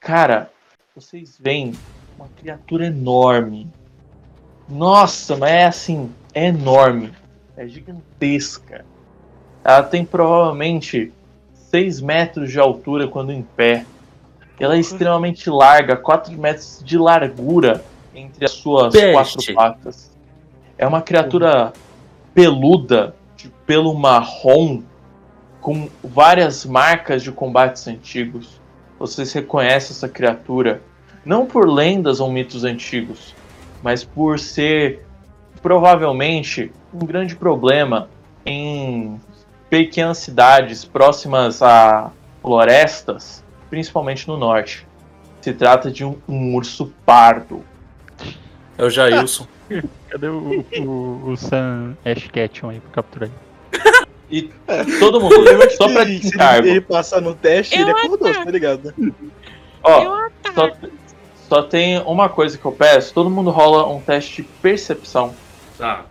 Cara, 0.00 0.50
vocês 0.96 1.38
veem 1.38 1.74
uma 2.16 2.26
criatura 2.28 2.86
enorme. 2.86 3.70
Nossa, 4.66 5.36
mas 5.36 5.50
é 5.50 5.64
assim, 5.66 6.10
é 6.32 6.46
enorme. 6.46 7.12
É 7.54 7.68
gigantesca. 7.68 8.84
Ela 9.62 9.82
tem 9.82 10.04
provavelmente 10.04 11.12
6 11.70 12.00
metros 12.00 12.50
de 12.50 12.58
altura 12.58 13.06
quando 13.06 13.30
em 13.30 13.42
pé. 13.42 13.84
Ela 14.58 14.76
é 14.76 14.80
extremamente 14.80 15.48
larga, 15.50 15.96
4 15.96 16.32
metros 16.32 16.82
de 16.84 16.96
largura 16.96 17.84
entre 18.14 18.44
as 18.44 18.52
suas 18.52 18.92
Peste. 18.92 19.52
quatro 19.52 19.54
patas. 19.54 20.10
É 20.78 20.86
uma 20.86 21.02
criatura 21.02 21.72
peluda, 22.34 23.14
de 23.36 23.48
pelo 23.66 23.94
marrom, 23.94 24.82
com 25.60 25.88
várias 26.02 26.64
marcas 26.64 27.22
de 27.22 27.30
combates 27.30 27.86
antigos. 27.86 28.59
Vocês 29.00 29.32
reconhecem 29.32 29.96
essa 29.96 30.06
criatura 30.06 30.82
não 31.24 31.46
por 31.46 31.66
lendas 31.66 32.20
ou 32.20 32.30
mitos 32.30 32.64
antigos, 32.64 33.34
mas 33.82 34.04
por 34.04 34.38
ser 34.38 35.06
provavelmente 35.62 36.70
um 36.92 36.98
grande 36.98 37.34
problema 37.34 38.10
em 38.44 39.18
pequenas 39.70 40.18
cidades 40.18 40.84
próximas 40.84 41.62
a 41.62 42.10
florestas, 42.42 43.42
principalmente 43.70 44.28
no 44.28 44.36
norte. 44.36 44.86
Se 45.40 45.54
trata 45.54 45.90
de 45.90 46.04
um, 46.04 46.18
um 46.28 46.54
urso 46.54 46.92
pardo. 47.06 47.64
É 48.76 48.84
o 48.84 48.90
Jailson. 48.90 49.46
Cadê 50.10 50.28
o, 50.28 50.62
o, 50.78 51.30
o 51.30 51.36
Sam 51.38 51.96
Ash 52.04 52.28
Ketchum 52.28 52.68
aí 52.68 52.80
pra 52.80 52.90
capturar 52.90 53.30
ele? 53.30 53.82
E 54.30 54.50
todo 55.00 55.20
mundo, 55.20 55.34
só 55.76 55.88
pra 55.92 56.06
te 56.06 56.28
se 56.28 56.38
ele, 56.58 56.80
passar 56.80 57.20
no 57.20 57.34
teste, 57.34 57.74
Eu 57.74 57.82
ele 57.82 57.90
é 57.90 58.06
por 58.06 58.16
dois, 58.16 58.36
tá 58.36 58.50
ligado? 58.50 58.94
Ó, 59.82 60.28
só, 60.54 60.70
só 61.48 61.62
tem 61.62 61.98
uma 62.02 62.28
coisa 62.28 62.56
que 62.56 62.64
eu 62.64 62.72
peço: 62.72 63.12
todo 63.12 63.28
mundo 63.28 63.50
rola 63.50 63.88
um 63.88 64.00
teste 64.00 64.42
de 64.42 64.48
percepção. 64.62 65.34
Tá. 65.76 66.06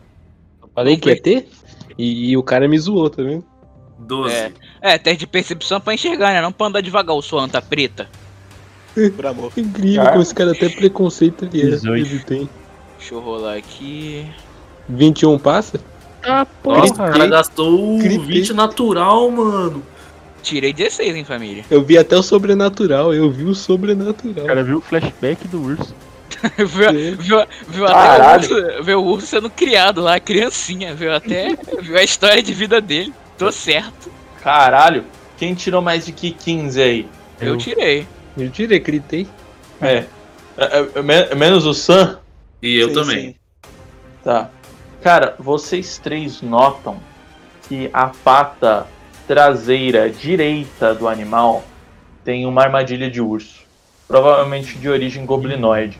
Falei 0.76 0.98
que 0.98 1.10
ia 1.10 1.22
ter? 1.22 1.48
E, 1.98 2.32
e 2.32 2.38
o 2.38 2.44
cara 2.44 2.68
me 2.68 2.78
zoou, 2.78 3.10
tá 3.10 3.24
vendo? 3.24 3.46
12. 4.00 4.34
É. 4.34 4.52
É, 4.82 4.98
teste 4.98 5.20
de 5.20 5.28
percepção 5.28 5.80
pra 5.80 5.94
enxergar, 5.94 6.34
né? 6.34 6.42
Não 6.42 6.52
pra 6.52 6.68
andar 6.68 6.82
devagar, 6.82 7.16
o 7.16 7.22
sua 7.22 7.44
anta 7.44 7.62
preta. 7.62 8.10
Amor. 9.30 9.52
Incrível 9.56 9.98
Cara. 9.98 10.10
como 10.12 10.22
esse 10.22 10.36
cara 10.36 10.52
até 10.52 10.68
preconceito 10.68 11.46
ele, 11.46 11.62
é, 11.62 11.66
18. 11.72 12.08
ele 12.08 12.20
tem. 12.24 12.50
Deixa 12.98 13.14
eu 13.14 13.20
rolar 13.20 13.56
aqui. 13.56 14.26
21 14.90 15.38
passa? 15.40 15.80
Ah, 16.24 16.46
Nossa, 16.66 16.94
o 16.94 16.96
porra! 16.98 17.12
cara 17.12 17.28
gastou 17.28 17.98
Gritei. 18.00 18.26
20 18.42 18.54
natural, 18.54 19.30
mano. 19.32 19.84
Tirei 20.42 20.72
16, 20.74 21.16
hein, 21.16 21.26
família. 21.26 21.66
Eu 21.70 21.84
vi 21.84 21.98
até 21.98 22.16
o 22.18 22.24
sobrenatural, 22.24 23.14
eu 23.14 23.30
vi 23.30 23.44
o 23.44 23.50
O 23.50 23.56
sobrenatural. 23.56 24.46
cara 24.46 24.64
viu 24.64 24.78
o 24.78 24.82
flashback 24.82 25.48
do 25.48 25.62
urso. 25.62 25.94
viu, 26.58 26.90
É. 26.90 26.92
viu, 27.12 27.44
viu 27.68 27.86
até 27.88 28.24
o 28.24 28.36
urso, 28.36 28.84
viu 28.84 29.00
o 29.04 29.06
urso 29.08 29.28
sendo 29.28 29.50
criado 29.50 30.02
lá, 30.02 30.20
criancinha. 30.20 30.94
Viu 30.96 31.14
até 31.14 31.56
viu 31.82 31.98
a 31.98 32.04
história 32.04 32.42
de 32.42 32.54
vida 32.54 32.80
dele. 32.80 33.14
Tô 33.38 33.52
certo. 33.52 34.10
Caralho, 34.42 35.04
quem 35.38 35.54
tirou 35.54 35.82
mais 35.82 36.06
de 36.06 36.12
que 36.14 36.32
15 36.32 36.82
aí? 36.82 37.08
Eu, 37.40 37.50
Eu- 37.54 37.58
tirei. 37.58 38.08
Eu 38.38 38.50
tirei, 38.50 38.80
gritei. 38.80 39.28
É. 39.82 40.06
É, 40.58 40.88
é, 40.96 41.02
men- 41.02 41.36
menos 41.36 41.66
o 41.66 41.74
Sam? 41.74 42.20
E 42.62 42.78
eu 42.78 42.90
Sim, 42.90 42.94
também. 42.94 43.20
sim. 43.30 43.36
Tá. 44.24 44.50
Cara, 45.02 45.36
vocês 45.40 45.98
três 45.98 46.42
notam 46.42 47.00
que 47.68 47.90
a 47.94 48.08
pata 48.08 48.86
traseira 49.26 50.10
direita 50.10 50.94
do 50.94 51.08
animal 51.08 51.64
tem 52.24 52.46
uma 52.46 52.64
armadilha 52.64 53.10
de 53.10 53.22
urso. 53.22 53.66
Provavelmente 54.08 54.78
de 54.78 54.90
origem 54.90 55.26
goblinoide. 55.26 55.98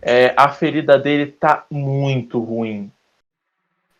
É, 0.00 0.32
a 0.36 0.50
ferida 0.50 0.96
dele 0.96 1.26
tá 1.26 1.64
muito 1.68 2.38
ruim. 2.38 2.92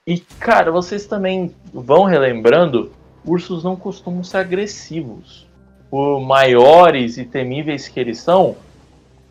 E, 0.06 0.21
cara, 0.21 0.71
vocês 0.71 1.06
também 1.06 1.53
vão 1.72 2.04
relembrando, 2.04 2.93
ursos 3.25 3.65
não 3.65 3.75
costumam 3.75 4.22
ser 4.22 4.37
agressivos. 4.37 5.48
Por 5.91 6.21
maiores 6.21 7.16
e 7.16 7.25
temíveis 7.25 7.88
que 7.88 7.98
eles 7.98 8.19
são, 8.19 8.54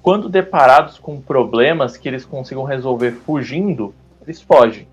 quando 0.01 0.28
deparados 0.28 0.97
com 0.97 1.22
problemas 1.22 1.96
que 1.96 2.09
eles 2.09 2.25
consigam 2.25 2.63
resolver 2.63 3.12
fugindo, 3.25 3.94
eles 4.23 4.41
fogem. 4.41 4.88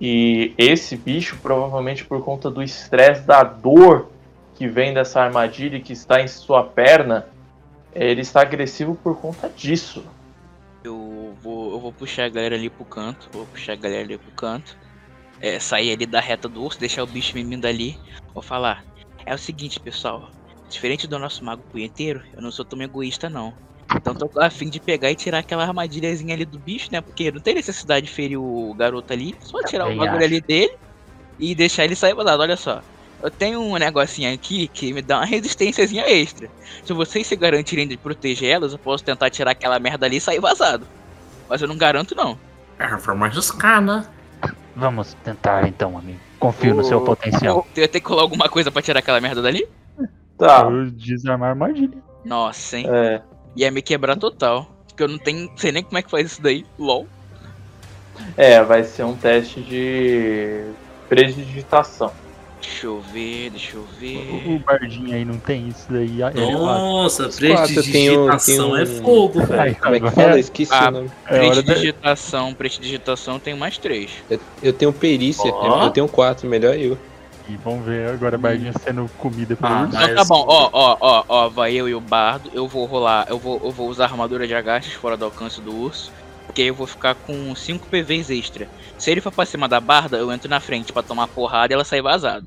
E 0.00 0.54
esse 0.58 0.96
bicho, 0.96 1.38
provavelmente 1.40 2.04
por 2.04 2.22
conta 2.22 2.50
do 2.50 2.62
estresse, 2.62 3.22
da 3.22 3.42
dor 3.42 4.10
que 4.54 4.66
vem 4.68 4.92
dessa 4.92 5.20
armadilha 5.20 5.80
que 5.80 5.92
está 5.92 6.20
em 6.20 6.28
sua 6.28 6.62
perna, 6.64 7.26
ele 7.94 8.20
está 8.20 8.42
agressivo 8.42 8.94
por 8.94 9.16
conta 9.18 9.48
disso. 9.48 10.04
Eu 10.84 11.34
vou, 11.42 11.72
eu 11.72 11.80
vou 11.80 11.92
puxar 11.92 12.24
a 12.24 12.28
galera 12.28 12.54
ali 12.54 12.68
pro 12.68 12.84
canto. 12.84 13.28
Vou 13.32 13.46
puxar 13.46 13.72
a 13.72 13.76
galera 13.76 14.02
ali 14.02 14.18
pro 14.18 14.30
canto. 14.32 14.76
É, 15.40 15.58
sair 15.58 15.92
ali 15.92 16.06
da 16.06 16.20
reta 16.20 16.48
do 16.48 16.62
urso, 16.62 16.78
deixar 16.78 17.02
o 17.02 17.06
bicho 17.06 17.34
mimindo 17.34 17.66
ali. 17.66 17.98
Vou 18.32 18.42
falar. 18.42 18.84
É 19.24 19.34
o 19.34 19.38
seguinte, 19.38 19.80
pessoal. 19.80 20.30
Diferente 20.68 21.06
do 21.06 21.18
nosso 21.18 21.44
mago 21.44 21.62
punheteiro, 21.70 22.22
eu 22.34 22.42
não 22.42 22.50
sou 22.50 22.64
tão 22.64 22.80
egoísta, 22.82 23.28
não. 23.28 23.54
Então 23.94 24.14
tô 24.14 24.30
a 24.40 24.50
fim 24.50 24.68
de 24.68 24.80
pegar 24.80 25.10
e 25.10 25.14
tirar 25.14 25.38
aquela 25.38 25.64
armadilhazinha 25.64 26.34
ali 26.34 26.44
do 26.44 26.58
bicho, 26.58 26.88
né? 26.90 27.00
Porque 27.00 27.30
não 27.30 27.40
tem 27.40 27.54
necessidade 27.54 28.06
de 28.06 28.12
ferir 28.12 28.38
o 28.38 28.74
garoto 28.74 29.12
ali. 29.12 29.34
Só 29.40 29.62
tirar 29.62 29.88
o 29.88 29.96
bagulho 29.96 30.24
ali 30.24 30.40
dele 30.40 30.76
e 31.38 31.54
deixar 31.54 31.84
ele 31.84 31.94
sair 31.94 32.14
vazado. 32.14 32.42
Olha 32.42 32.56
só. 32.56 32.82
Eu 33.22 33.30
tenho 33.30 33.60
um 33.60 33.76
negocinho 33.76 34.32
aqui 34.32 34.68
que 34.68 34.92
me 34.92 35.00
dá 35.00 35.18
uma 35.18 35.24
resistênciazinha 35.24 36.04
extra. 36.08 36.48
Se 36.84 36.92
vocês 36.92 37.26
se 37.26 37.34
garantirem 37.34 37.88
de 37.88 37.96
proteger 37.96 38.50
elas, 38.50 38.72
eu 38.72 38.78
posso 38.78 39.02
tentar 39.02 39.30
tirar 39.30 39.52
aquela 39.52 39.78
merda 39.78 40.04
ali 40.06 40.16
e 40.16 40.20
sair 40.20 40.40
vazado. 40.40 40.86
Mas 41.48 41.62
eu 41.62 41.68
não 41.68 41.76
garanto, 41.76 42.14
não. 42.14 42.38
É, 42.78 42.88
foi 42.98 43.14
mais 43.14 43.32
arriscar, 43.32 43.80
né? 43.80 44.06
Vamos 44.74 45.14
tentar 45.24 45.66
então, 45.66 45.96
amigo. 45.96 46.20
Confio 46.38 46.74
no 46.74 46.84
seu 46.84 47.00
potencial. 47.00 47.66
Eu 47.74 47.82
ia 47.82 47.88
ter 47.88 48.00
que 48.00 48.06
colar 48.06 48.22
alguma 48.22 48.48
coisa 48.48 48.70
pra 48.70 48.82
tirar 48.82 48.98
aquela 48.98 49.20
merda 49.20 49.40
dali? 49.40 49.66
Tá. 50.36 50.68
Eu 50.70 50.90
desarmar 50.90 51.48
a 51.48 51.52
armadilha. 51.52 51.96
Nossa, 52.22 52.76
hein? 52.76 52.86
É, 52.90 53.22
Ia 53.56 53.70
me 53.70 53.82
quebrar 53.82 54.16
total. 54.16 54.70
Porque 54.88 55.02
eu 55.02 55.08
não 55.08 55.18
tenho. 55.18 55.50
sei 55.56 55.72
nem 55.72 55.82
como 55.82 55.98
é 55.98 56.02
que 56.02 56.10
faz 56.10 56.32
isso 56.32 56.42
daí. 56.42 56.64
LOL. 56.78 57.06
é, 58.36 58.62
vai 58.62 58.84
ser 58.84 59.04
um 59.04 59.14
teste 59.16 59.60
de 59.60 60.62
predigitação. 61.08 62.12
Deixa 62.60 62.86
eu 62.86 63.00
ver, 63.00 63.50
deixa 63.50 63.76
eu 63.76 63.82
O, 63.82 63.86
ver. 64.00 64.42
o 64.46 64.58
Bardinho 64.58 65.14
aí 65.14 65.24
não 65.24 65.38
tem 65.38 65.68
isso 65.68 65.86
daí. 65.90 66.22
é- 66.22 66.50
Nossa, 66.52 67.28
prestidigitação 67.28 68.70
um- 68.70 68.76
é 68.76 68.86
fogo, 68.86 69.40
Ai, 69.52 69.70
velho. 69.70 69.76
Como 69.76 69.94
é 69.94 70.00
que 70.00 70.06
agora 70.06 70.10
fala? 70.28 70.40
Esqueci 70.40 70.72
Ah, 70.72 70.88
o 70.88 70.90
nome. 70.90 71.10
É 71.26 71.38
da... 71.38 71.38
Prestidigitação, 71.52 72.54
prestidigitação 72.54 73.38
tem 73.38 73.54
mais 73.54 73.76
três. 73.78 74.10
Eu, 74.28 74.40
eu 74.62 74.72
tenho 74.72 74.92
perícia, 74.92 75.48
eu 75.48 75.90
tenho 75.90 76.08
quatro, 76.08 76.48
melhor 76.48 76.74
eu. 76.76 76.98
E 77.48 77.56
vamos 77.56 77.84
ver 77.86 78.08
agora 78.08 78.36
Bardinho 78.36 78.72
sendo 78.82 79.08
comida 79.18 79.54
pelo 79.54 79.72
Ah, 79.72 79.82
urso. 79.82 79.94
mas- 79.94 80.14
tá 80.14 80.24
bom, 80.24 80.44
ó, 80.48 80.68
ó, 80.72 80.96
ó, 81.00 81.24
ó, 81.28 81.48
vai 81.48 81.72
eu 81.74 81.88
e 81.88 81.94
o 81.94 82.00
bardo. 82.00 82.50
Eu 82.52 82.66
vou 82.66 82.84
rolar, 82.86 83.26
eu 83.28 83.38
vou, 83.38 83.60
eu 83.62 83.70
vou 83.70 83.88
usar 83.88 84.04
a 84.04 84.08
armadura 84.08 84.46
de 84.46 84.54
agastes 84.54 84.94
fora 84.94 85.16
do 85.16 85.24
alcance 85.24 85.60
do 85.60 85.72
urso. 85.74 86.10
Porque 86.46 86.62
aí 86.62 86.68
eu 86.68 86.74
vou 86.74 86.86
ficar 86.86 87.14
com 87.14 87.54
5 87.54 87.86
PVs 87.88 88.30
extra. 88.30 88.68
Se 88.98 89.10
ele 89.10 89.20
for 89.20 89.30
pra 89.32 89.44
cima 89.44 89.68
da 89.68 89.78
barda, 89.80 90.16
eu 90.16 90.32
entro 90.32 90.48
na 90.48 90.58
frente 90.60 90.92
pra 90.92 91.02
tomar 91.02 91.28
porrada 91.28 91.72
e 91.72 91.74
ela 91.74 91.84
sair 91.84 92.02
vazado. 92.02 92.46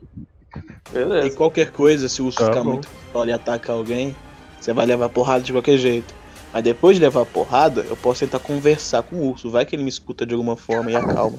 E 0.55 0.91
Beleza. 0.93 1.35
qualquer 1.37 1.71
coisa, 1.71 2.09
se 2.09 2.21
o 2.21 2.25
urso 2.25 2.39
Tá 2.39 2.45
ficar 2.45 2.63
bom. 2.63 2.71
muito 2.71 2.87
foda 3.13 3.29
e 3.29 3.33
atacar 3.33 3.75
alguém, 3.75 4.15
você 4.59 4.73
vai 4.73 4.85
levar 4.85 5.09
porrada 5.09 5.43
de 5.43 5.51
qualquer 5.51 5.77
jeito. 5.77 6.13
Mas 6.51 6.63
depois 6.63 6.97
de 6.97 7.03
levar 7.03 7.25
porrada, 7.25 7.81
eu 7.87 7.95
posso 7.95 8.21
tentar 8.21 8.39
conversar 8.39 9.03
com 9.03 9.17
o 9.17 9.29
urso. 9.29 9.51
Vai 9.51 9.65
que 9.65 9.75
ele 9.75 9.83
me 9.83 9.89
escuta 9.89 10.25
de 10.25 10.33
alguma 10.33 10.57
forma 10.57 10.89
e 10.91 10.95
acalma. 10.95 11.37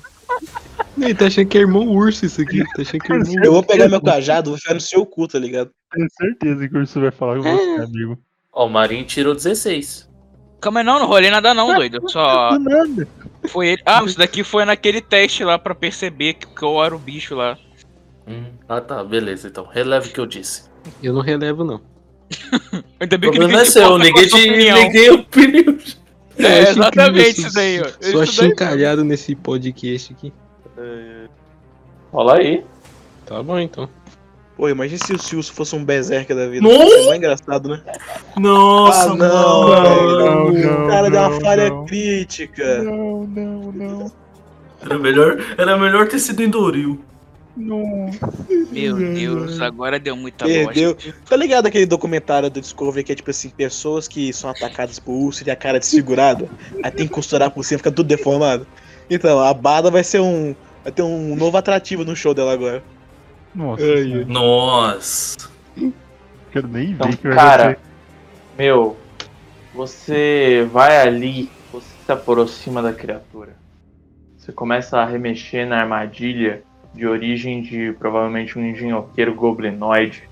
Ele 0.98 1.14
tá 1.14 1.26
achando 1.26 1.46
que 1.48 1.58
é 1.58 1.60
irmão 1.62 1.88
urso 1.88 2.26
isso 2.26 2.40
aqui. 2.42 2.58
Tá 2.74 2.82
achando 2.82 3.00
que 3.00 3.12
é 3.12 3.16
irmão 3.16 3.44
Eu 3.44 3.52
vou 3.52 3.62
pegar 3.62 3.88
meu 3.88 4.00
cajado, 4.00 4.50
vou 4.50 4.56
enfiar 4.58 4.74
no 4.74 4.80
seu 4.80 5.04
cu, 5.06 5.26
tá 5.28 5.38
ligado? 5.38 5.70
Tenho 5.92 6.08
certeza 6.18 6.68
que 6.68 6.76
o 6.76 6.80
urso 6.80 7.00
vai 7.00 7.10
falar 7.10 7.36
com 7.36 7.42
você, 7.42 7.82
amigo. 7.82 8.18
Ó, 8.52 8.66
o 8.66 8.70
Marinho 8.70 9.04
tirou 9.04 9.34
16. 9.34 10.08
Calma 10.60 10.81
aí, 10.81 10.87
não, 10.87 10.98
não 10.98 11.06
rolei 11.06 11.31
nada 11.31 11.54
não, 11.54 11.75
doido. 11.75 12.00
Só 12.10 12.50
Do 12.50 12.58
nada. 12.64 13.08
foi 13.48 13.69
ele. 13.69 13.82
Ah, 13.87 14.02
isso 14.04 14.19
daqui 14.19 14.44
foi 14.44 14.64
naquele 14.64 15.00
teste 15.00 15.42
lá 15.44 15.58
pra 15.58 15.75
perceber 15.75 16.34
que, 16.34 16.46
que 16.46 16.62
eu 16.62 16.82
era 16.84 16.94
o 16.94 16.98
bicho 16.98 17.34
lá. 17.34 17.56
Hum, 18.28 18.44
ah, 18.69 18.81
tá, 18.81 19.02
beleza, 19.02 19.48
então. 19.48 19.64
Releve 19.66 20.10
o 20.10 20.12
que 20.12 20.20
eu 20.20 20.26
disse. 20.26 20.64
Eu 21.02 21.14
não 21.14 21.22
relevo, 21.22 21.64
não. 21.64 21.81
Ainda 23.00 23.16
O 23.16 23.19
bem 23.19 23.31
que 23.31 23.38
problema 23.38 23.62
é 23.62 23.64
se 23.64 23.72
seu, 23.72 23.98
ninguém 23.98 24.26
te 24.28 24.34
opinião. 24.34 24.76
ninguém 24.76 25.10
opinião. 25.10 25.78
Eu 26.38 26.46
É, 26.46 26.60
acho 26.62 26.70
exatamente 26.72 27.40
isso 27.40 27.54
daí, 27.54 27.81
ó. 27.81 27.86
Só 28.12 28.22
achincalhado 28.22 29.02
nesse 29.04 29.34
podcast 29.34 30.12
aqui. 30.12 30.32
Rola 32.12 32.37
aí. 32.38 32.65
Tá 33.27 33.43
bom, 33.43 33.59
então. 33.59 33.88
Pô, 34.56 34.69
imagina 34.69 34.99
se 35.05 35.12
o 35.15 35.19
se 35.19 35.35
o 35.35 35.38
urso 35.38 35.53
fosse 35.53 35.75
um 35.75 35.85
berserker 35.85 36.37
da 36.37 36.47
vida. 36.49 36.67
Não! 36.69 37.15
Engraçado, 37.15 37.69
né? 37.69 37.81
Nossa, 38.37 39.11
Ah, 39.12 39.15
não, 39.15 39.69
mano. 39.69 40.53
velho. 40.53 40.71
não, 40.71 40.85
o 40.85 40.88
cara 40.88 41.11
deu 41.11 41.21
não, 41.21 41.31
uma 41.31 41.41
falha 41.41 41.71
não. 41.71 41.87
crítica. 41.87 42.82
Não, 42.82 43.27
não, 43.27 43.73
não. 43.73 44.12
Era 44.82 44.99
melhor, 44.99 45.38
era 45.56 45.79
melhor 45.79 46.09
ter 46.09 46.19
sido 46.19 46.43
Endoril. 46.43 47.00
Nossa. 47.56 48.19
Meu 48.71 48.97
Deus, 48.97 49.61
agora 49.61 49.99
deu 49.99 50.17
muita 50.17 50.44
Perdeu. 50.47 50.94
bosta. 50.94 51.15
Tá 51.29 51.37
ligado 51.37 51.67
aquele 51.67 51.85
documentário 51.87 52.49
do 52.50 52.61
Discovery 52.61 53.05
que 53.05 53.12
é 53.12 53.15
tipo 53.15 53.31
assim, 53.31 53.50
pessoas 53.50 54.06
que 54.09 54.32
são 54.32 54.49
atacadas 54.50 54.99
por 54.99 55.12
urso 55.12 55.43
e 55.47 55.50
a 55.50 55.56
cara 55.56 55.79
desfigurada? 55.79 56.49
aí 56.82 56.91
tem 56.91 57.06
que 57.06 57.12
costurar 57.12 57.50
por 57.50 57.65
cima, 57.65 57.79
fica 57.79 57.91
tudo 57.93 58.06
deformado. 58.06 58.67
Então, 59.09 59.41
a 59.41 59.53
Bada 59.53 59.91
vai 59.91 60.05
ser 60.05 60.21
um. 60.21 60.55
Vai 60.82 60.93
ter 60.93 61.03
um 61.03 61.37
novo 61.37 61.56
atrativo 61.56 62.05
no 62.05 62.17
show 62.17 62.32
dela 62.32 62.53
agora. 62.53 62.82
Nossa. 63.55 63.82
Ai. 63.82 64.25
Nossa. 64.27 65.50
Quero 66.53 66.69
nem 66.69 66.87
ver 66.87 66.93
Então, 66.94 67.12
que 67.12 67.29
vai 67.29 67.37
cara, 67.37 67.79
meu, 68.59 68.97
você 69.75 70.69
vai 70.73 71.00
ali, 71.00 71.50
você 71.73 71.87
se 72.05 72.12
aproxima 72.12 72.82
da 72.82 72.93
criatura. 72.93 73.56
Você 74.37 74.53
começa 74.53 74.99
a 74.99 75.05
remexer 75.05 75.67
na 75.67 75.79
armadilha 75.79 76.62
de 76.94 77.06
origem 77.06 77.62
de 77.62 77.94
provavelmente 77.99 78.59
um 78.59 78.65
engenhoqueiro 78.65 79.35
goblinoide. 79.35 80.29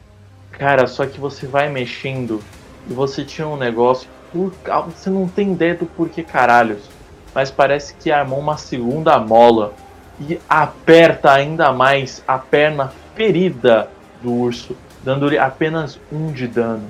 Cara, 0.50 0.86
só 0.86 1.06
que 1.06 1.20
você 1.20 1.46
vai 1.46 1.68
mexendo 1.68 2.42
e 2.88 2.92
você 2.92 3.24
tinha 3.24 3.46
um 3.46 3.56
negócio. 3.56 4.08
Por, 4.32 4.52
você 4.86 5.08
não 5.08 5.28
tem 5.28 5.52
ideia 5.52 5.74
do 5.74 5.86
porquê 5.86 6.22
caralhos. 6.22 6.88
Mas 7.34 7.50
parece 7.50 7.94
que 7.94 8.10
armou 8.10 8.40
uma 8.40 8.56
segunda 8.56 9.18
mola 9.18 9.74
e 10.20 10.40
aperta 10.48 11.32
ainda 11.32 11.72
mais 11.72 12.22
a 12.26 12.38
perna 12.38 12.92
ferida 13.14 13.90
do 14.22 14.32
urso, 14.32 14.76
dando-lhe 15.02 15.38
apenas 15.38 16.00
um 16.10 16.32
de 16.32 16.46
dano 16.46 16.88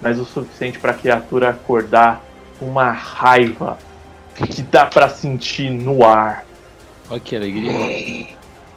mas 0.00 0.18
o 0.18 0.24
suficiente 0.24 0.78
para 0.78 0.92
a 0.92 0.94
criatura 0.94 1.50
acordar 1.50 2.24
com 2.58 2.66
uma 2.66 2.90
raiva 2.90 3.78
que 4.34 4.62
dá 4.62 4.86
pra 4.86 5.08
sentir 5.08 5.70
no 5.70 6.04
ar. 6.04 6.46
Olha 7.10 7.20
que 7.20 7.36
alegria. 7.36 8.28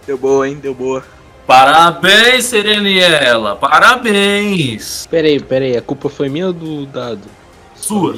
Deu 0.06 0.18
boa, 0.18 0.48
hein? 0.48 0.58
Deu 0.62 0.74
boa. 0.74 1.04
Parabéns, 1.48 2.46
Sereniela. 2.46 3.56
Parabéns. 3.56 5.08
Pera 5.08 5.28
aí, 5.28 5.40
pera 5.40 5.66
aí. 5.66 5.78
A 5.78 5.82
culpa 5.82 6.10
foi 6.10 6.28
minha 6.28 6.48
ou 6.48 6.54
do 6.54 6.86
dado? 6.86 7.22
Sua. 7.76 8.18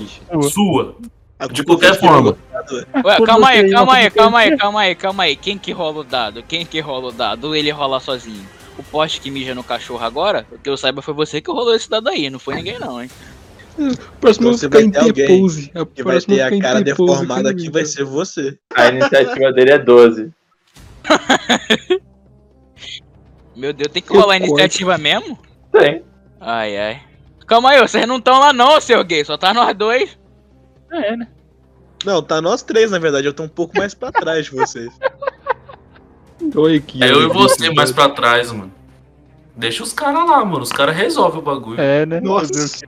Sua. 0.50 0.96
De 1.52 1.64
qualquer 1.64 2.00
forma. 2.00 2.38
Ué, 3.04 3.26
calma 3.26 3.50
aí, 3.50 3.70
calma 3.70 3.94
aí, 3.94 4.10
calma 4.10 4.40
aí, 4.40 4.58
calma 4.58 4.80
aí, 4.82 4.96
calma 4.96 5.24
aí. 5.24 5.36
Quem 5.36 5.58
que 5.58 5.72
rola 5.72 6.00
o 6.00 6.04
dado? 6.04 6.42
Quem 6.44 6.66
que 6.66 6.80
rola 6.80 7.10
o 7.10 7.12
dado? 7.12 7.46
Ou 7.48 7.56
ele 7.56 7.70
rola 7.72 8.00
sozinho? 8.00 8.46
O 8.78 8.84
poste 8.84 9.20
que 9.22 9.30
mija 9.30 9.54
no 9.54 9.64
cachorro 9.64 10.04
agora? 10.04 10.46
Que 10.64 10.70
eu 10.70 10.78
saiba 10.78 11.02
foi 11.02 11.14
você 11.14 11.42
que 11.42 11.52
rolou 11.52 11.76
esse 11.76 11.90
dado 11.90 12.10
aí, 12.10 12.30
não 12.30 12.40
foi 12.40 12.56
ninguém 12.56 12.80
não, 12.80 13.02
hein? 13.02 13.10
Próximo 14.20 14.52
Então 14.52 14.70
vai 14.70 14.90
ter 14.90 15.00
alguém 15.00 15.28
T-pose. 15.28 15.72
A 15.76 15.86
Que 15.86 16.04
vai 16.04 16.22
ter 16.22 16.42
a 16.42 16.60
cara 16.60 16.82
deformada 16.82 17.50
aqui 17.50 17.70
vai 17.70 17.86
ser 17.86 18.06
você. 18.06 18.58
A 18.74 18.88
iniciativa 18.88 19.52
dele 19.52 19.72
é 19.72 19.80
12. 19.80 20.32
Meu 23.56 23.74
Deus, 23.74 23.92
tem 23.92 24.02
que 24.02 24.16
rolar 24.16 24.34
a 24.34 24.38
iniciativa 24.38 24.98
mesmo? 24.98 25.38
Tem. 25.72 26.04
Ai, 26.40 26.78
ai. 26.78 27.02
Calma 27.48 27.72
aí, 27.72 27.80
vocês 27.80 28.08
não 28.08 28.18
estão 28.18 28.40
lá 28.40 28.52
não, 28.52 28.82
seu 28.82 29.04
gay, 29.04 29.24
só 29.24 29.38
tá 29.38 29.54
nós 29.54 29.76
dois. 29.76 30.18
É, 30.92 31.16
né? 31.16 31.28
Não, 32.06 32.22
tá 32.22 32.42
nós 32.42 32.62
três, 32.62 32.92
na 32.92 33.00
verdade. 33.00 33.28
Eu 33.28 33.34
tô 33.34 33.44
um 33.44 33.48
pouco 33.48 33.78
mais 33.78 33.94
pra 33.94 34.12
trás 34.12 34.46
de 34.46 34.52
vocês. 34.52 34.94
Olha 36.56 36.78
aqui. 36.78 37.04
É 37.04 37.12
eu 37.12 37.24
e 37.24 37.28
você 37.28 37.68
aqui. 37.68 37.76
mais 37.76 37.92
pra 37.92 38.10
trás, 38.10 38.52
mano. 38.52 38.72
Deixa 39.56 39.84
os 39.84 39.94
caras 39.94 40.30
lá, 40.30 40.44
mano. 40.44 40.62
Os 40.62 40.72
caras 40.72 40.96
resolvem 40.96 41.40
o 41.40 41.44
bagulho. 41.44 41.80
É, 41.80 42.06
né? 42.06 42.20
Nossa. 42.20 42.86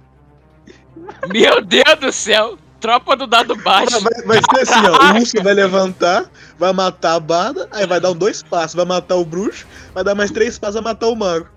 Meu 1.30 1.62
Deus 1.64 2.00
do 2.00 2.12
céu, 2.12 2.58
tropa 2.80 3.16
do 3.16 3.26
dado 3.26 3.56
baixo. 3.56 4.00
Vai, 4.02 4.22
vai 4.24 4.38
ser 4.38 4.62
assim, 4.62 4.88
ó. 4.88 5.14
O 5.14 5.20
urso 5.20 5.44
vai 5.44 5.54
levantar, 5.54 6.30
vai 6.60 6.74
matar 6.74 7.16
a 7.16 7.20
Bada, 7.20 7.68
aí 7.72 7.88
vai 7.88 8.00
dar 8.00 8.12
um 8.12 8.16
dois 8.16 8.44
passos, 8.44 8.76
vai 8.76 8.86
matar 8.86 9.16
o 9.16 9.26
bruxo, 9.26 9.66
vai 9.94 10.04
dar 10.04 10.14
mais 10.14 10.30
três 10.30 10.60
passos, 10.60 10.76
vai 10.76 10.94
matar 10.94 11.08
o 11.08 11.16
mago. 11.16 11.48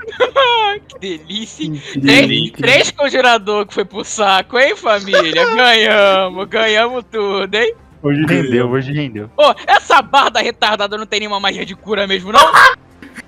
Que 1.00 1.18
delícia. 1.18 1.64
Incrível. 1.66 2.02
Três, 2.02 2.50
três 2.52 2.90
conjurador 2.90 3.66
que 3.66 3.74
foi 3.74 3.84
pro 3.84 4.04
saco, 4.04 4.58
hein, 4.58 4.76
família? 4.76 5.44
Ganhamos, 5.54 6.48
ganhamos 6.48 7.04
tudo, 7.10 7.54
hein? 7.54 7.74
Hoje 8.02 8.24
rendeu, 8.26 8.70
hoje 8.70 8.92
rendeu. 8.92 9.30
Ô, 9.36 9.54
essa 9.66 10.00
barda 10.00 10.40
retardada 10.40 10.96
não 10.96 11.04
tem 11.06 11.20
nenhuma 11.20 11.40
magia 11.40 11.66
de 11.66 11.74
cura 11.74 12.06
mesmo, 12.06 12.32
não? 12.32 12.40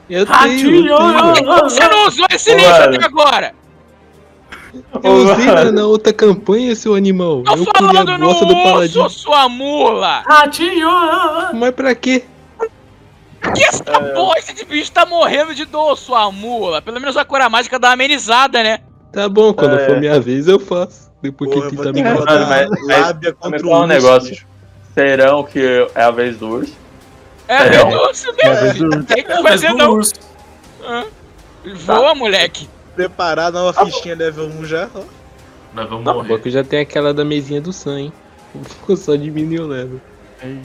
Eu 0.08 0.24
Ratinho! 0.24 0.70
tenho, 0.70 0.88
eu 0.88 1.32
tenho. 1.34 1.46
Você 1.62 1.88
não 1.88 2.06
usou 2.06 2.26
esse 2.30 2.54
lixo 2.54 2.70
até 2.70 3.04
agora! 3.04 3.54
Eu 5.02 5.12
usei 5.12 5.46
na, 5.46 5.70
na 5.70 5.84
outra 5.86 6.12
campanha, 6.12 6.74
seu 6.74 6.94
animal. 6.94 7.42
Tô 7.42 7.54
eu 7.54 7.66
falando 7.76 8.10
a 8.10 8.18
no 8.18 8.32
do 8.46 8.54
paladino. 8.62 9.04
urso, 9.04 9.18
sua 9.18 9.48
mula! 9.48 10.22
Ratinho! 10.26 10.88
Mas 11.52 11.70
pra 11.74 11.94
quê? 11.94 12.24
Que 13.54 13.64
essa 13.64 13.82
bosta 14.14 14.54
de 14.54 14.64
bicho 14.64 14.92
tá 14.92 15.04
morrendo 15.04 15.54
de 15.54 15.64
dor, 15.64 15.96
sua 15.98 16.30
mula? 16.30 16.80
Pelo 16.80 17.00
menos 17.00 17.16
a 17.16 17.24
cura 17.24 17.48
mágica 17.48 17.78
dá 17.78 17.88
uma 17.88 17.94
amenizada, 17.94 18.62
né? 18.62 18.78
Tá 19.12 19.28
bom, 19.28 19.52
quando 19.52 19.78
É. 19.78 19.86
for 19.86 19.98
minha 19.98 20.20
vez 20.20 20.46
eu 20.48 20.58
faço. 20.60 21.10
Depois 21.20 21.50
Porra, 21.50 21.70
que 21.70 21.76
tentar 21.76 21.92
ter 21.92 22.02
me 22.02 22.14
matar. 22.14 22.48
mas- 22.48 22.70
mas- 22.70 23.00
lábia 23.00 23.30
me 23.30 23.36
contra 23.36 23.66
o 23.66 23.82
um 23.82 23.86
negócio. 23.86 24.30
bicho. 24.30 24.46
Serão 24.94 25.44
que 25.44 25.60
é 25.94 26.00
a 26.02 26.10
vez 26.10 26.36
do 26.38 26.48
urso. 26.48 26.72
É, 27.48 27.56
É. 27.56 27.84
do 27.84 27.96
urso 27.96 28.26
É, 28.38 28.48
mesmo. 28.60 28.88
mas 28.88 29.00
o- 29.02 29.04
Tem 29.04 29.24
que 29.24 29.32
É, 29.32 29.40
mas 29.40 29.52
fazer 29.52 29.68
do 29.68 29.76
não. 29.76 29.90
urso. 29.92 30.14
Voa, 31.84 32.14
moleque. 32.14 32.68
Preparar 32.94 33.52
nova 33.52 33.84
fichinha 33.86 34.14
level 34.14 34.46
1 34.46 34.64
já, 34.64 34.88
ó. 34.94 35.00
Nós 35.74 35.88
vamos 35.88 36.04
Bom 36.04 36.14
morrer. 36.14 36.38
que 36.40 36.50
já 36.50 36.62
tem 36.62 36.80
aquela 36.80 37.14
da 37.14 37.24
mesinha 37.24 37.60
do 37.60 37.72
Sam, 37.72 37.98
hein? 38.00 38.12
Vou 38.86 38.96
só 38.96 39.14
diminuir 39.16 39.60
o 39.60 39.66
level. 39.66 40.00
é, 40.42 40.56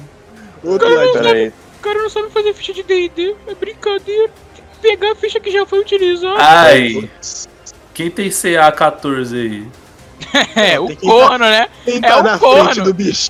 Outro 0.63 0.93
ladinho. 0.93 1.13
Peraí. 1.13 1.53
O 1.77 1.79
cara 1.81 2.01
não 2.01 2.09
sabe 2.09 2.29
fazer 2.29 2.53
ficha 2.53 2.73
de 2.73 2.83
D&D, 2.83 3.35
é 3.47 3.55
brincadeira. 3.55 4.29
Tem 4.81 4.91
que 4.91 4.97
pegar 4.97 5.11
a 5.11 5.15
ficha 5.15 5.39
que 5.39 5.51
já 5.51 5.65
foi 5.65 5.79
utilizada. 5.79 6.37
Ai, 6.39 7.09
quem 7.93 8.09
tem 8.11 8.29
CA14 8.29 9.33
aí? 9.33 9.67
É, 10.55 10.79
o 10.79 10.95
corno, 10.97 11.45
né? 11.45 11.67
Quem 11.85 11.97
É 11.97 12.01
tá 12.01 12.19
o 12.19 12.23
na 12.23 12.37
corno. 12.39 12.63
frente 12.65 12.81
do 12.81 12.93
bicho? 12.93 13.29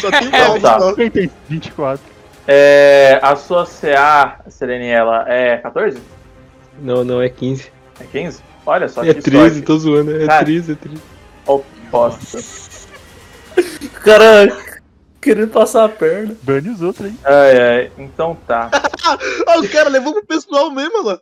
Só 0.00 0.10
tem 0.10 0.28
É, 0.32 0.58
tá. 0.60 0.78
só. 0.80 0.92
Quem 0.94 1.10
tem 1.10 1.30
24? 1.48 2.00
É, 2.46 3.18
a 3.22 3.34
sua 3.36 3.66
CA, 3.66 4.38
Sereniela, 4.48 5.24
é 5.28 5.56
14? 5.58 5.98
Não, 6.80 7.02
não, 7.04 7.20
é 7.20 7.28
15. 7.28 7.70
É 8.00 8.04
15? 8.04 8.40
Olha 8.66 8.88
só 8.88 9.02
É 9.04 9.12
que 9.14 9.22
13, 9.22 9.38
sorte. 9.56 9.62
tô 9.62 9.78
zoando. 9.78 10.22
É 10.22 10.26
Cara. 10.26 10.44
13, 10.44 10.72
é 10.72 10.74
13. 10.76 11.02
Ó, 11.46 11.60
bosta. 11.90 12.38
O 13.58 13.88
cara 14.00 14.46
querendo 15.24 15.50
passar 15.50 15.84
a 15.84 15.88
perna. 15.88 16.36
Bane 16.42 16.68
os 16.68 16.82
outros 16.82 17.06
aí. 17.06 17.14
Ai, 17.24 17.58
ai. 17.80 17.92
Então 17.98 18.36
tá. 18.46 18.70
Ah, 19.46 19.58
o 19.58 19.68
cara 19.68 19.90
levou 19.90 20.14
pro 20.14 20.24
pessoal 20.24 20.70
mesmo, 20.70 21.04
mano. 21.04 21.20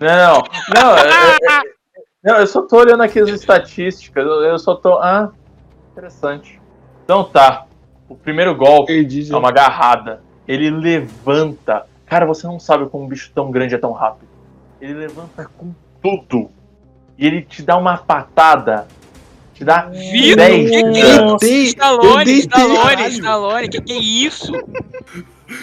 Não, 0.00 0.42
não, 0.74 0.98
eu, 0.98 1.04
eu- 1.04 1.70
não, 2.24 2.36
eu 2.38 2.46
só 2.46 2.62
tô 2.62 2.78
olhando 2.78 3.02
aqui 3.02 3.20
as 3.20 3.28
estatísticas, 3.28 4.24
eu, 4.24 4.42
eu 4.44 4.58
só 4.58 4.74
tô. 4.74 4.94
Ah, 4.98 5.30
interessante. 5.92 6.58
Então 7.04 7.22
tá. 7.24 7.66
O 8.08 8.16
primeiro 8.16 8.54
golpe 8.54 8.94
Perdi 8.94 9.30
é 9.30 9.36
uma 9.36 9.48
agarrada. 9.50 10.22
Ele 10.48 10.70
levanta. 10.70 11.86
Cara, 12.06 12.24
você 12.24 12.46
não 12.46 12.58
sabe 12.58 12.86
como 12.88 13.04
um 13.04 13.08
bicho 13.08 13.30
tão 13.34 13.50
grande 13.50 13.74
é 13.74 13.78
tão 13.78 13.92
rápido. 13.92 14.28
Ele 14.80 14.94
levanta 14.94 15.50
com 15.58 15.74
tudo. 16.02 16.50
E 17.18 17.26
ele 17.26 17.42
te 17.42 17.62
dá 17.62 17.76
uma 17.76 17.98
patada. 17.98 18.86
Te 19.56 19.64
dá 19.64 19.82
Vitor, 19.88 20.36
10 20.36 20.70
que 20.70 20.76
que 20.82 20.90
de 20.92 21.00
é 21.00 21.02
dano. 21.16 21.36
Dei- 21.38 21.62
Stallone, 21.64 22.24
deitei, 22.24 22.38
Stallone, 22.40 22.78
caralho. 22.78 23.12
Stallone, 23.12 23.68
que 23.68 23.80
que 23.80 23.92
é 23.92 23.98
isso? 23.98 24.52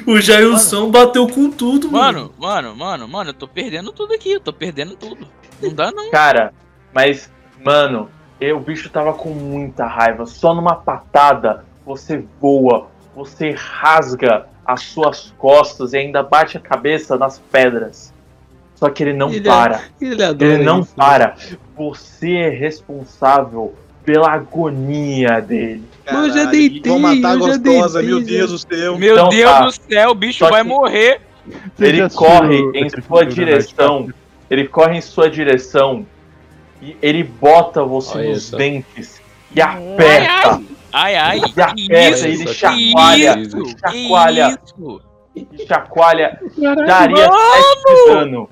O 0.08 0.20
Jailson 0.20 0.90
bateu 0.90 1.28
com 1.28 1.52
tudo, 1.52 1.92
mano. 1.92 2.32
Mano, 2.40 2.72
mano, 2.72 2.76
mano, 2.76 3.08
mano, 3.08 3.30
eu 3.30 3.34
tô 3.34 3.48
perdendo 3.48 3.92
tudo 3.92 4.14
aqui, 4.14 4.32
eu 4.32 4.40
tô 4.40 4.52
perdendo 4.54 4.96
tudo. 4.96 5.28
Não 5.62 5.74
dá 5.74 5.92
não. 5.92 6.10
Cara, 6.10 6.54
mas, 6.94 7.30
mano, 7.64 8.10
eu- 8.42 8.58
o 8.58 8.60
bicho 8.62 8.90
tava 8.90 9.14
com 9.14 9.30
muita 9.30 9.86
raiva. 9.86 10.26
Só 10.26 10.54
numa 10.56 10.76
patada 10.76 11.66
você 11.86 12.24
voa, 12.42 12.88
você 13.16 13.52
rasga 13.52 14.48
as 14.66 14.82
suas 14.84 15.34
costas 15.38 15.94
e 15.94 15.98
ainda 15.98 16.24
bate 16.24 16.58
a 16.58 16.60
cabeça 16.62 17.18
nas 17.18 17.38
pedras. 17.52 18.14
Só 18.76 18.90
que 18.90 19.04
ele 19.04 19.14
não 19.14 19.30
Ele 19.30 19.48
é- 19.48 19.52
para. 19.52 19.82
Ele 20.02 20.24
adora 20.24 20.54
Ele 20.54 20.64
não 20.64 20.80
isso, 20.80 20.94
né? 20.98 21.04
para. 21.06 21.36
Você 21.78 22.32
é 22.32 22.50
responsável 22.50 23.74
pela 24.06 24.32
agonia 24.32 25.40
dele. 25.42 25.84
Mas 26.06 26.16
eu 26.16 26.28
já 26.28 26.34
Caralho, 26.34 26.52
deitei, 26.52 26.92
Vão 26.92 27.00
matar 27.00 27.36
eu 27.36 27.48
já 27.48 27.58
gostosa, 27.58 28.00
deitei, 28.02 28.16
meu. 28.20 28.26
Deus 28.26 28.52
do 28.52 28.58
céu. 28.76 28.98
Meu 28.98 29.14
Então 29.14 29.30
Deus 29.30 29.52
tá. 29.52 29.62
do 29.66 29.72
céu, 29.72 30.10
o 30.12 30.16
bicho 30.16 30.40
Só 30.40 30.50
vai 30.50 30.64
morrer. 30.64 31.22
Ele 31.80 31.98
já 31.98 32.06
assistiu 32.06 32.28
corre 32.28 32.56
em 32.74 32.90
sua 32.90 33.02
Leonardo 33.22 33.34
direção. 33.36 34.10
Ele 34.50 34.68
corre 34.68 34.98
em 34.98 35.02
sua 35.02 35.30
direção 35.30 36.06
e 36.82 36.98
ele 37.02 37.24
bota 37.24 37.84
você 37.84 38.18
Olha 38.18 38.30
nos 38.30 38.44
só. 38.44 38.58
dentes 38.58 39.22
e 39.56 39.62
aperta. 39.62 40.62
ai, 40.92 41.16
ai, 41.16 41.16
ai, 41.16 41.38
E 41.40 41.62
aperta, 41.62 42.28
isso, 42.28 42.44
ele 42.44 42.54
chacoalha, 42.54 43.40
isso, 43.40 43.64
chacoalha, 43.80 44.60
isso? 44.66 45.02
chacoalha, 45.68 46.40
Caralho, 46.60 46.86
daria 46.88 47.26
7 47.26 47.32
de 47.88 48.14
dano. 48.14 48.50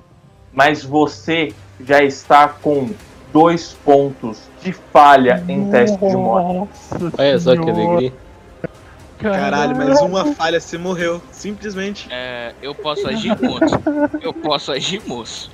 Mas 0.53 0.84
você 0.84 1.53
já 1.86 2.03
está 2.03 2.48
com 2.48 2.89
dois 3.31 3.74
pontos 3.86 4.50
de 4.62 4.74
falha 4.94 5.44
em 5.48 5.70
teste 5.70 5.98
de 5.98 6.15
morte. 6.15 6.70
Olha 7.18 7.39
só 7.39 7.56
que 7.56 7.70
alegria. 7.70 8.13
Caralho, 9.18 9.75
mais 9.77 10.01
uma 10.01 10.34
falha, 10.34 10.60
você 10.60 10.77
morreu. 10.77 11.22
Simplesmente. 11.32 12.08
É, 12.12 12.53
eu 12.62 12.74
posso 12.74 13.08
agir 13.08 13.38
moço. 13.39 13.75
Eu 14.22 14.34
posso 14.34 14.72
agir 14.72 15.01
moço. 15.06 15.51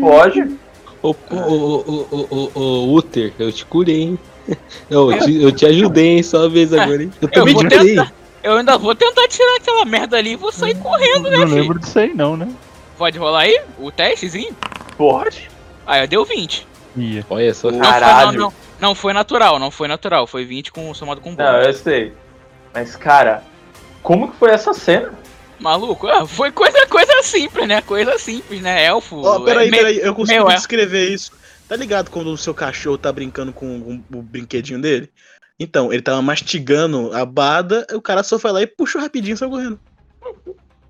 Pode. 0.00 0.56
Ô, 1.02 1.10
ô, 1.10 1.14
ô, 1.30 1.84
ô, 1.86 2.06
ô, 2.10 2.50
ô, 2.54 2.60
ô, 2.60 2.94
Uther, 2.96 3.32
eu 3.38 3.52
te 3.52 3.64
curei, 3.66 4.02
hein? 4.02 4.18
Eu 4.88 5.18
te, 5.18 5.42
eu 5.42 5.50
te 5.50 5.66
ajudei, 5.66 6.06
hein, 6.18 6.22
só 6.22 6.38
uma 6.42 6.48
vez 6.48 6.72
agora, 6.72 7.02
hein? 7.02 7.10
Eu 7.20 7.26
Eu 7.26 7.32
também 7.32 7.52
vou 7.52 7.64
te 7.64 7.76
curei. 7.76 7.96
tentar. 7.96 8.12
Eu 8.44 8.56
ainda 8.58 8.78
vou 8.78 8.94
tentar 8.94 9.26
tirar 9.26 9.56
aquela 9.56 9.84
merda 9.84 10.16
ali 10.16 10.30
e 10.34 10.36
vou 10.36 10.52
sair 10.52 10.76
correndo, 10.76 11.28
né, 11.28 11.38
Não 11.38 11.48
filho? 11.48 11.60
lembro 11.62 11.78
disso 11.80 11.98
aí 11.98 12.14
não, 12.14 12.36
né? 12.36 12.48
Pode 12.96 13.18
rolar 13.18 13.40
aí? 13.40 13.60
O 13.76 13.90
testezinho? 13.90 14.54
Pode. 14.96 15.50
Ah, 15.84 15.98
eu 15.98 16.06
deu 16.06 16.24
20. 16.24 16.64
Ia. 16.96 17.24
Olha 17.28 17.54
só. 17.54 17.70
Não 17.70 17.80
Caralho. 17.80 18.28
Foi, 18.28 18.36
não, 18.38 18.44
não, 18.46 18.54
não 18.80 18.94
foi 18.94 19.12
natural, 19.12 19.58
não 19.58 19.70
foi 19.70 19.88
natural. 19.88 20.26
Foi 20.26 20.44
20 20.44 20.72
com, 20.72 20.92
somado 20.94 21.20
com 21.20 21.30
Não, 21.30 21.36
bônus. 21.36 21.66
eu 21.66 21.72
sei. 21.74 22.12
Mas, 22.72 22.96
cara, 22.96 23.42
como 24.02 24.30
que 24.30 24.36
foi 24.36 24.50
essa 24.50 24.72
cena? 24.72 25.12
Maluco, 25.58 26.06
ah, 26.06 26.26
foi 26.26 26.52
coisa, 26.52 26.86
coisa 26.86 27.22
simples, 27.22 27.66
né? 27.66 27.80
Coisa 27.80 28.18
simples, 28.18 28.60
né? 28.60 28.84
Elfo. 28.84 29.22
Ó, 29.24 29.40
peraí, 29.40 29.68
é 29.68 29.70
meio- 29.70 29.82
peraí, 29.82 29.98
eu 30.00 30.14
consigo 30.14 30.40
meu, 30.44 30.50
é. 30.50 30.54
descrever 30.54 31.08
isso. 31.08 31.32
Tá 31.68 31.74
ligado 31.76 32.10
quando 32.10 32.28
o 32.28 32.36
seu 32.36 32.52
cachorro 32.54 32.98
tá 32.98 33.10
brincando 33.10 33.52
com 33.52 33.66
o, 33.78 34.18
o 34.18 34.22
brinquedinho 34.22 34.80
dele? 34.80 35.10
Então, 35.58 35.92
ele 35.92 36.02
tava 36.02 36.20
mastigando 36.20 37.10
a 37.14 37.24
bada, 37.24 37.86
o 37.94 38.02
cara 38.02 38.22
só 38.22 38.38
foi 38.38 38.52
lá 38.52 38.62
e 38.62 38.66
puxou 38.66 39.00
rapidinho 39.00 39.34
e 39.34 39.36
saiu 39.38 39.50
correndo. 39.50 39.80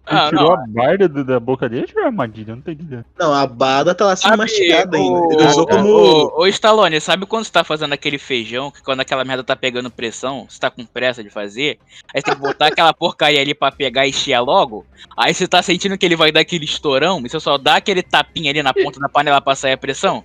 Ele 0.09 0.19
Ah, 0.21 0.29
tirou 0.29 0.57
não. 0.57 0.63
a 0.63 0.67
barda 0.69 1.09
do- 1.09 1.25
da 1.25 1.41
boca 1.41 1.69
dele 1.69 1.83
ou 1.83 1.89
tirou 1.89 2.05
a 2.05 2.07
armadilha? 2.07 2.53
Não 2.53 2.59
entendendo. 2.59 3.05
Não, 3.19 3.35
a 3.35 3.45
bada 3.47 3.93
tá 3.95 4.05
lá 4.07 4.15
sendo 4.15 4.29
Sabe, 4.31 4.37
mastigada 4.43 4.97
ainda. 4.97 5.19
o- 5.19 5.33
Ele 5.33 5.45
usou 5.47 5.67
como. 5.67 5.89
Ô, 5.89 6.41
ô, 6.43 6.47
Stallone, 6.47 7.01
sabe 7.01 7.27
quando 7.27 7.45
você 7.45 7.51
tá 7.51 7.65
fazendo 7.65 7.93
aquele 7.93 8.17
feijão, 8.19 8.71
que 8.71 8.83
quando 8.83 9.01
aquela 9.01 9.25
merda 9.25 9.43
tá 9.43 9.57
pegando 9.57 9.91
pressão, 9.91 10.47
você 10.49 10.61
tá 10.61 10.71
com 10.71 10.87
pressa 10.87 11.25
de 11.25 11.31
fazer, 11.31 11.79
aí 12.15 12.21
você 12.21 12.27
tem 12.27 12.35
que 12.37 12.41
botar 12.41 12.69
aquela 12.69 12.95
porcaria 12.95 13.41
ali 13.41 13.53
pra 13.55 13.73
pegar 13.73 14.07
e 14.07 14.13
chiar 14.13 14.41
logo, 14.43 14.87
aí 15.17 15.35
você 15.35 15.49
tá 15.49 15.61
sentindo 15.61 15.99
que 15.99 16.07
ele 16.07 16.15
vai 16.17 16.31
dar 16.31 16.41
aquele 16.41 16.65
estourão, 16.67 17.21
e 17.25 17.29
você 17.29 17.41
só 17.41 17.59
dá 17.59 17.77
aquele 17.77 18.03
tapinha 18.03 18.51
ali 18.53 18.63
na 18.63 18.73
ponta 18.73 19.01
da 19.01 19.09
panela 19.09 19.41
pra 19.41 19.57
sair 19.57 19.73
a 19.73 19.79
pressão? 19.79 20.23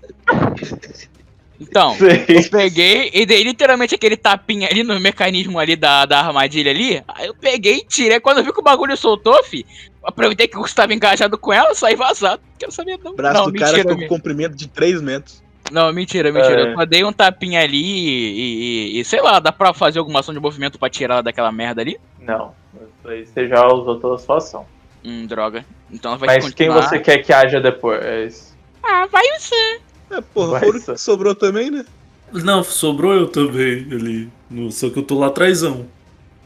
Então, 1.62 1.94
Sei. 2.00 2.26
eu 2.28 2.50
peguei 2.50 3.12
e 3.14 3.24
dei 3.26 3.44
literalmente 3.44 3.94
aquele 3.94 4.18
tapinha 4.18 4.68
ali 4.68 4.84
no 4.84 5.00
mecanismo 5.00 5.60
ali 5.60 5.76
da, 5.76 6.06
da 6.08 6.20
armadilha 6.20 6.72
ali. 6.72 7.04
Aí 7.08 7.28
eu 7.28 7.36
peguei 7.36 7.78
e 7.78 7.86
tirei. 7.86 8.20
Quando 8.20 8.40
eu 8.40 8.44
vi 8.44 8.52
que 8.52 8.60
o 8.60 8.64
bagulho 8.64 8.98
soltou, 8.98 9.44
fi, 9.44 9.64
aproveitei 10.04 10.48
que 10.48 10.58
eu 10.58 10.66
estava 10.66 10.92
engajado 10.94 11.38
com 11.38 11.54
ela, 11.54 11.76
saí 11.76 11.96
vazado. 11.96 12.42
Não 12.44 12.58
quero 12.58 12.72
saber 12.72 12.98
não. 13.04 13.12
O 13.12 13.16
braço 13.16 13.38
não, 13.38 13.52
do 13.52 13.54
cara 13.60 13.72
mentira, 13.74 13.82
ficou 13.84 13.96
com 13.96 14.02
mi- 14.02 14.08
comprimento 14.08 14.56
de 14.58 14.68
3 14.68 15.02
metros. 15.02 15.44
não, 15.72 15.94
mentira, 15.94 16.32
mentira. 16.32 16.62
É. 16.62 16.72
Eu 16.72 16.76
só 16.76 16.86
dei 16.86 17.04
um 17.04 17.14
tapinha 17.14 17.62
ali 17.62 17.78
e, 17.84 18.96
e- 18.98 19.00
e, 19.00 19.06
sei 19.06 19.22
lá, 19.22 19.40
dá 19.40 19.52
pra 19.52 19.72
fazer 19.74 20.00
alguma 20.00 20.20
ação 20.22 20.34
de 20.34 20.40
movimento 20.40 20.80
pra 20.80 20.90
tirar 20.90 21.16
ela 21.16 21.24
daquela 21.24 21.52
merda 21.52 21.82
ali? 21.82 22.00
Não. 22.20 22.54
Isso 22.74 23.08
aí 23.08 23.26
você 23.26 23.48
já 23.48 23.68
usou 23.68 24.00
toda 24.00 24.16
a 24.16 24.18
sua 24.18 24.38
ação. 24.38 24.66
Hum, 25.06 25.26
droga. 25.28 25.64
Então 25.92 26.12
ela 26.12 26.18
vai 26.18 26.40
Mas 26.42 26.54
quem 26.54 26.70
você 26.70 27.00
quer 27.00 27.20
que 27.20 27.32
haja 27.34 27.60
depois? 27.62 28.56
Ah, 28.84 29.06
vai 29.12 29.24
você. 29.38 29.80
É, 30.12 30.22
porra, 30.22 30.60
Vai, 30.60 30.80
só. 30.80 30.94
que 30.94 31.00
sobrou 31.00 31.34
também, 31.34 31.72
né? 31.72 31.86
Não, 32.34 32.64
sobrou 32.64 33.14
eu 33.14 33.28
também 33.28 33.88
ali. 33.92 34.30
No, 34.50 34.72
só 34.72 34.90
que 34.90 35.00
eu 35.00 35.04
tô 35.04 35.18
lá 35.20 35.28
atrásão. 35.28 35.86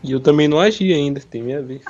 E 0.04 0.12
eu 0.12 0.20
também 0.20 0.48
não 0.48 0.60
agi 0.60 0.94
ainda, 0.94 1.20
tem 1.20 1.42
minha 1.42 1.62
vez. 1.62 1.82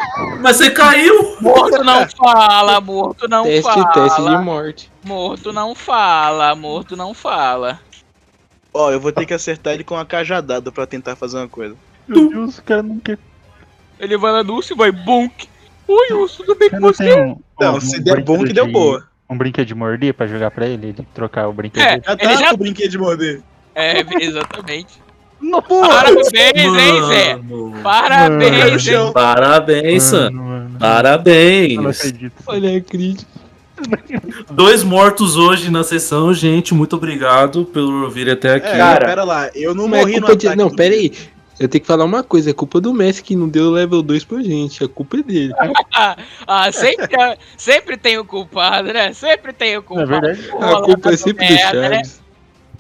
Mas 0.41 0.55
você 0.57 0.71
caiu! 0.71 1.35
Morto 1.41 1.83
não 1.83 2.07
fala, 2.15 2.79
morto 2.79 3.27
não 3.27 3.43
teste, 3.43 3.63
fala. 3.63 3.85
teste 3.91 4.21
de 4.21 4.37
morte. 4.37 4.91
Morto 5.03 5.51
não 5.51 5.75
fala, 5.75 6.55
morto 6.55 6.95
não 6.95 7.13
fala. 7.13 7.79
Ó, 8.73 8.91
eu 8.91 8.99
vou 8.99 9.11
ter 9.11 9.25
que 9.25 9.33
acertar 9.33 9.73
ele 9.73 9.83
com 9.83 9.97
a 9.97 10.05
cajadada 10.05 10.71
pra 10.71 10.85
tentar 10.85 11.15
fazer 11.17 11.37
uma 11.37 11.47
coisa. 11.49 11.75
Meu 12.07 12.29
Deus, 12.29 12.57
o 12.57 12.63
cara 12.63 12.81
não 12.83 12.99
quer. 12.99 13.17
Ele 13.99 14.17
vai 14.17 14.31
lá 14.31 14.43
no 14.43 14.55
urso 14.55 14.73
e 14.73 14.77
vai 14.77 14.91
bonk. 14.91 15.47
Oi, 15.87 16.13
urso, 16.13 16.37
tudo 16.43 16.55
bem 16.57 16.69
com 16.69 16.79
não 16.79 16.93
você? 16.93 17.13
um. 17.21 17.37
Não, 17.59 17.79
se 17.81 17.99
der 18.01 18.23
que 18.23 18.53
deu 18.53 18.65
de- 18.65 18.71
boa. 18.71 19.07
Um 19.29 19.37
brinquedo 19.37 19.65
de 19.67 19.75
morder 19.75 20.13
pra 20.13 20.27
jogar 20.27 20.51
pra 20.51 20.67
ele, 20.67 20.87
ele 20.89 21.07
trocar 21.13 21.47
o 21.47 21.53
brinquedo. 21.53 21.81
É? 21.83 22.01
Já 22.05 22.15
tá 22.15 22.31
ele 22.33 22.37
já- 22.37 22.53
o 22.53 22.57
brinquedo 22.57 22.91
de 22.91 22.97
morder. 22.97 23.41
É, 23.73 24.01
exatamente. 24.23 25.03
Porra! 25.67 25.87
Parabéns, 25.89 26.33
hein, 26.55 27.03
Zé? 27.07 27.35
Mano, 27.35 27.73
Parabéns, 27.83 28.71
hein? 28.71 28.79
chão. 28.79 29.11
Parabéns, 29.13 30.03
Sam. 30.03 30.31
Mano, 30.31 30.43
mano. 30.43 30.65
Eu 30.65 30.69
não 30.71 30.79
Parabéns. 30.79 31.99
acredito. 31.99 32.33
Olha 32.47 32.77
a 32.77 32.81
crítica. 32.81 33.29
Dois 34.51 34.83
mortos 34.83 35.35
hoje 35.35 35.69
na 35.69 35.83
sessão, 35.83 36.33
gente. 36.33 36.73
Muito 36.73 36.95
obrigado 36.95 37.65
por 37.65 38.09
vir 38.09 38.29
até 38.29 38.55
aqui. 38.55 38.67
É, 38.67 38.77
Cara. 38.77 39.05
pera 39.07 39.23
lá, 39.23 39.49
eu 39.53 39.75
não 39.75 39.87
Mas 39.87 39.99
é 39.99 40.01
morri 40.03 40.13
no 40.15 40.19
culpa 40.21 40.35
de... 40.37 40.47
ataque 40.47 40.61
Não, 40.63 40.69
do 40.69 40.75
pera 40.75 40.93
aí. 40.95 41.11
Eu 41.59 41.69
tenho 41.69 41.81
que 41.81 41.87
falar 41.87 42.03
uma 42.03 42.21
coisa, 42.21 42.49
é 42.49 42.53
culpa 42.53 42.81
do 42.81 42.93
Messi 42.93 43.23
que 43.23 43.35
não 43.35 43.47
deu 43.47 43.71
level 43.71 44.01
2 44.01 44.25
pra 44.25 44.41
gente. 44.43 44.83
A 44.83 44.89
culpa 44.89 45.17
é 45.17 45.23
dele. 45.23 45.53
Ah, 46.47 46.71
sempre, 46.71 47.15
sempre 47.57 47.97
tem 47.97 48.17
o 48.17 48.25
culpado, 48.25 48.91
né? 48.91 49.13
Sempre 49.13 49.53
tem 49.53 49.75
o 49.77 49.79
É 49.79 49.81
culpado. 49.81 50.07
verdade. 50.09 50.47
Pô, 50.49 50.57
A 50.63 50.83
culpa 50.83 51.11
é 51.13 51.17
sempre 51.17 51.47
do 51.47 51.53
né? 51.53 51.57
Charles. 51.59 52.21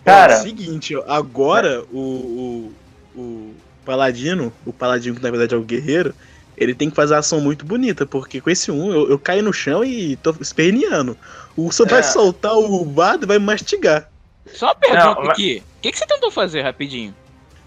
Cara, 0.03 0.33
É 0.33 0.39
o 0.39 0.41
seguinte, 0.43 0.93
agora 1.07 1.83
o, 1.91 2.71
o, 3.15 3.19
o 3.19 3.53
paladino, 3.85 4.51
o 4.65 4.71
paladino 4.73 5.15
que 5.15 5.23
na 5.23 5.31
verdade 5.31 5.55
é 5.55 5.57
o 5.57 5.61
guerreiro, 5.63 6.13
ele 6.57 6.75
tem 6.75 6.89
que 6.89 6.95
fazer 6.95 7.13
uma 7.13 7.19
ação 7.21 7.39
muito 7.41 7.65
bonita, 7.65 8.05
porque 8.05 8.39
com 8.39 8.49
esse 8.49 8.71
um 8.71 8.91
eu, 8.93 9.09
eu 9.09 9.17
caio 9.17 9.41
no 9.41 9.51
chão 9.53 9.83
e 9.83 10.15
tô 10.17 10.35
esperneando. 10.39 11.17
O 11.57 11.63
urso 11.63 11.85
vai 11.85 11.99
É. 12.01 12.03
soltar 12.03 12.53
o 12.55 12.85
bardo 12.85 13.23
e 13.25 13.27
vai 13.27 13.39
mastigar. 13.39 14.09
Só 14.53 14.67
uma 14.67 14.75
pergunta 14.75 15.05
Não, 15.05 15.15
mas- 15.21 15.29
aqui. 15.29 15.63
O 15.77 15.81
que, 15.81 15.91
que 15.91 15.97
você 15.97 16.05
tentou 16.05 16.29
fazer 16.29 16.61
rapidinho? 16.61 17.15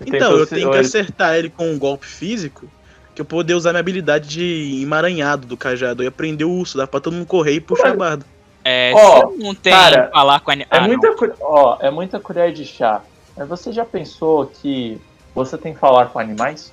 Então, 0.07 0.33
eu 0.33 0.47
tenho 0.47 0.71
que 0.71 0.79
acertar 0.79 1.37
ele 1.37 1.51
com 1.51 1.71
um 1.71 1.79
golpe 1.79 2.07
físico, 2.07 2.69
que 3.15 3.21
eu 3.21 3.25
poder 3.25 3.55
usar 3.55 3.71
minha 3.71 3.81
habilidade 3.81 4.29
de 4.29 4.81
emaranhado 4.83 5.47
do 5.47 5.57
cajado 5.57 6.05
e 6.05 6.11
prender 6.11 6.47
o 6.47 6.51
urso, 6.51 6.79
dá 6.79 6.87
pra 6.87 7.01
todo 7.01 7.15
mundo 7.15 7.27
correr 7.27 7.55
e 7.55 7.61
puxar 7.61 7.91
a 7.91 7.97
barda. 7.97 8.25
É, 8.65 8.93
você 8.93 9.43
não 9.43 9.55
tem 9.55 9.73
cara, 9.73 10.11
falar 10.13 10.41
com 10.41 10.51
a. 10.51 10.55
É 10.55 10.67
ah, 10.71 10.81
não. 10.81 10.89
muita, 10.89 11.15
col- 11.15 11.35
ó, 11.41 11.79
é 11.81 11.91
muita 11.91 12.21
colher 12.21 12.53
de 12.53 12.65
chá. 12.65 13.03
Mas 13.37 13.49
você 13.49 13.73
já 13.73 13.85
pensou 13.85 14.47
que 14.47 15.01
você 15.35 15.57
tem 15.57 15.73
que 15.73 15.81
falar 15.81 16.07
com 16.07 16.19
animais? 16.19 16.73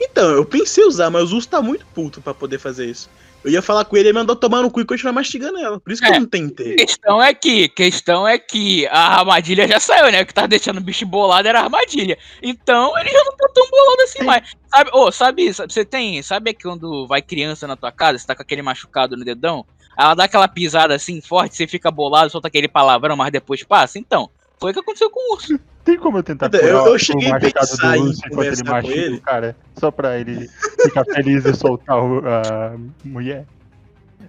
Então, 0.00 0.30
eu 0.30 0.44
pensei 0.44 0.84
em 0.84 0.86
usar, 0.86 1.10
mas 1.10 1.32
o 1.32 1.36
urso 1.36 1.48
tá 1.48 1.60
muito 1.62 1.86
puto 1.94 2.20
pra 2.20 2.34
poder 2.34 2.58
fazer 2.58 2.86
isso. 2.86 3.08
Eu 3.44 3.50
ia 3.50 3.62
falar 3.62 3.84
com 3.84 3.96
ele 3.96 4.08
ele 4.08 4.18
mandou 4.18 4.36
tomar 4.36 4.62
no 4.62 4.70
cu 4.70 4.80
e 4.80 4.84
continuar 4.84 5.12
mastigando 5.12 5.58
ela. 5.58 5.80
Por 5.80 5.92
isso 5.92 6.00
que 6.02 6.08
É. 6.08 6.16
eu 6.16 6.20
não 6.20 6.26
tentei. 6.26 6.76
Questão 6.76 7.22
é 7.22 7.34
que, 7.34 7.68
questão 7.68 8.28
é 8.28 8.38
que 8.38 8.86
a 8.88 9.18
armadilha 9.18 9.66
já 9.66 9.80
saiu, 9.80 10.12
né? 10.12 10.22
O 10.22 10.26
que 10.26 10.34
tava 10.34 10.48
deixando 10.48 10.78
o 10.78 10.82
bicho 10.82 11.06
bolado 11.06 11.48
era 11.48 11.60
a 11.60 11.64
armadilha. 11.64 12.16
Então 12.42 12.96
ele 12.98 13.10
já 13.10 13.24
não 13.24 13.32
tá 13.36 13.48
tão 13.54 13.68
bolado 13.70 14.02
assim 14.02 14.22
mais. 14.22 14.50
Sabe, 14.72 14.90
ô, 14.92 15.12
sabe, 15.12 15.52
sabe, 15.52 15.72
você 15.72 15.84
tem, 15.84 16.22
sabe 16.22 16.54
quando 16.54 17.06
vai 17.06 17.20
criança 17.20 17.66
na 17.66 17.76
tua 17.76 17.92
casa, 17.92 18.18
você 18.18 18.26
tá 18.26 18.34
com 18.34 18.42
aquele 18.42 18.62
machucado 18.62 19.16
no 19.16 19.24
dedão, 19.24 19.66
ela 19.98 20.14
dá 20.14 20.24
aquela 20.24 20.48
pisada 20.48 20.94
assim 20.94 21.20
forte, 21.20 21.56
você 21.56 21.66
fica 21.66 21.90
bolado, 21.90 22.30
solta 22.30 22.48
aquele 22.48 22.68
palavrão, 22.68 23.16
mas 23.16 23.30
depois 23.30 23.62
passa? 23.62 23.98
Então, 23.98 24.30
foi 24.62 24.70
o 24.70 24.74
que 24.74 24.80
aconteceu 24.80 25.10
com 25.10 25.20
o 25.32 25.34
urso. 25.34 25.58
Tem 25.84 25.98
como 25.98 26.18
eu 26.18 26.22
tentar 26.22 26.48
Eu- 26.54 26.60
eu 26.60 26.78
curar 26.78 26.92
o 26.94 26.98
cheguei 26.98 27.32
pensar 27.38 27.96
em 27.96 28.00
do 28.00 28.06
urso 28.08 28.22
enquanto 28.26 28.46
ele 28.46 28.70
machuca 28.70 28.94
ele. 28.94 29.16
o 29.16 29.20
cara? 29.20 29.56
Só 29.76 29.90
pra 29.90 30.18
ele 30.18 30.48
ficar 30.80 31.04
feliz 31.04 31.44
e 31.44 31.54
soltar 31.54 31.98
o- 31.98 32.22
a 32.26 32.76
mulher? 33.04 33.44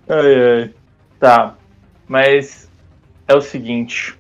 Ai, 0.10 0.36
ai. 0.62 0.74
Tá. 1.20 1.56
Mas 2.08 2.68
é 3.28 3.36
o 3.36 3.42
seguinte. 3.42 4.18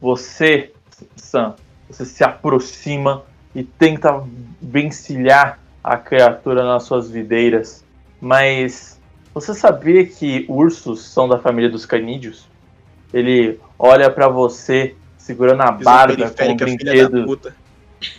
Você, 0.00 0.72
Sam, 1.16 1.54
você 1.88 2.04
se 2.06 2.24
aproxima 2.24 3.22
e 3.54 3.62
tenta 3.62 4.24
vencilhar 4.60 5.58
a 5.84 5.96
criatura 5.96 6.64
nas 6.64 6.84
suas 6.84 7.10
videiras. 7.10 7.84
Mas 8.20 8.98
você 9.34 9.54
sabia 9.54 10.06
que 10.06 10.46
ursos 10.48 11.04
são 11.04 11.28
da 11.28 11.38
família 11.38 11.68
dos 11.70 11.84
canídeos? 11.84 12.48
Ele 13.12 13.60
olha 13.78 14.08
pra 14.10 14.26
você 14.28 14.96
segurando 15.22 15.60
a 15.62 15.70
barda 15.72 16.30
com 16.30 16.56
da 16.56 16.64
brinquedo. 16.64 17.38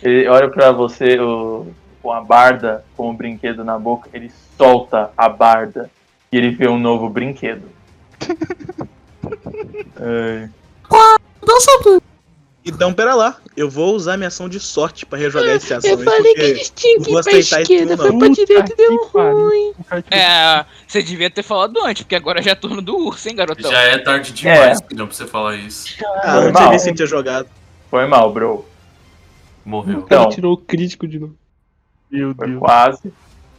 Ele 0.02 0.26
olha 0.28 0.48
pra 0.48 0.72
você 0.72 1.18
o- 1.20 1.66
com 2.02 2.10
a 2.12 2.20
barda, 2.20 2.84
com 2.96 3.10
o 3.10 3.14
brinquedo 3.14 3.62
na 3.64 3.78
boca, 3.78 4.08
ele 4.12 4.30
solta 4.56 5.10
a 5.16 5.28
barda 5.28 5.90
e 6.32 6.36
ele 6.36 6.50
vê 6.50 6.68
um 6.68 6.78
novo 6.78 7.08
brinquedo. 7.08 7.68
Ai. 10.00 10.50
Então, 12.66 12.94
pera 12.94 13.14
lá. 13.14 13.36
Eu 13.56 13.68
vou 13.68 13.94
usar 13.94 14.16
minha 14.16 14.28
ação 14.28 14.48
de 14.48 14.58
sorte 14.58 15.04
pra 15.04 15.18
rejogar 15.18 15.54
esse 15.56 15.72
ação. 15.74 15.90
Eu 15.90 15.98
falei 15.98 16.22
que 16.22 16.28
porque 16.28 16.40
eles 16.42 16.70
tinham 16.70 17.02
que 17.02 17.10
ir 17.12 17.22
pra 17.22 17.32
esquerda, 17.34 17.96
foi 17.96 18.18
pra 18.18 18.28
direita 18.28 18.72
e 18.72 18.76
deu 18.76 19.04
ruim. 19.12 19.70
O 19.70 19.96
tipo, 20.02 20.14
É, 20.14 20.64
você 20.86 21.02
devia 21.02 21.28
ter 21.30 21.42
falado 21.42 21.78
antes, 21.84 22.02
porque 22.04 22.14
agora 22.16 22.40
já 22.40 22.52
é 22.52 22.54
turno 22.54 22.80
do 22.80 22.96
urso, 22.96 23.28
hein, 23.28 23.36
garotão? 23.36 23.70
Já 23.70 23.80
é 23.82 23.98
tarde 23.98 24.32
demais, 24.32 24.80
não 24.92 25.06
pra 25.06 25.14
você 25.14 25.26
falar 25.26 25.56
isso. 25.56 25.94
Ah, 26.02 26.04
eu 26.04 26.12
não 26.14 26.40
tinha 26.40 26.42
Normal. 26.52 26.70
nem 26.70 26.78
se 26.78 26.88
ele 26.88 26.96
tinha 26.96 27.06
jogado. 27.06 27.48
Foi 27.90 28.06
mal, 28.06 28.32
bro. 28.32 28.64
Morreu. 29.64 29.98
O 30.00 30.02
cara 30.02 30.22
Então. 30.22 30.30
tirou 30.34 30.52
o 30.54 30.56
crítico 30.56 31.06
de 31.06 31.18
novo. 31.18 31.34
Meu 32.10 32.34
Foi 32.34 32.46
Deus. 32.48 32.58
quase. 32.60 33.12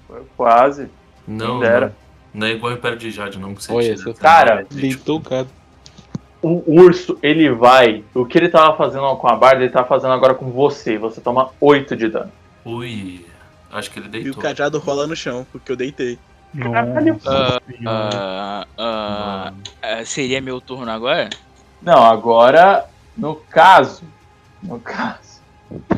Foi 0.08 0.22
quase. 0.36 0.88
Não, 1.28 1.60
não, 1.60 1.92
não 2.34 2.48
é 2.48 2.52
igual 2.52 2.74
Império 2.74 2.98
de 2.98 3.12
Jade, 3.12 3.38
não. 3.40 3.54
Que 3.56 3.64
você 3.64 3.72
Olha 3.72 3.96
tira. 3.96 4.14
Cara, 4.16 4.68
Deitou 4.72 5.18
o 5.18 5.22
cara. 5.22 5.48
O 6.48 6.62
urso, 6.84 7.18
ele 7.24 7.50
vai. 7.50 8.04
O 8.14 8.24
que 8.24 8.38
ele 8.38 8.50
tava 8.50 8.78
fazendo 8.78 9.16
com 9.16 9.28
a 9.28 9.36
barda, 9.36 9.64
ele 9.64 9.72
tá 9.72 9.84
fazendo 9.84 10.14
agora 10.14 10.36
com 10.36 10.52
você. 10.52 10.96
Você 10.96 11.20
toma 11.20 11.50
8 11.60 11.96
de 11.96 12.08
dano. 12.08 12.32
Ui. 12.64 13.26
Acho 13.72 13.90
que 13.90 13.98
ele 13.98 14.06
E 14.06 14.10
o 14.10 14.12
deitou. 14.12 14.44
cajado 14.44 14.78
rola 14.78 15.08
no 15.08 15.16
chão, 15.16 15.44
porque 15.52 15.72
eu 15.72 15.76
deitei. 15.76 16.20
Senhora. 16.54 17.60
Ah, 17.88 18.68
ah, 18.78 19.54
ah, 19.82 20.06
seria 20.06 20.40
meu 20.40 20.62
turno 20.62 20.92
agora? 20.92 21.32
Não, 21.82 22.06
agora, 22.06 22.86
no 23.18 23.36
caso. 23.36 24.04
No 24.62 24.80
caso. 24.80 25.42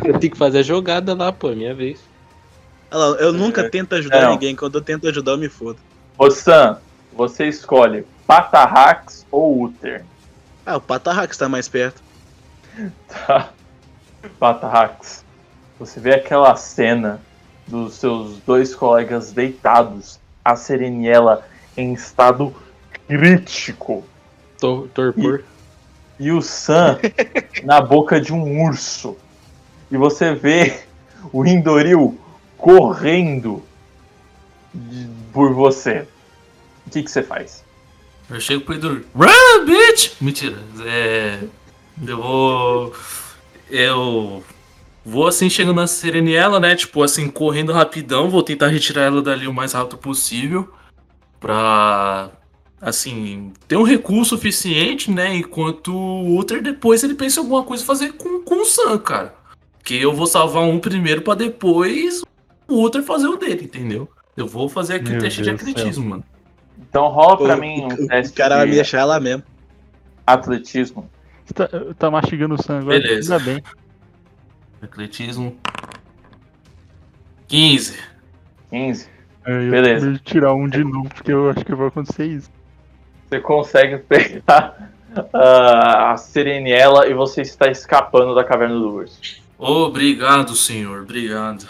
Eu 0.01 0.17
tenho 0.17 0.31
que 0.31 0.37
fazer 0.37 0.59
a 0.59 0.63
jogada 0.63 1.13
lá, 1.13 1.29
pô, 1.29 1.51
é 1.51 1.55
minha 1.55 1.75
vez. 1.75 1.99
Olha 2.89 2.99
lá, 3.05 3.17
eu 3.17 3.33
nunca 3.33 3.69
tento 3.69 3.95
ajudar 3.95 4.21
Não. 4.21 4.31
ninguém, 4.31 4.55
quando 4.55 4.75
eu 4.75 4.81
tento 4.81 5.09
ajudar 5.09 5.33
eu 5.33 5.37
me 5.37 5.49
fodo. 5.49 5.77
Ô 6.17 6.31
Sam, 6.31 6.79
você 7.13 7.47
escolhe 7.47 8.05
Patarrax 8.25 9.25
ou 9.29 9.63
Uther. 9.63 10.05
Ah, 10.67 10.75
o 10.75 10.81
Patarrax 10.81 11.37
tá 11.37 11.47
mais 11.47 11.67
perto. 11.69 12.01
Tá? 13.07 13.49
Patarrax. 14.37 15.23
Você 15.79 15.99
vê 15.99 16.13
aquela 16.13 16.55
cena 16.55 17.19
dos 17.65 17.95
seus 17.95 18.37
dois 18.39 18.75
colegas 18.75 19.31
deitados, 19.31 20.19
a 20.43 20.55
Sereniela 20.55 21.47
em 21.75 21.93
estado 21.93 22.53
crítico 23.07 24.03
Tor- 24.59 24.87
Torpor. 24.89 25.43
e 26.19 26.31
o 26.31 26.41
Sam 26.41 26.99
na 27.63 27.79
boca 27.81 28.19
de 28.21 28.33
um 28.33 28.63
urso. 28.65 29.17
E 29.89 29.97
você 29.97 30.33
vê 30.35 30.81
o 31.31 31.45
Indoril 31.45 32.19
correndo 32.57 33.63
de- 34.73 35.07
por 35.33 35.53
você. 35.53 36.07
O 36.85 36.89
que, 36.91 37.01
que 37.03 37.09
você 37.09 37.23
faz? 37.23 37.63
Eu 38.29 38.39
chego 38.41 38.63
pro 38.63 38.75
Edu. 38.75 39.05
Run, 39.15 39.65
bitch! 39.65 40.13
Mentira. 40.19 40.57
É. 40.85 41.39
Eu 42.05 42.17
vou. 42.17 42.93
Eu. 43.69 44.43
Vou 45.05 45.25
assim 45.25 45.49
chegando 45.49 45.77
na 45.77 45.87
Sereniela, 45.87 46.59
né? 46.59 46.75
Tipo 46.75 47.01
assim, 47.01 47.29
correndo 47.29 47.71
rapidão. 47.71 48.29
Vou 48.29 48.43
tentar 48.43 48.67
retirar 48.67 49.03
ela 49.03 49.21
dali 49.21 49.47
o 49.47 49.53
mais 49.53 49.71
rápido 49.73 49.97
possível. 49.97 50.71
Pra. 51.39 52.29
Assim, 52.79 53.53
ter 53.67 53.77
um 53.77 53.83
recurso 53.83 54.35
suficiente, 54.35 55.09
né? 55.09 55.33
Enquanto 55.33 55.95
o 55.95 56.37
Uther 56.37 56.61
depois 56.61 57.03
ele 57.03 57.15
pensa 57.15 57.39
em 57.39 57.43
alguma 57.43 57.63
coisa 57.63 57.83
fazer 57.83 58.13
com, 58.13 58.43
com 58.43 58.61
o 58.61 58.65
Sam, 58.65 58.99
cara. 58.99 59.33
Que 59.83 59.95
eu 59.99 60.13
vou 60.13 60.27
salvar 60.27 60.63
um 60.63 60.79
primeiro 60.79 61.21
pra 61.21 61.33
depois 61.33 62.21
o 62.67 62.83
Uther 62.83 63.01
fazer 63.01 63.27
o 63.27 63.37
dele, 63.37 63.63
entendeu? 63.63 64.07
Eu 64.35 64.45
vou 64.45 64.69
fazer 64.69 64.95
aqui 64.95 65.11
o 65.11 65.19
teste 65.19 65.41
de 65.41 65.49
Deus 65.49 65.61
céu. 65.61 65.69
atletismo, 65.71 66.09
mano. 66.09 66.23
Então 66.89 67.07
rola 67.09 67.37
pra 67.37 67.55
O- 67.55 67.59
mim 67.59 67.81
um 67.83 67.87
o, 67.87 67.93
o 68.05 68.07
teste 68.07 68.33
cara 68.35 68.55
vai 68.57 68.65
me 68.65 68.71
de 68.71 68.77
deixar 68.77 69.05
lá 69.05 69.19
mesmo. 69.19 69.43
atletismo. 70.25 71.09
Tá, 71.53 71.69
tá 71.97 72.11
mastigando 72.11 72.55
o 72.55 72.61
sangue 72.61 72.81
agora? 72.81 72.99
Beleza. 72.99 73.35
Ainda 73.37 73.45
bem. 73.53 73.63
Atletismo. 74.81 75.55
15. 77.47 77.97
15. 78.69 79.07
É, 79.45 79.51
Eu 79.65 79.71
Beleza. 79.71 80.11
que 80.13 80.19
tirar 80.19 80.53
um 80.53 80.67
de 80.67 80.83
novo, 80.83 81.09
porque 81.09 81.31
eu 81.31 81.49
acho 81.49 81.63
que 81.63 81.73
vai 81.73 81.87
acontecer 81.87 82.25
isso. 82.25 82.49
Você 83.29 83.39
consegue 83.39 83.97
pegar 83.99 84.91
ah, 85.33 86.11
a 86.11 86.17
Sereniela 86.17 87.07
e 87.07 87.13
você 87.13 87.41
está 87.41 87.69
escapando 87.69 88.35
da 88.35 88.43
caverna 88.43 88.75
do 88.75 88.93
urso. 88.93 89.19
Obrigado, 89.57 90.55
senhor. 90.55 91.01
Obrigado. 91.03 91.67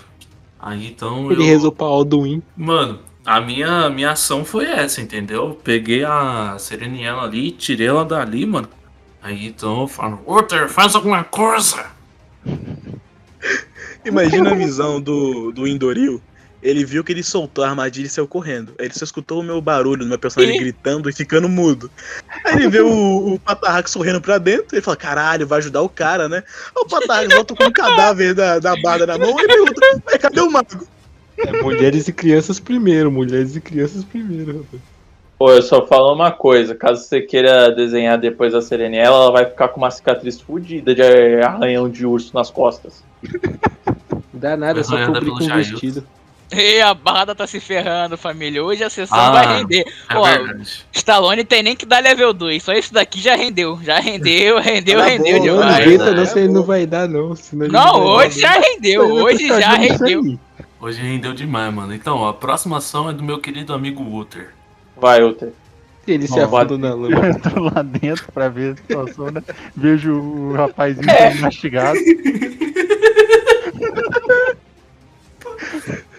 Aí 0.59 0.88
então 0.88 1.31
Ele 1.31 1.41
eu. 1.43 1.45
rezou 1.45 1.71
pra 1.71 1.86
Alduin. 1.86 2.41
Mano, 2.55 3.00
a 3.27 3.41
minha, 3.41 3.89
minha 3.89 4.12
ação 4.12 4.46
foi 4.46 4.67
essa, 4.67 5.01
entendeu? 5.01 5.60
Peguei 5.62 6.05
a 6.05 6.55
Sereniela 6.57 7.24
ali, 7.24 7.51
tirei 7.51 7.88
ela 7.88 8.05
dali, 8.05 8.46
mano. 8.46 8.69
Aí 9.22 9.48
então 9.48 9.81
eu 9.81 9.88
falo, 9.89 10.24
Uther, 10.25 10.69
faz 10.69 10.96
alguma 10.96 11.25
coisa! 11.25 11.88
Imagina 14.05 14.51
a 14.51 14.55
visão 14.55 15.01
do, 15.01 15.51
do 15.51 15.67
Indoril. 15.67 16.22
Ele 16.63 16.86
viu 16.86 17.03
que 17.03 17.12
ele 17.12 17.22
soltou 17.22 17.65
a 17.65 17.69
armadilha 17.69 18.07
e 18.07 18.10
saiu 18.10 18.29
correndo. 18.29 18.74
Aí 18.79 18.86
ele 18.86 18.93
só 18.93 19.03
escutou 19.03 19.41
o 19.41 19.43
meu 19.43 19.60
barulho, 19.60 20.05
do 20.05 20.10
meu 20.10 20.17
personagem 20.17 20.55
Ih. 20.55 20.60
gritando 20.60 21.10
e 21.10 21.13
ficando 21.13 21.50
mudo. 21.50 21.91
Aí 22.46 22.55
ele 22.55 22.69
vê 22.69 22.79
o, 22.79 23.34
o 23.34 23.39
Patarrax 23.39 23.91
sorrindo 23.91 24.22
pra 24.22 24.38
dentro. 24.38 24.67
Ele 24.72 24.81
fala: 24.81 24.96
caralho, 24.96 25.46
vai 25.46 25.60
ajudar 25.60 25.81
o 25.81 25.89
cara, 25.89 26.29
né? 26.29 26.38
Aí 26.75 26.81
o 26.84 26.88
Patarrax 26.88 27.34
volta 27.34 27.55
com 27.55 27.63
um 27.65 27.72
cadáver 27.72 28.34
da, 28.34 28.57
da 28.57 28.75
barda 28.81 29.05
na 29.05 29.17
mão 29.17 29.38
e 29.38 29.46
pergunta: 29.46 30.01
"Ué, 30.07 30.17
cadê 30.17 30.39
o 30.39 30.50
mago? 30.50 30.88
É 31.38 31.62
mulheres 31.62 32.08
e 32.08 32.13
crianças 32.13 32.60
primeiro, 32.60 33.12
mulheres 33.12 33.56
e 33.56 33.62
crianças 33.62 34.04
primeiro, 34.04 34.60
rapaz. 34.60 34.82
Pô, 35.38 35.52
eu 35.52 35.62
só 35.62 35.86
falo 35.86 36.13
uma 36.15 36.32
coisa, 36.32 36.73
caso 36.73 37.04
você 37.04 37.21
queira 37.21 37.69
desenhar 37.71 38.17
depois 38.17 38.56
a 38.56 38.62
Sereniela, 38.62 39.15
ela 39.15 39.32
vai 39.32 39.45
ficar 39.45 39.67
com 39.67 39.80
uma 39.80 39.91
cicatriz 39.91 40.41
fodida 40.41 40.95
de 40.95 41.02
arranhão 41.43 41.88
de 41.88 42.08
urso 42.08 42.32
nas 42.34 42.50
costas. 42.50 43.04
Não 43.23 44.23
dá 44.34 44.58
nada, 44.58 44.80
é 44.80 44.84
só 44.84 45.06
cobrir 45.06 45.30
com 45.30 45.43
um 45.43 45.56
vestido. 45.56 46.04
E 46.52 46.80
a 46.80 46.93
barra 46.93 47.36
tá 47.36 47.45
se 47.45 47.60
ferrando, 47.60 48.17
família. 48.17 48.63
Hoje 48.63 48.82
a 48.84 48.89
sessão 48.89 49.17
Ah. 49.19 49.32
vai 49.32 49.58
render. 49.58 49.86
É 50.10 50.15
Ó, 50.17 50.23
verdade. 50.23 50.86
Stallone 50.93 51.43
tem 51.43 51.62
nem 51.62 51.76
que 51.76 51.86
dar 51.86 52.02
level 52.02 52.34
2. 52.34 52.63
Só 52.63 52.71
isso 52.73 52.93
daqui 52.93 53.19
já 53.19 53.36
rendeu. 53.36 53.78
Já 53.84 54.00
rendeu, 54.00 54.58
rendeu, 54.62 55.00
Tá 55.00 55.06
rendeu 55.08 55.39
Não, 55.39 55.45
não 55.58 55.67
demais. 55.67 56.00
né? 56.00 56.12
não, 56.13 56.26
se 56.26 56.39
ele 56.39 56.47
não 56.47 56.63
vai 56.63 56.86
dar 56.86 57.08
não. 57.10 57.36
Não, 57.69 58.02
hoje 58.06 58.39
já 58.39 58.52
rendeu. 58.54 59.02
Hoje 59.13 59.45
já 59.50 59.73
rendeu. 59.76 60.39
Hoje 60.80 61.02
rendeu 61.02 61.34
demais, 61.34 61.74
mano. 61.74 61.94
Então, 61.94 62.18
ó, 62.18 62.30
a 62.30 62.34
próxima 62.34 62.78
ação 62.78 63.10
é 63.10 63.13
do 63.13 63.24
meu 63.24 63.40
querido 63.40 63.74
amigo 63.74 64.04
Uther. 64.04 64.50
Vai, 64.96 65.24
Uther. 65.24 65.52
Ele 66.08 66.28
se 66.28 66.40
afunda 66.40 66.78
na 66.78 66.94
lama. 66.94 67.18
Eu 67.18 67.26
entro 67.26 67.63
lá 67.63 67.82
dentro 67.82 68.32
pra 68.32 68.48
ver 68.48 68.74
a 68.74 68.76
situação, 68.78 69.30
né? 69.32 69.44
Vejo 69.76 70.13
o 70.13 70.54
rapazinho 70.54 71.10
É. 71.10 71.32
sendo 71.32 71.42
mastigado. 71.42 72.00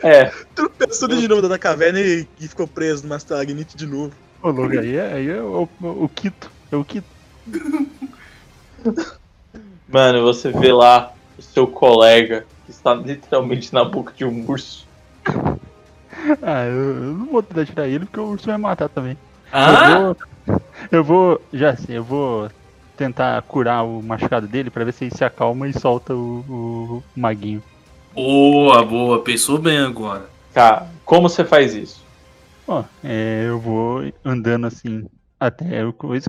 É, 0.02 0.30
Tropeçou 0.54 1.08
de 1.08 1.26
novo 1.26 1.48
da 1.48 1.58
caverna 1.58 2.00
e, 2.00 2.26
e 2.40 2.48
ficou 2.48 2.66
preso 2.68 3.02
numa 3.04 3.16
stagnite 3.16 3.76
de 3.76 3.86
novo. 3.86 4.12
Ô, 4.42 4.50
louco, 4.50 4.78
aí 4.78 4.94
é, 4.96 5.12
aí 5.12 5.28
é 5.28 5.40
o, 5.42 5.68
o, 5.80 6.04
o 6.04 6.08
Quito. 6.08 6.50
É 6.70 6.76
o 6.76 6.84
Quito. 6.84 7.06
mano, 9.88 10.22
você 10.22 10.52
vê 10.52 10.72
lá 10.72 11.12
o 11.36 11.42
seu 11.42 11.66
colega 11.66 12.46
está 12.70 12.94
literalmente 12.94 13.72
na 13.72 13.84
boca 13.84 14.12
de 14.16 14.24
um 14.24 14.48
urso. 14.48 14.86
Ah, 16.42 16.64
eu, 16.64 16.94
eu 16.94 17.12
não 17.14 17.26
vou 17.26 17.42
tentar 17.42 17.66
tirar 17.66 17.86
ele 17.86 18.04
porque 18.04 18.20
o 18.20 18.28
urso 18.28 18.46
vai 18.46 18.56
matar 18.58 18.88
também. 18.88 19.16
Ah? 19.52 19.72
Eu 19.72 20.00
vou. 20.00 20.16
Eu 20.90 21.04
vou. 21.04 21.42
Já 21.52 21.76
sei, 21.76 21.98
eu 21.98 22.04
vou 22.04 22.50
tentar 22.96 23.40
curar 23.42 23.84
o 23.84 24.02
machucado 24.02 24.48
dele 24.48 24.70
pra 24.70 24.84
ver 24.84 24.92
se 24.92 25.04
ele 25.04 25.14
se 25.14 25.24
acalma 25.24 25.68
e 25.68 25.78
solta 25.78 26.14
o, 26.14 26.44
o 26.48 27.02
maguinho. 27.14 27.62
Boa, 28.14 28.84
boa. 28.84 29.22
Pensou 29.22 29.58
bem 29.58 29.78
agora. 29.78 30.26
Tá, 30.52 30.86
como 31.04 31.28
você 31.28 31.44
faz 31.44 31.74
isso? 31.74 32.04
Ó, 32.66 32.84
é, 33.04 33.44
eu 33.46 33.60
vou 33.60 34.02
andando 34.24 34.66
assim 34.66 35.06
até 35.38 35.84
o 35.84 35.92
coisa 35.92 36.26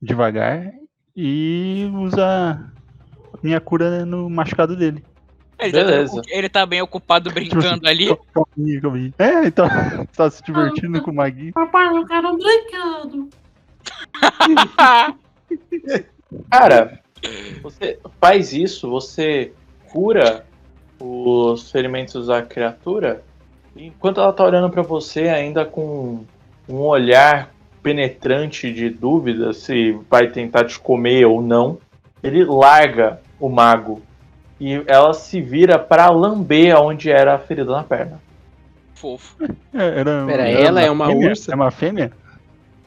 devagar 0.00 0.70
e 1.16 1.90
usar 1.94 2.72
minha 3.42 3.60
cura 3.60 4.04
no 4.04 4.28
machucado 4.28 4.76
dele. 4.76 5.02
Ele, 5.58 5.72
tá, 5.72 5.78
Beleza. 5.84 6.22
ele 6.28 6.48
tá 6.48 6.66
bem 6.66 6.82
ocupado 6.82 7.30
brincando 7.34 7.88
ali. 7.88 8.14
Calma 8.32 8.96
aí. 8.96 9.12
É, 9.18 9.46
então, 9.46 9.66
tá 10.14 10.30
se 10.30 10.42
divertindo 10.42 11.00
com 11.02 11.10
o 11.10 11.14
maguinho. 11.14 11.52
Papai, 11.52 11.88
eu 11.88 12.06
quero 12.06 12.36
brinquedo. 12.36 13.28
Cara, 16.50 17.00
você 17.62 17.98
faz 18.20 18.52
isso, 18.52 18.90
você 18.90 19.52
cura 19.90 20.44
os 21.00 21.70
ferimentos 21.70 22.26
da 22.26 22.42
criatura, 22.42 23.22
e 23.74 23.86
enquanto 23.86 24.20
ela 24.20 24.32
tá 24.32 24.44
olhando 24.44 24.70
pra 24.70 24.82
você, 24.82 25.28
ainda 25.28 25.64
com 25.64 26.24
um 26.68 26.78
olhar 26.80 27.54
penetrante 27.82 28.72
de 28.72 28.90
dúvida 28.90 29.52
se 29.52 29.92
vai 30.10 30.28
tentar 30.28 30.64
te 30.64 30.78
comer 30.78 31.24
ou 31.26 31.40
não, 31.40 31.78
ele 32.22 32.44
larga 32.44 33.20
o 33.38 33.48
mago 33.48 34.02
e 34.60 34.82
ela 34.86 35.12
se 35.12 35.40
vira 35.40 35.78
pra 35.78 36.10
lamber 36.10 36.76
onde 36.80 37.10
era 37.10 37.34
a 37.34 37.38
ferida 37.38 37.72
na 37.72 37.84
perna. 37.84 38.20
Fofo. 38.94 39.36
É, 39.74 40.00
era, 40.00 40.24
Pera, 40.26 40.48
era 40.48 40.60
ela 40.60 40.80
é 40.80 40.90
uma 40.90 41.06
fêmea? 41.06 41.28
ursa? 41.28 41.52
É 41.52 41.54
uma 41.54 41.70
fêmea? 41.70 42.12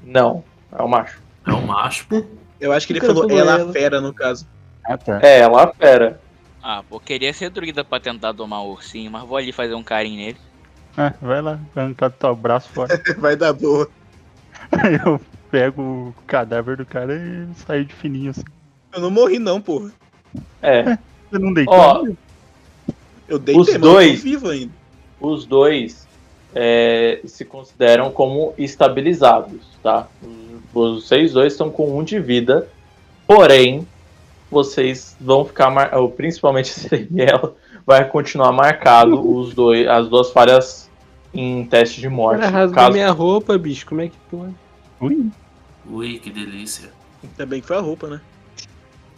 Não, 0.04 0.44
é 0.72 0.82
o 0.82 0.88
macho. 0.88 1.22
É 1.46 1.52
um 1.52 1.66
macho, 1.66 2.08
pô. 2.08 2.26
Eu 2.60 2.74
acho 2.74 2.88
que 2.88 2.94
ele 2.94 3.02
falou 3.02 3.30
ela, 3.30 3.60
ela. 3.60 3.72
fera, 3.72 4.02
no 4.02 4.14
caso. 4.14 4.48
Ah, 4.84 4.98
tá. 4.98 5.20
É, 5.22 5.40
ela 5.40 5.64
é 5.64 5.74
fera. 5.74 6.20
Ah, 6.62 6.84
pô, 6.88 7.00
queria 7.00 7.32
ser 7.32 7.50
druida 7.50 7.84
pra 7.84 8.00
tentar 8.00 8.32
domar 8.32 8.64
o 8.64 8.72
ursinho, 8.72 9.12
mas 9.12 9.24
vou 9.24 9.38
ali 9.38 9.52
fazer 9.52 9.76
um 9.76 9.84
carinho 9.84 10.18
nele. 10.18 10.38
Ah, 10.98 11.14
vai 11.22 11.42
lá, 11.42 11.60
vai 11.74 11.86
arrancar 11.86 12.10
teu 12.10 12.36
braço 12.36 12.70
fora. 12.70 13.02
Vai 13.18 13.36
dar 13.36 13.54
boa. 13.54 13.88
Aí 14.72 15.00
eu 15.06 15.22
pego 15.50 15.82
o 15.82 16.16
cadáver 16.28 16.76
do 16.76 16.86
cara 16.86 17.16
e 17.16 17.48
saio 17.56 17.86
de 17.86 17.94
fininho 17.94 18.32
assim. 18.32 18.44
Eu 18.94 19.00
não 19.02 19.12
morri, 19.12 19.40
não, 19.40 19.62
porra. 19.62 19.92
É. 20.62 20.98
Você 21.32 21.40
não 21.40 21.54
deitou? 21.54 21.74
Ó? 21.76 22.06
Eu 23.28 23.38
deitei, 23.40 23.62
Os 23.62 23.68
mas 23.68 23.76
eu 23.76 23.82
dois. 23.82 24.24
vivo 24.24 24.50
ainda. 24.50 24.74
os 25.22 25.46
dois 25.46 26.08
é, 26.56 27.20
se 27.26 27.46
consideram 27.46 28.12
como 28.12 28.54
estabilizados, 28.58 29.62
tá? 29.84 30.08
Vocês 30.74 31.34
dois 31.34 31.54
estão 31.54 31.70
com 31.70 31.98
um 31.98 32.04
de 32.04 32.20
vida, 32.20 32.68
porém, 33.28 33.88
vocês 34.50 35.16
vão 35.22 35.46
ficar, 35.46 35.70
mar- 35.70 35.94
ou 35.96 36.10
principalmente 36.10 36.72
a 36.72 36.74
Sereniela, 36.74 37.56
vai 37.86 38.08
continuar 38.08 38.52
marcado 38.52 39.20
os 39.38 39.54
dois, 39.54 39.88
as 39.88 40.08
duas 40.08 40.32
falhas 40.32 40.90
em 41.32 41.64
teste 41.66 42.02
de 42.02 42.10
morte. 42.10 42.40
Cara, 42.40 42.52
rasgou 42.52 42.76
Caso- 42.76 42.92
minha 42.94 43.12
roupa, 43.12 43.56
bicho. 43.58 43.86
Como 43.86 44.02
é 44.02 44.08
que 44.08 44.18
pode? 44.32 44.54
Ui, 45.00 45.30
Ui, 45.88 46.18
que 46.20 46.32
delícia. 46.32 46.90
Ainda 47.24 47.46
bem 47.46 47.62
que 47.62 47.68
foi 47.68 47.78
a 47.78 47.82
roupa, 47.82 48.08
né? 48.08 48.22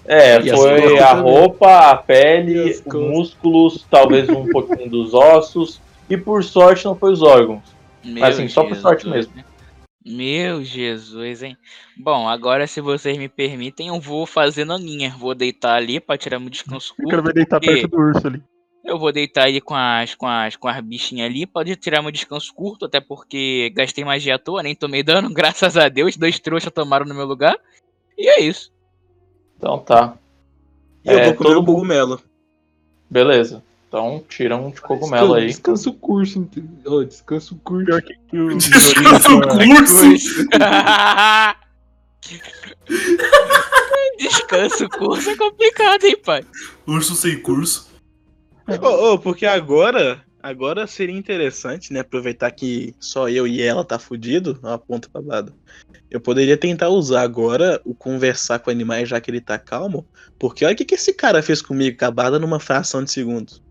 É, 0.05 0.39
E 0.39 0.49
foi 0.49 0.97
a 0.99 1.15
também. 1.15 1.23
roupa, 1.31 1.89
a 1.91 1.95
pele, 1.95 2.71
os 2.71 2.81
músculos, 2.85 3.85
talvez 3.89 4.27
um 4.29 4.47
pouquinho 4.51 4.89
dos 4.89 5.13
ossos. 5.13 5.79
E 6.09 6.17
por 6.17 6.43
sorte 6.43 6.85
não 6.85 6.95
foi 6.95 7.11
os 7.13 7.21
órgãos. 7.21 7.63
Meu 8.03 8.23
Assim, 8.25 8.47
só 8.47 8.63
por 8.63 8.75
sorte 8.75 9.03
Jesus, 9.03 9.27
mesmo. 9.27 9.35
né? 9.35 9.45
Meu 10.03 10.63
Jesus, 10.63 11.43
hein? 11.43 11.55
Bom, 11.95 12.27
agora 12.27 12.65
se 12.65 12.81
vocês 12.81 13.15
me 13.17 13.29
permitem, 13.29 13.89
eu 13.89 13.99
vou 14.01 14.25
fazer 14.25 14.65
naninha. 14.65 15.15
Vou 15.17 15.35
deitar 15.35 15.75
ali 15.75 15.99
pra 15.99 16.17
tirar 16.17 16.39
meu 16.39 16.49
descanso 16.49 16.93
o 16.93 17.03
cara 17.07 17.21
curto. 17.21 17.23
vai 17.25 17.33
deitar 17.33 17.59
perto 17.59 17.87
do 17.87 17.97
urso 17.97 18.27
ali. 18.27 18.41
Eu 18.83 18.97
vou 18.97 19.11
deitar 19.11 19.43
aí 19.43 19.61
com 19.61 19.75
as, 19.75 20.15
com 20.15 20.25
as, 20.27 20.55
com 20.55 20.67
as 20.67 20.81
bichinhas 20.81 21.29
ali. 21.29 21.45
Pode 21.45 21.75
tirar 21.75 22.01
meu 22.01 22.09
descanso 22.09 22.51
curto, 22.51 22.85
até 22.85 22.99
porque 22.99 23.71
gastei 23.75 24.03
magia 24.03 24.35
à 24.35 24.39
toa, 24.39 24.63
nem 24.63 24.73
tomei 24.75 25.03
dano. 25.03 25.29
Graças 25.31 25.77
a 25.77 25.87
Deus, 25.87 26.17
dois 26.17 26.39
trouxas 26.39 26.73
tomaram 26.73 27.05
no 27.05 27.13
meu 27.13 27.27
lugar. 27.27 27.55
E 28.17 28.27
é 28.27 28.41
isso. 28.41 28.71
Então 29.61 29.77
tá. 29.77 30.15
E 31.05 31.09
eu 31.11 31.19
É, 31.19 31.25
vou 31.25 31.35
comer 31.35 31.49
todo 31.49 31.61
o 31.61 31.65
cogumelo. 31.65 32.19
Beleza. 33.07 33.61
Então 33.87 34.23
tira 34.27 34.55
um 34.57 34.71
de 34.71 34.81
cogumelo 34.81 35.35
aí. 35.35 35.45
Descansa 35.47 35.87
o 35.89 35.93
curso. 35.93 36.39
ent- 36.39 36.57
Ô, 36.85 37.03
descansa 37.03 37.53
o 37.53 37.57
curso. 37.57 37.85
Pior 37.85 38.01
que, 38.01 38.15
que 38.27 38.37
o 38.39 38.57
Descansa 38.57 39.31
o 39.31 39.41
curso. 39.41 40.05
Descanso 44.17 45.29
é 45.29 45.35
complicado, 45.37 46.03
hein, 46.05 46.17
pai? 46.17 46.43
Urso 46.87 47.13
sem 47.15 47.39
curso. 47.41 47.89
Ô, 48.81 49.13
ô, 49.13 49.19
porque 49.19 49.45
agora. 49.45 50.23
Agora 50.43 50.87
seria 50.87 51.15
interessante, 51.17 51.93
né? 51.93 51.99
Aproveitar 51.99 52.49
que 52.51 52.95
só 52.99 53.29
eu 53.29 53.45
e 53.47 53.61
ela 53.61 53.83
tá 53.83 53.99
fudido, 53.99 54.57
uma 54.63 54.77
ponta 54.77 55.07
lado. 55.23 55.53
Eu 56.09 56.19
poderia 56.19 56.57
tentar 56.57 56.89
usar 56.89 57.21
agora 57.21 57.79
o 57.85 57.93
conversar 57.93 58.59
com 58.59 58.69
animais 58.69 59.07
já 59.07 59.21
que 59.21 59.29
ele 59.29 59.39
tá 59.41 59.57
calmo. 59.59 60.05
Porque 60.39 60.65
olha 60.65 60.73
o 60.73 60.75
que, 60.77 60.85
que 60.85 60.95
esse 60.95 61.13
cara 61.13 61.41
fez 61.43 61.61
comigo, 61.61 61.95
acabada 61.95 62.39
numa 62.39 62.59
fração 62.59 63.03
de 63.03 63.11
segundos. 63.11 63.61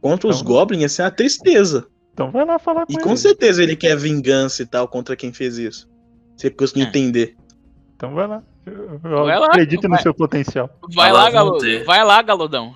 Contra 0.00 0.28
os 0.28 0.40
Então- 0.40 0.52
goblins, 0.52 0.82
ia 0.82 0.88
ser 0.88 1.02
uma 1.02 1.10
tristeza. 1.10 1.86
Então 2.12 2.30
vai 2.30 2.44
lá 2.44 2.58
falar 2.58 2.84
com 2.86 2.92
E 2.92 2.96
ele. 2.96 3.02
com 3.02 3.16
certeza 3.16 3.62
ele 3.62 3.76
quer 3.76 3.96
vingança 3.96 4.62
e 4.62 4.66
tal 4.66 4.86
contra 4.88 5.16
quem 5.16 5.32
fez 5.32 5.56
isso. 5.56 5.88
Você 6.36 6.50
conseguiu 6.50 6.84
É. 6.84 6.88
entender. 6.88 7.36
Então 7.96 8.12
vai 8.14 8.26
lá. 8.26 8.42
Eu, 8.66 9.00
eu 9.02 9.24
Vai 9.24 9.38
lá, 9.38 9.46
acredito 9.46 9.84
no 9.84 9.90
vai. 9.94 10.02
seu 10.02 10.12
potencial. 10.12 10.68
Vai 10.94 11.10
lá, 11.10 11.30
ter. 11.58 11.84
Vai 11.84 12.04
lá, 12.04 12.20
galudão. 12.20 12.74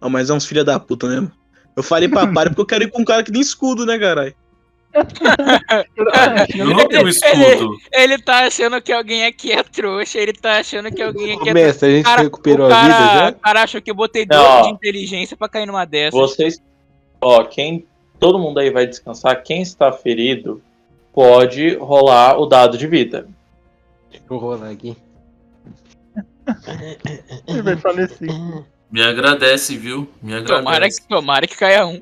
Ah, 0.00 0.08
mas 0.08 0.30
é 0.30 0.32
uns 0.34 0.46
filha 0.46 0.64
da 0.64 0.80
puta 0.80 1.06
mesmo. 1.08 1.30
Eu 1.76 1.82
falei 1.82 2.08
pra 2.08 2.26
pare 2.26 2.50
porque 2.50 2.60
eu 2.62 2.66
quero 2.66 2.84
ir 2.84 2.90
com 2.90 3.02
um 3.02 3.04
cara 3.04 3.22
que 3.22 3.32
tem 3.32 3.40
escudo, 3.40 3.84
né, 3.84 3.98
caralho? 3.98 4.34
Eu 6.54 6.66
não 6.66 6.86
tenho 6.86 7.08
escudo. 7.08 7.76
Ele 7.92 8.16
tá 8.18 8.46
achando 8.46 8.80
que 8.80 8.92
alguém 8.92 9.24
aqui 9.26 9.50
é 9.50 9.62
trouxa, 9.62 10.18
ele 10.18 10.32
tá 10.32 10.58
achando 10.58 10.90
que 10.92 11.02
alguém 11.02 11.32
aqui 11.32 11.48
é 11.48 11.52
trouxa. 11.52 11.54
mestre, 11.54 11.88
a 11.88 11.96
gente 11.96 12.04
Cara, 12.04 12.22
recuperou 12.22 12.68
o 12.68 12.72
a 12.72 12.82
vida 12.82 12.94
cara, 12.96 13.18
já? 13.18 13.30
o 13.30 13.34
cara 13.40 13.62
achou 13.62 13.82
que 13.82 13.90
eu 13.90 13.94
botei 13.94 14.24
Não, 14.30 14.36
12 14.38 14.48
ó. 14.48 14.62
de 14.62 14.68
inteligência 14.70 15.36
pra 15.36 15.48
cair 15.48 15.66
numa 15.66 15.84
dessas. 15.84 16.12
Vocês. 16.18 16.62
Ó, 17.20 17.42
quem. 17.44 17.86
Todo 18.20 18.38
mundo 18.38 18.58
aí 18.60 18.70
vai 18.70 18.86
descansar. 18.86 19.42
Quem 19.42 19.62
está 19.62 19.90
ferido 19.90 20.62
pode 21.12 21.74
rolar 21.76 22.38
o 22.38 22.46
dado 22.46 22.78
de 22.78 22.86
vida. 22.86 23.26
Deixa 24.10 24.24
eu 24.30 24.38
rolar 24.38 24.70
aqui. 24.70 24.96
Ele 27.48 27.62
vai 27.62 27.76
falecer. 27.76 28.28
Me 28.90 29.02
agradece, 29.02 29.76
viu? 29.76 30.08
Me 30.22 30.40
Tomara 30.42 30.68
agradece. 30.76 31.00
que, 31.02 31.08
tomara 31.08 31.46
que 31.46 31.56
caia 31.56 31.86
um. 31.86 32.00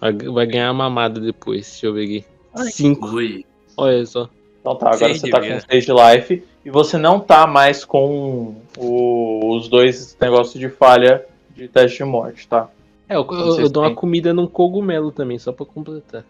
Vai, 0.32 0.46
ganhar 0.46 0.72
uma 0.72 0.84
mamada 0.84 1.20
depois. 1.20 1.68
Deixa 1.70 1.86
eu 1.86 1.92
ver 1.94 2.04
aqui. 2.04 2.24
Cinco. 2.72 3.06
Ui. 3.08 3.44
Olha 3.76 4.04
só. 4.06 4.28
Então 4.60 4.74
tá, 4.76 4.90
agora 4.92 5.14
você 5.14 5.30
tá 5.30 5.40
com 5.40 5.60
6 5.70 5.84
de 5.86 5.92
life. 5.92 6.42
E 6.64 6.70
você 6.70 6.98
não 6.98 7.18
tá 7.20 7.46
mais 7.46 7.84
com 7.84 8.56
o- 8.76 9.56
os 9.56 9.68
dois 9.68 10.16
negócios 10.20 10.58
de 10.60 10.68
falha 10.68 11.24
de 11.54 11.68
teste 11.68 11.98
de 11.98 12.04
morte, 12.04 12.46
tá? 12.46 12.68
É, 13.08 13.14
eu, 13.16 13.26
eu- 13.30 13.38
eu 13.38 13.44
Vocês 13.46 13.70
dou 13.70 13.82
uma 13.84 13.94
comida 13.94 14.34
num 14.34 14.46
cogumelo 14.46 15.10
também, 15.10 15.38
só 15.38 15.52
pra 15.52 15.64
completar. 15.64 16.24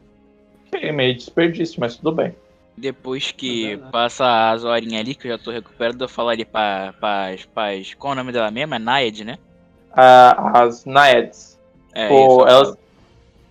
É 0.72 0.92
meio 0.92 1.16
desperdício, 1.16 1.80
mas 1.80 1.96
tudo 1.96 2.12
bem. 2.12 2.34
Depois 2.76 3.32
que 3.32 3.76
passa 3.90 4.50
as 4.52 4.62
horinhas 4.64 5.00
ali, 5.00 5.14
que 5.14 5.26
eu 5.26 5.32
já 5.32 5.38
tô 5.38 5.50
recuperado, 5.50 6.02
eu 6.04 6.08
falaria 6.08 6.46
pra, 6.46 6.94
pras, 7.00 7.44
pras. 7.46 7.94
Qual 7.94 8.12
é 8.12 8.14
o 8.14 8.16
nome 8.18 8.30
dela 8.32 8.50
mesmo? 8.50 8.74
É 8.74 8.78
Nayad, 8.78 9.24
né? 9.24 9.38
As 9.92 10.84
Naeds. 10.84 11.58
É 11.94 12.08
Pô, 12.08 12.46
elas. 12.46 12.76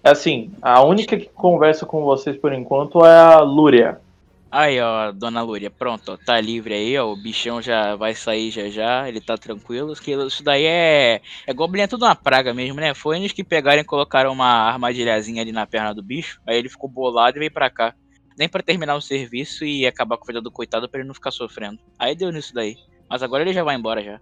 Assim, 0.04 0.52
a 0.62 0.82
única 0.82 1.18
que 1.18 1.28
conversa 1.28 1.86
com 1.86 2.04
vocês 2.04 2.38
por 2.38 2.54
enquanto 2.54 3.06
é 3.06 3.20
a 3.20 3.40
Lúria. 3.40 4.00
Aí, 4.52 4.82
ó, 4.82 5.12
dona 5.12 5.44
Lúria, 5.44 5.70
pronto, 5.70 6.14
ó, 6.14 6.18
tá 6.18 6.42
livre 6.42 6.74
aí, 6.74 6.98
ó. 6.98 7.12
O 7.12 7.16
bichão 7.16 7.62
já 7.62 7.96
vai 7.96 8.16
sair 8.16 8.50
já 8.50 8.68
já, 8.70 9.08
ele 9.08 9.22
tá 9.22 9.38
tranquilo. 9.38 9.94
que 9.94 10.12
Isso 10.12 10.44
daí 10.44 10.66
é. 10.66 11.22
É 11.46 11.54
goblin, 11.54 11.82
é 11.82 11.88
tudo 11.88 12.06
uma 12.06 12.16
praga 12.16 12.52
mesmo, 12.52 12.80
né? 12.80 12.96
Foi 12.96 13.18
eles 13.18 13.32
que 13.32 13.44
pegaram 13.44 13.82
e 13.82 13.86
colocaram 13.86 14.32
uma 14.32 14.48
armadilhazinha 14.48 15.44
ali 15.44 15.52
na 15.52 15.68
perna 15.68 15.94
do 15.94 16.02
bicho. 16.02 16.42
Aí 16.48 16.58
ele 16.58 16.70
ficou 16.70 16.90
bolado 16.90 17.38
e 17.38 17.40
veio 17.40 17.54
pra 17.54 17.70
cá. 17.70 17.94
Nem 18.38 18.50
pra 18.50 18.64
terminar 18.64 18.96
o 18.96 19.02
serviço 19.02 19.66
e 19.66 19.86
acabar 19.86 20.18
com 20.18 20.24
a 20.24 20.28
vida 20.28 20.42
do 20.42 20.50
coitado 20.50 20.90
pra 20.90 21.00
ele 21.00 21.08
não 21.08 21.14
ficar 21.14 21.30
sofrendo. 21.30 21.78
Aí 22.00 22.16
deu 22.16 22.32
nisso 22.32 22.54
daí. 22.54 22.76
Mas 23.08 23.22
agora 23.22 23.44
ele 23.44 23.54
já 23.54 23.64
vai 23.64 23.76
embora 23.76 24.02
já. 24.02 24.20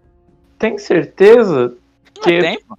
Tem 0.59 0.77
certeza 0.77 1.77
que. 2.19 2.39
tem, 2.39 2.59
pô. 2.61 2.77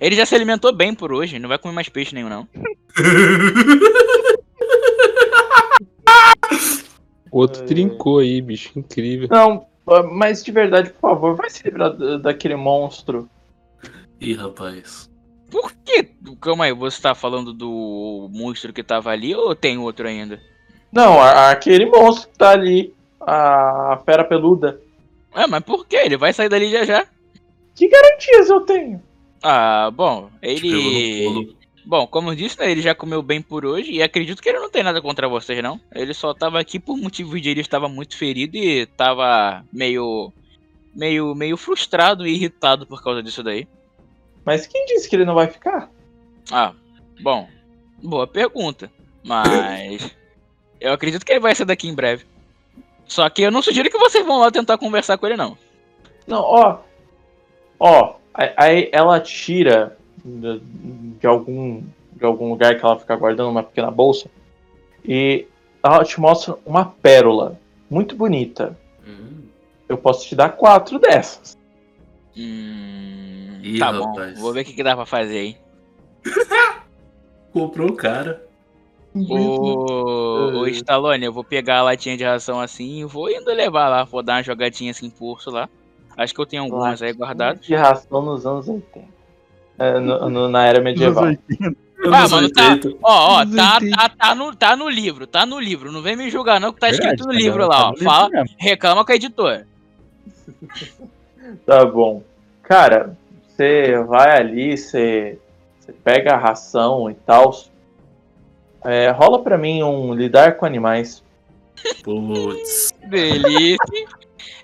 Ele 0.00 0.14
já 0.16 0.24
se 0.26 0.34
alimentou 0.34 0.72
bem 0.72 0.94
por 0.94 1.12
hoje, 1.12 1.38
não 1.38 1.48
vai 1.48 1.58
comer 1.58 1.74
mais 1.74 1.88
peixe 1.88 2.14
nenhum, 2.14 2.28
não. 2.28 2.48
O 7.30 7.38
outro 7.40 7.62
É. 7.62 7.66
trincou 7.66 8.18
aí, 8.20 8.40
bicho. 8.40 8.70
Incrível. 8.78 9.28
Não, 9.30 9.66
mas 10.12 10.44
de 10.44 10.52
verdade, 10.52 10.90
por 10.90 11.00
favor, 11.00 11.34
vai 11.36 11.50
se 11.50 11.62
livrar 11.64 11.92
da- 11.92 12.18
daquele 12.18 12.56
monstro. 12.56 13.28
Ih, 14.20 14.34
rapaz. 14.34 15.08
Por 15.50 15.72
que? 15.84 16.10
Calma 16.40 16.64
aí, 16.66 16.72
você 16.72 17.00
tá 17.00 17.14
falando 17.14 17.52
do 17.52 18.28
monstro 18.32 18.72
que 18.72 18.82
tava 18.82 19.10
ali 19.10 19.34
ou 19.34 19.54
tem 19.54 19.78
outro 19.78 20.06
ainda? 20.06 20.40
Não, 20.92 21.20
a- 21.20 21.50
aquele 21.50 21.86
monstro 21.86 22.28
que 22.30 22.38
tá 22.38 22.50
ali. 22.50 22.94
A 23.20 24.00
fera 24.06 24.24
peluda. 24.24 24.80
Ah, 25.34 25.46
mas 25.46 25.62
por 25.62 25.86
que? 25.86 25.96
Ele 25.96 26.16
vai 26.16 26.32
sair 26.32 26.48
dali 26.48 26.70
já 26.70 26.84
já. 26.84 27.06
Que 27.78 27.86
garantias 27.86 28.50
eu 28.50 28.60
tenho? 28.62 29.00
Ah, 29.40 29.88
bom, 29.92 30.28
ele. 30.42 31.56
Bom, 31.86 32.08
como 32.08 32.32
eu 32.32 32.34
disse, 32.34 32.58
né, 32.58 32.68
ele 32.68 32.82
já 32.82 32.92
comeu 32.92 33.22
bem 33.22 33.40
por 33.40 33.64
hoje 33.64 33.92
e 33.92 34.02
acredito 34.02 34.42
que 34.42 34.48
ele 34.48 34.58
não 34.58 34.68
tem 34.68 34.82
nada 34.82 35.00
contra 35.00 35.28
vocês, 35.28 35.62
não. 35.62 35.80
Ele 35.94 36.12
só 36.12 36.34
tava 36.34 36.58
aqui 36.58 36.80
por 36.80 36.96
motivo 36.98 37.40
de 37.40 37.48
ele 37.48 37.60
estava 37.60 37.88
muito 37.88 38.16
ferido 38.16 38.56
e 38.56 38.84
tava 38.84 39.64
meio. 39.72 40.32
meio. 40.92 41.36
meio 41.36 41.56
frustrado 41.56 42.26
e 42.26 42.34
irritado 42.34 42.84
por 42.84 43.00
causa 43.00 43.22
disso 43.22 43.44
daí. 43.44 43.68
Mas 44.44 44.66
quem 44.66 44.84
disse 44.86 45.08
que 45.08 45.14
ele 45.14 45.24
não 45.24 45.36
vai 45.36 45.46
ficar? 45.46 45.88
Ah, 46.50 46.72
bom, 47.22 47.48
boa 48.02 48.26
pergunta. 48.26 48.90
Mas. 49.22 50.16
eu 50.80 50.92
acredito 50.92 51.24
que 51.24 51.30
ele 51.30 51.38
vai 51.38 51.54
sair 51.54 51.64
daqui 51.64 51.86
em 51.86 51.94
breve. 51.94 52.26
Só 53.06 53.30
que 53.30 53.42
eu 53.42 53.52
não 53.52 53.62
sugiro 53.62 53.88
que 53.88 53.98
vocês 53.98 54.26
vão 54.26 54.40
lá 54.40 54.50
tentar 54.50 54.78
conversar 54.78 55.16
com 55.16 55.26
ele, 55.26 55.36
não. 55.36 55.56
Não, 56.26 56.42
ó. 56.42 56.87
Ó, 57.78 58.14
aí- 58.34 58.88
ela 58.92 59.20
tira 59.20 59.96
de, 60.24 60.60
de 61.20 61.26
algum 61.26 61.82
de 62.12 62.24
algum 62.24 62.50
lugar 62.50 62.76
que 62.76 62.84
ela 62.84 62.98
fica 62.98 63.14
guardando 63.14 63.50
uma 63.50 63.62
pequena 63.62 63.90
bolsa 63.92 64.28
e 65.04 65.46
ela 65.82 66.04
te 66.04 66.20
mostra 66.20 66.56
uma 66.66 66.84
pérola 66.84 67.58
muito 67.88 68.16
bonita. 68.16 68.76
Hum. 69.06 69.44
Eu 69.88 69.96
posso 69.96 70.26
te 70.26 70.34
dar 70.34 70.50
quatro 70.50 70.98
dessas. 70.98 71.56
Hum. 72.36 73.60
Ih, 73.62 73.78
tá 73.78 73.92
bom, 73.92 74.06
rapaz. 74.06 74.38
vou 74.38 74.52
ver 74.52 74.62
o 74.62 74.64
que, 74.64 74.72
que 74.72 74.82
dá 74.82 74.96
pra 74.96 75.06
fazer 75.06 75.38
aí. 75.38 75.56
Comprou 77.52 77.90
o 77.90 77.94
cara. 77.96 78.44
Ô, 79.14 80.58
ô 80.60 80.66
Stallone, 80.68 81.24
eu 81.24 81.32
vou 81.32 81.44
pegar 81.44 81.78
a 81.78 81.82
latinha 81.82 82.16
de 82.16 82.24
ração 82.24 82.60
assim 82.60 83.00
e 83.00 83.04
vou 83.04 83.30
indo 83.30 83.50
levar 83.52 83.88
lá. 83.88 84.04
Vou 84.04 84.22
dar 84.22 84.34
uma 84.34 84.42
jogadinha 84.42 84.90
assim 84.90 85.08
por 85.08 85.32
urso 85.32 85.50
lá. 85.50 85.68
Acho 86.18 86.34
que 86.34 86.40
eu 86.40 86.46
tenho 86.46 86.64
algumas 86.64 87.00
aí 87.00 87.12
guardadas. 87.12 87.64
De 87.64 87.74
ração 87.74 88.20
nos 88.20 88.44
anos 88.44 88.68
80. 88.68 89.06
É, 89.78 89.98
no- 90.00 90.28
no- 90.28 90.48
na 90.48 90.66
era 90.66 90.80
medieval. 90.82 91.24
Nos 91.26 91.38
80. 91.48 91.76
Ah, 92.12 92.28
mano, 92.28 92.50
tá. 92.52 92.68
80. 92.72 92.98
Ó, 93.02 93.40
ó, 93.40 93.46
tá, 93.46 93.74
80. 93.76 93.96
tá, 93.96 94.08
tá, 94.08 94.34
no, 94.34 94.54
tá 94.56 94.76
no 94.76 94.88
livro, 94.88 95.26
tá 95.26 95.46
no 95.46 95.58
livro. 95.60 95.90
Não 95.92 96.02
vem 96.02 96.16
me 96.16 96.28
julgar, 96.30 96.60
não, 96.60 96.72
que 96.72 96.80
tá 96.80 96.90
escrito 96.90 97.20
no 97.20 97.26
Verdade, 97.30 97.42
livro 97.44 97.60
tá 97.60 97.66
lá, 97.68 97.90
ó. 97.90 97.96
Fala, 97.96 98.30
reclama 98.58 99.04
com 99.04 99.12
a 99.12 99.16
editora. 99.16 99.66
Tá 101.64 101.84
bom. 101.84 102.22
Cara, 102.62 103.16
você 103.48 103.96
vai 104.06 104.36
ali, 104.38 104.76
você, 104.76 105.38
você 105.80 105.92
pega 105.92 106.34
a 106.34 106.36
ração 106.36 107.10
e 107.10 107.14
tal. 107.14 107.54
É, 108.84 109.10
rola 109.10 109.42
pra 109.42 109.56
mim 109.56 109.82
um 109.82 110.12
lidar 110.12 110.56
com 110.56 110.66
animais. 110.66 111.22
Putz. 112.04 112.92
Delícia. 113.08 113.78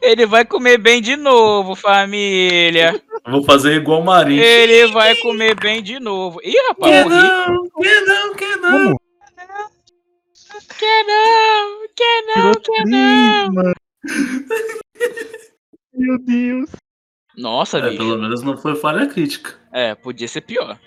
Ele 0.05 0.27
vai 0.27 0.45
comer 0.45 0.79
bem 0.79 1.01
de 1.01 1.17
novo, 1.17 1.75
família. 1.75 3.01
Vou 3.27 3.43
fazer 3.45 3.75
igual 3.77 4.01
o 4.01 4.05
Marinho. 4.05 4.43
Ele 4.43 4.93
vai 4.93 5.15
comer 5.17 5.59
bem 5.59 5.83
de 5.83 5.99
novo. 5.99 6.41
Ih, 6.43 6.55
rapaz, 6.69 6.93
Quer 6.93 7.05
morri. 7.09 7.23
não, 7.23 7.69
quer 7.81 8.01
não, 8.05 8.35
quer 8.35 8.57
não. 8.59 8.97
Quer 10.79 11.05
não, 11.05 11.89
quer 11.97 12.23
não, 12.37 12.53
quer 12.53 12.83
três, 12.85 12.91
não. 12.91 13.73
Meu 15.95 16.19
Deus. 16.19 16.71
Nossa, 17.37 17.79
É, 17.79 17.83
bicho. 17.91 17.97
pelo 17.99 18.19
menos 18.19 18.43
não 18.43 18.57
foi 18.57 18.75
falha 18.75 19.07
crítica. 19.07 19.55
É, 19.73 19.95
podia 19.95 20.29
ser 20.29 20.41
pior. 20.43 20.79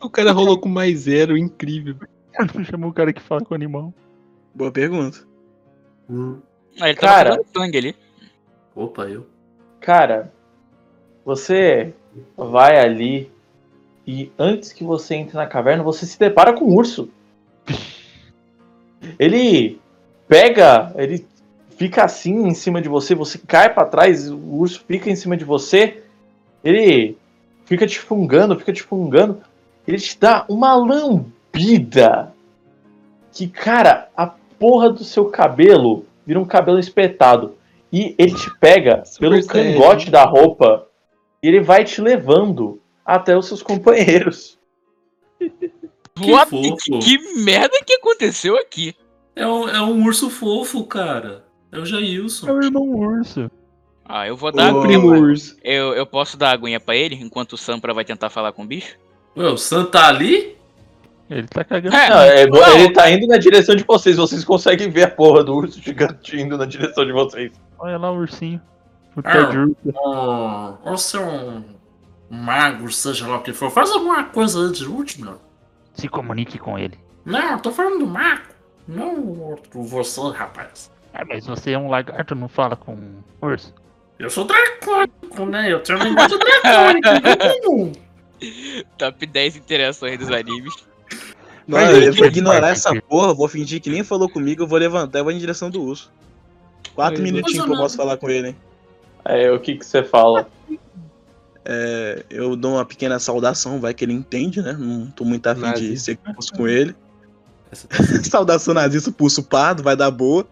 O 0.00 0.10
cara 0.10 0.32
rolou 0.32 0.58
com 0.60 0.68
mais 0.68 1.00
zero, 1.00 1.36
incrível. 1.36 1.96
Não 2.54 2.64
chamou 2.64 2.90
o 2.90 2.94
cara 2.94 3.12
que 3.12 3.20
fala 3.20 3.40
com 3.40 3.52
o 3.52 3.56
animal. 3.56 3.92
Boa 4.54 4.70
pergunta. 4.70 5.26
Ah, 6.80 6.88
ele 6.88 6.94
tava 6.98 7.12
Cara. 7.34 7.40
sangue 7.56 7.78
ali. 7.78 7.96
Opa, 8.78 9.08
eu. 9.08 9.26
Cara, 9.80 10.32
você 11.24 11.92
vai 12.36 12.78
ali 12.78 13.28
e 14.06 14.30
antes 14.38 14.72
que 14.72 14.84
você 14.84 15.16
entre 15.16 15.36
na 15.36 15.48
caverna, 15.48 15.82
você 15.82 16.06
se 16.06 16.16
depara 16.16 16.52
com 16.52 16.66
um 16.66 16.76
urso. 16.76 17.10
Ele 19.18 19.80
pega, 20.28 20.92
ele 20.96 21.26
fica 21.70 22.04
assim 22.04 22.46
em 22.46 22.54
cima 22.54 22.82
de 22.82 22.88
você, 22.88 23.14
você 23.14 23.38
cai 23.38 23.72
pra 23.72 23.84
trás, 23.84 24.30
o 24.30 24.36
urso 24.36 24.84
fica 24.86 25.08
em 25.08 25.16
cima 25.16 25.36
de 25.36 25.44
você, 25.44 26.02
ele 26.62 27.16
fica 27.64 27.86
te 27.86 27.98
fungando, 27.98 28.58
fica 28.58 28.72
te 28.72 28.82
fungando, 28.82 29.40
ele 29.86 29.98
te 29.98 30.18
dá 30.18 30.44
uma 30.48 30.74
lambida 30.74 32.34
que, 33.32 33.46
cara, 33.46 34.08
a 34.16 34.26
porra 34.26 34.90
do 34.90 35.04
seu 35.04 35.26
cabelo 35.26 36.04
vira 36.26 36.40
um 36.40 36.44
cabelo 36.44 36.78
espetado. 36.78 37.57
E 37.92 38.14
ele 38.18 38.34
te 38.34 38.50
pega 38.58 39.04
Super 39.04 39.30
pelo 39.30 39.42
Saiyajin. 39.42 39.72
cangote 39.78 40.10
da 40.10 40.24
roupa 40.24 40.86
e 41.42 41.48
ele 41.48 41.60
vai 41.60 41.84
te 41.84 42.00
levando 42.00 42.80
até 43.04 43.36
os 43.36 43.46
seus 43.46 43.62
companheiros. 43.62 44.58
Que 45.38 46.32
What? 46.32 46.50
fofo. 46.50 46.98
Que 47.00 47.18
merda 47.42 47.78
que 47.86 47.94
aconteceu 47.94 48.56
aqui? 48.56 48.94
É 49.36 49.46
um, 49.46 49.68
é 49.68 49.80
um 49.80 50.04
urso 50.04 50.28
fofo, 50.28 50.84
cara. 50.84 51.44
É 51.70 51.78
o 51.78 51.82
É 51.82 51.86
Jailson. 51.86 52.50
o 52.52 52.62
irmão 52.62 52.82
urso. 52.90 53.50
Ah, 54.04 54.26
eu 54.26 54.36
vou 54.36 54.50
dar. 54.50 54.74
Primo 54.80 55.08
urso. 55.08 55.56
Eu, 55.62 55.92
eu 55.94 56.04
posso 56.06 56.36
dar 56.36 56.50
aguinha 56.50 56.80
pra 56.80 56.96
ele 56.96 57.14
enquanto 57.14 57.52
o 57.52 57.58
Sampra 57.58 57.94
vai 57.94 58.04
tentar 58.04 58.30
falar 58.30 58.52
com 58.52 58.62
o 58.62 58.66
bicho? 58.66 58.96
Ué, 59.36 59.48
o 59.48 59.56
Sam 59.56 59.84
tá 59.84 60.08
ali? 60.08 60.56
Ele 61.30 61.46
tá 61.46 61.62
cagando. 61.62 61.94
É, 61.94 62.08
Não, 62.08 62.20
é, 62.22 62.46
não. 62.46 62.78
ele 62.80 62.92
tá 62.92 63.10
indo 63.10 63.26
na 63.26 63.36
direção 63.36 63.76
de 63.76 63.84
vocês, 63.84 64.16
vocês 64.16 64.42
conseguem 64.44 64.88
ver 64.90 65.04
a 65.04 65.10
porra 65.10 65.44
do 65.44 65.54
urso 65.54 65.80
gigante 65.80 66.36
indo 66.40 66.56
na 66.56 66.64
direção 66.64 67.04
de 67.04 67.12
vocês. 67.12 67.52
Olha 67.78 67.98
lá 67.98 68.10
o 68.10 68.16
ursinho. 68.18 68.60
O 69.16 69.20
Ah. 69.24 69.32
Ted 69.32 69.58
Urso. 69.58 69.76
Ô, 69.94 70.92
ô 70.92 70.96
seu 70.96 71.64
mago, 72.30 72.90
seja 72.92 73.26
lá 73.26 73.36
o 73.38 73.42
que 73.42 73.52
for, 73.52 73.70
faz 73.70 73.90
alguma 73.90 74.24
coisa 74.24 74.58
antes 74.58 74.80
de 74.80 74.88
última. 74.88 75.38
Se 75.94 76.08
comunique 76.08 76.58
com 76.58 76.78
ele. 76.78 76.98
Não, 77.24 77.52
eu 77.52 77.58
tô 77.58 77.72
falando 77.72 77.98
do 78.00 78.06
mago. 78.06 78.42
Não 78.86 79.14
o 79.14 79.40
outro, 79.50 79.82
você, 79.82 80.20
rapaz. 80.30 80.90
Ah, 81.12 81.24
mas 81.26 81.46
você 81.46 81.72
é 81.72 81.78
um 81.78 81.88
lagarto, 81.88 82.34
não 82.34 82.48
fala 82.48 82.76
com 82.76 82.96
urso. 83.42 83.74
Eu 84.18 84.30
sou 84.30 84.44
dracônico, 84.44 85.46
né? 85.46 85.72
Eu 85.72 85.82
tenho 85.82 85.98
linguagem 86.02 86.38
dracônica. 86.38 87.10
Não. 87.62 87.92
Top 88.96 89.26
10 89.26 89.56
interações 89.56 90.18
dos 90.18 90.30
animes. 90.30 90.74
Não, 91.66 91.78
eu 91.80 91.96
ele 91.98 92.10
vou 92.12 92.26
ignorar 92.26 92.70
essa 92.70 92.94
porra, 93.02 93.34
vou 93.34 93.48
fingir 93.48 93.80
que 93.80 93.90
nem 93.90 94.02
falou 94.02 94.28
comigo, 94.28 94.62
eu 94.62 94.66
vou 94.66 94.78
levantar 94.78 95.18
e 95.18 95.22
vou 95.22 95.32
em 95.32 95.38
direção 95.38 95.68
do 95.68 95.82
urso. 95.82 96.10
Quatro 96.98 97.22
minutinhos 97.22 97.64
que 97.64 97.70
eu 97.70 97.76
posso 97.76 97.96
falar 97.96 98.16
com 98.16 98.28
ele, 98.28 98.48
hein? 98.48 98.56
É, 99.24 99.52
o 99.52 99.60
que 99.60 99.76
que 99.76 99.86
você 99.86 100.02
fala? 100.02 100.48
É, 101.64 102.24
eu 102.28 102.56
dou 102.56 102.72
uma 102.72 102.84
pequena 102.84 103.20
saudação, 103.20 103.78
vai 103.78 103.94
que 103.94 104.04
ele 104.04 104.12
entende, 104.14 104.60
né? 104.60 104.72
Não 104.76 105.06
tô 105.12 105.24
muito 105.24 105.46
afim 105.46 105.72
de 105.74 105.96
ser 105.96 106.16
curso 106.16 106.52
com 106.54 106.66
ele. 106.66 106.92
Tá 107.70 107.76
saudação 108.28 108.74
nazista, 108.74 109.12
pulso 109.12 109.44
pardo, 109.44 109.80
vai 109.80 109.94
dar 109.94 110.10
boa. 110.10 110.44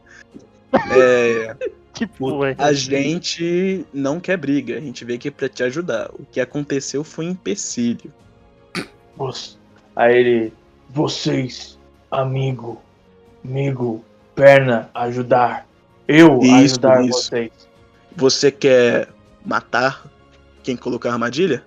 É, 0.92 1.56
Tipo, 1.94 2.44
é. 2.44 2.54
a 2.58 2.72
gente 2.72 3.84
não 3.92 4.20
quer 4.20 4.36
briga, 4.36 4.76
a 4.76 4.80
gente 4.80 5.04
veio 5.04 5.16
aqui 5.18 5.32
pra 5.32 5.48
te 5.48 5.64
ajudar. 5.64 6.10
O 6.12 6.24
que 6.30 6.38
aconteceu 6.38 7.02
foi 7.02 7.26
um 7.26 7.30
empecilho. 7.30 8.12
Você- 9.16 9.56
Aí 9.96 10.16
ele. 10.16 10.52
Vocês, 10.90 11.76
amigo, 12.08 12.80
amigo, 13.44 14.04
perna, 14.34 14.88
ajudar. 14.94 15.66
Eu 16.08 16.38
Isso, 16.40 16.54
ajudar 16.54 17.04
isso. 17.04 17.12
vocês. 17.22 17.50
Você 18.16 18.50
quer 18.50 19.08
matar 19.44 20.04
quem 20.62 20.76
colocou 20.76 21.10
a 21.10 21.14
armadilha? 21.14 21.64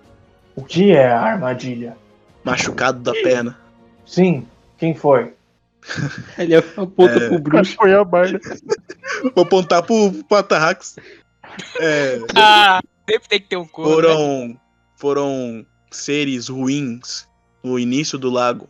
O 0.56 0.62
que 0.64 0.92
é 0.92 1.10
a 1.10 1.20
armadilha? 1.20 1.96
Machucado 2.44 3.00
da 3.00 3.12
perna. 3.12 3.58
Sim, 4.04 4.46
quem 4.78 4.94
foi? 4.94 5.34
Ele 6.38 6.54
aponta 6.56 7.02
É. 7.04 7.28
pro 7.28 7.38
bruxo. 7.38 7.74
Foi 7.76 7.94
a 7.94 8.04
barda. 8.04 8.40
Vou 9.34 9.44
apontar 9.44 9.82
pro, 9.82 10.12
pro 10.24 10.38
Atarrax. 10.38 10.96
É, 11.80 12.18
Ah, 12.34 12.80
sempre 13.08 13.28
tem 13.28 13.40
que 13.40 13.48
ter 13.48 13.56
um 13.56 13.66
corpo. 13.66 13.90
né? 14.00 14.08
foram, 14.08 14.60
foram 14.96 15.66
seres 15.90 16.48
ruins 16.48 17.26
no 17.62 17.78
início 17.78 18.18
do 18.18 18.30
lago. 18.30 18.68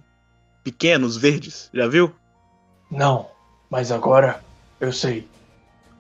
Pequenos, 0.65 1.17
verdes, 1.17 1.71
já 1.73 1.87
viu? 1.89 2.13
Não, 2.91 3.29
mas 3.71 3.91
agora 3.93 4.41
eu 4.81 4.93
sei. 4.93 5.27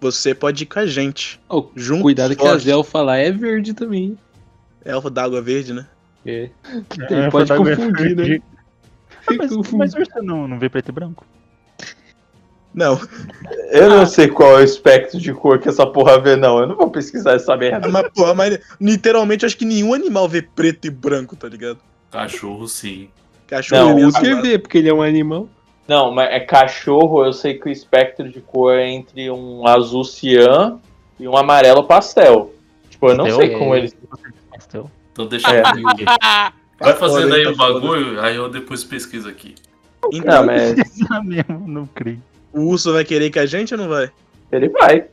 Você 0.01 0.35
pode 0.35 0.63
ir 0.63 0.67
com 0.67 0.79
a 0.79 0.87
gente. 0.87 1.39
Ô, 1.49 1.67
Juntos, 1.77 2.03
cuidado 2.03 2.35
que 2.35 2.43
a 2.43 2.47
fortes. 2.49 2.65
Zel 2.65 2.83
falar 2.83 3.19
é 3.19 3.31
verde 3.31 3.75
também. 3.75 4.17
Elfo 4.85 5.11
d'água 5.11 5.43
verde, 5.43 5.75
né? 5.75 5.87
É. 6.25 6.51
É, 7.11 7.31
pode 7.31 7.49
da 7.49 7.57
confundir, 7.57 8.17
né? 8.17 8.25
verde. 8.25 8.43
Ah, 9.27 9.35
mas, 9.37 9.51
Confunde. 9.51 9.77
mas 9.77 9.95
urso 9.95 10.23
não, 10.23 10.49
não 10.49 10.59
vê 10.59 10.69
preto 10.71 10.89
e 10.89 10.93
branco? 10.93 11.27
Não, 12.73 12.99
Eu 13.71 13.91
não 13.91 14.07
sei 14.07 14.29
qual 14.29 14.59
é 14.59 14.63
o 14.63 14.65
espectro 14.65 15.21
de 15.21 15.33
cor 15.35 15.59
que 15.59 15.69
essa 15.69 15.87
porra 15.87 16.19
vê, 16.21 16.37
não. 16.37 16.59
Eu 16.59 16.69
não 16.69 16.77
vou 16.77 16.91
pesquisar 16.91 17.35
essa 17.35 17.55
merda. 17.57 17.87
mas 17.89 18.09
porra, 18.13 18.33
mas 18.35 18.59
literalmente 18.81 19.45
acho 19.45 19.57
que 19.57 19.65
nenhum 19.65 19.93
animal 19.93 20.27
vê 20.29 20.41
preto 20.41 20.87
e 20.87 20.91
branco, 20.91 21.37
tá 21.37 21.49
ligado? 21.49 21.79
Cachorro, 22.11 22.67
sim. 22.67 23.09
Cachorro 23.47 23.81
Não, 23.83 23.91
é 23.91 23.93
o 23.93 23.97
mesmo. 23.97 24.09
Usker 24.11 24.41
vê, 24.41 24.59
porque 24.59 24.79
ele 24.79 24.89
é 24.89 24.95
um 24.95 25.03
animal. 25.03 25.49
Não, 25.89 26.13
mas 26.13 26.31
é 26.31 26.41
cachorro, 26.41 27.25
eu 27.25 27.33
sei 27.33 27.55
que 27.55 27.69
o 27.69 27.73
espectro 27.73 28.29
de 28.29 28.41
cor 28.41 28.75
é 28.75 28.89
entre 28.89 29.31
um 29.31 29.67
azul 29.67 30.05
cian 30.05 30.79
e 31.19 31.27
um 31.27 31.37
amarelo 31.37 31.83
pastel. 31.85 32.55
Tipo, 32.89 33.09
eu 33.11 33.15
não 33.17 33.31
sei 33.31 33.51
como 33.51 33.75
eles. 33.75 33.97
Pastel. 34.53 34.91
Então 35.13 35.27
deixa 35.27 35.51
É. 35.51 35.61
eu 35.61 35.97
ver. 35.97 36.05
Vai 36.81 36.95
fazendo 36.95 37.35
aí 37.35 37.45
tá 37.45 37.51
o 37.51 37.57
bagulho, 37.57 38.21
aí 38.23 38.37
eu 38.37 38.49
depois 38.49 38.83
pesquiso 38.85 39.29
aqui. 39.29 39.55
Então, 40.13 40.37
Não, 40.41 40.47
mas 40.47 40.73
Precisa 40.81 41.23
mesmo, 41.23 41.69
não 41.69 41.85
creio. 41.87 42.23
o 42.55 42.63
urso 42.63 42.93
vai 42.95 43.05
querer 43.05 43.31
com 43.31 43.39
a 43.39 43.45
gente 43.45 43.75
ou 43.75 43.81
não 43.81 43.89
vai? 43.89 44.11
ele 44.51 44.69
vai. 44.71 45.05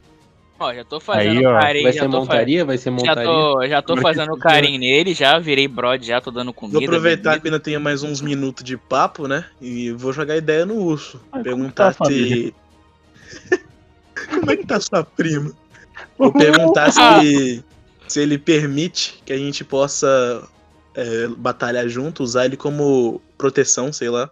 Ó, 0.59 0.73
já 0.73 0.83
tô 0.83 0.99
fazendo 0.99 1.37
Aí, 1.37 1.45
ó, 1.45 1.53
carinho, 1.53 1.83
Vai 1.83 1.93
já 1.93 2.01
ser 2.01 2.07
montaria? 2.07 2.65
Vai 2.65 2.77
ser 2.77 2.89
Já 2.89 2.91
montaria? 2.91 3.23
tô, 3.23 3.67
já 3.67 3.81
tô 3.81 3.95
que 3.95 4.01
fazendo 4.01 4.37
carinho 4.37 4.79
nele, 4.79 5.13
já 5.13 5.37
virei 5.37 5.67
brod, 5.67 6.03
já 6.03 6.19
tô 6.19 6.31
dando 6.31 6.51
comida. 6.51 6.79
Vou 6.79 6.87
aproveitar 6.87 7.31
que 7.31 7.37
bebida. 7.37 7.55
ainda 7.55 7.59
tenho 7.59 7.79
mais 7.79 8.01
uns 8.01 8.21
minutos 8.21 8.63
de 8.63 8.75
papo, 8.75 9.27
né? 9.27 9.45
E 9.61 9.91
vou 9.91 10.11
jogar 10.11 10.35
ideia 10.35 10.65
no 10.65 10.75
urso. 10.75 11.21
Ai, 11.31 11.43
como 11.43 11.43
perguntar 11.43 11.93
tá 11.93 12.03
a 12.03 12.07
se. 12.07 12.55
como 14.29 14.51
é 14.51 14.57
que 14.57 14.65
tá 14.65 14.79
sua 14.79 15.03
prima? 15.03 15.53
Vou 16.17 16.33
perguntar 16.33 16.91
se, 16.91 17.63
se 18.07 18.19
ele 18.19 18.39
permite 18.39 19.21
que 19.23 19.33
a 19.33 19.37
gente 19.37 19.63
possa 19.63 20.47
é, 20.95 21.27
batalhar 21.27 21.87
junto, 21.87 22.23
usar 22.23 22.45
ele 22.45 22.57
como 22.57 23.21
proteção, 23.37 23.93
sei 23.93 24.09
lá. 24.09 24.31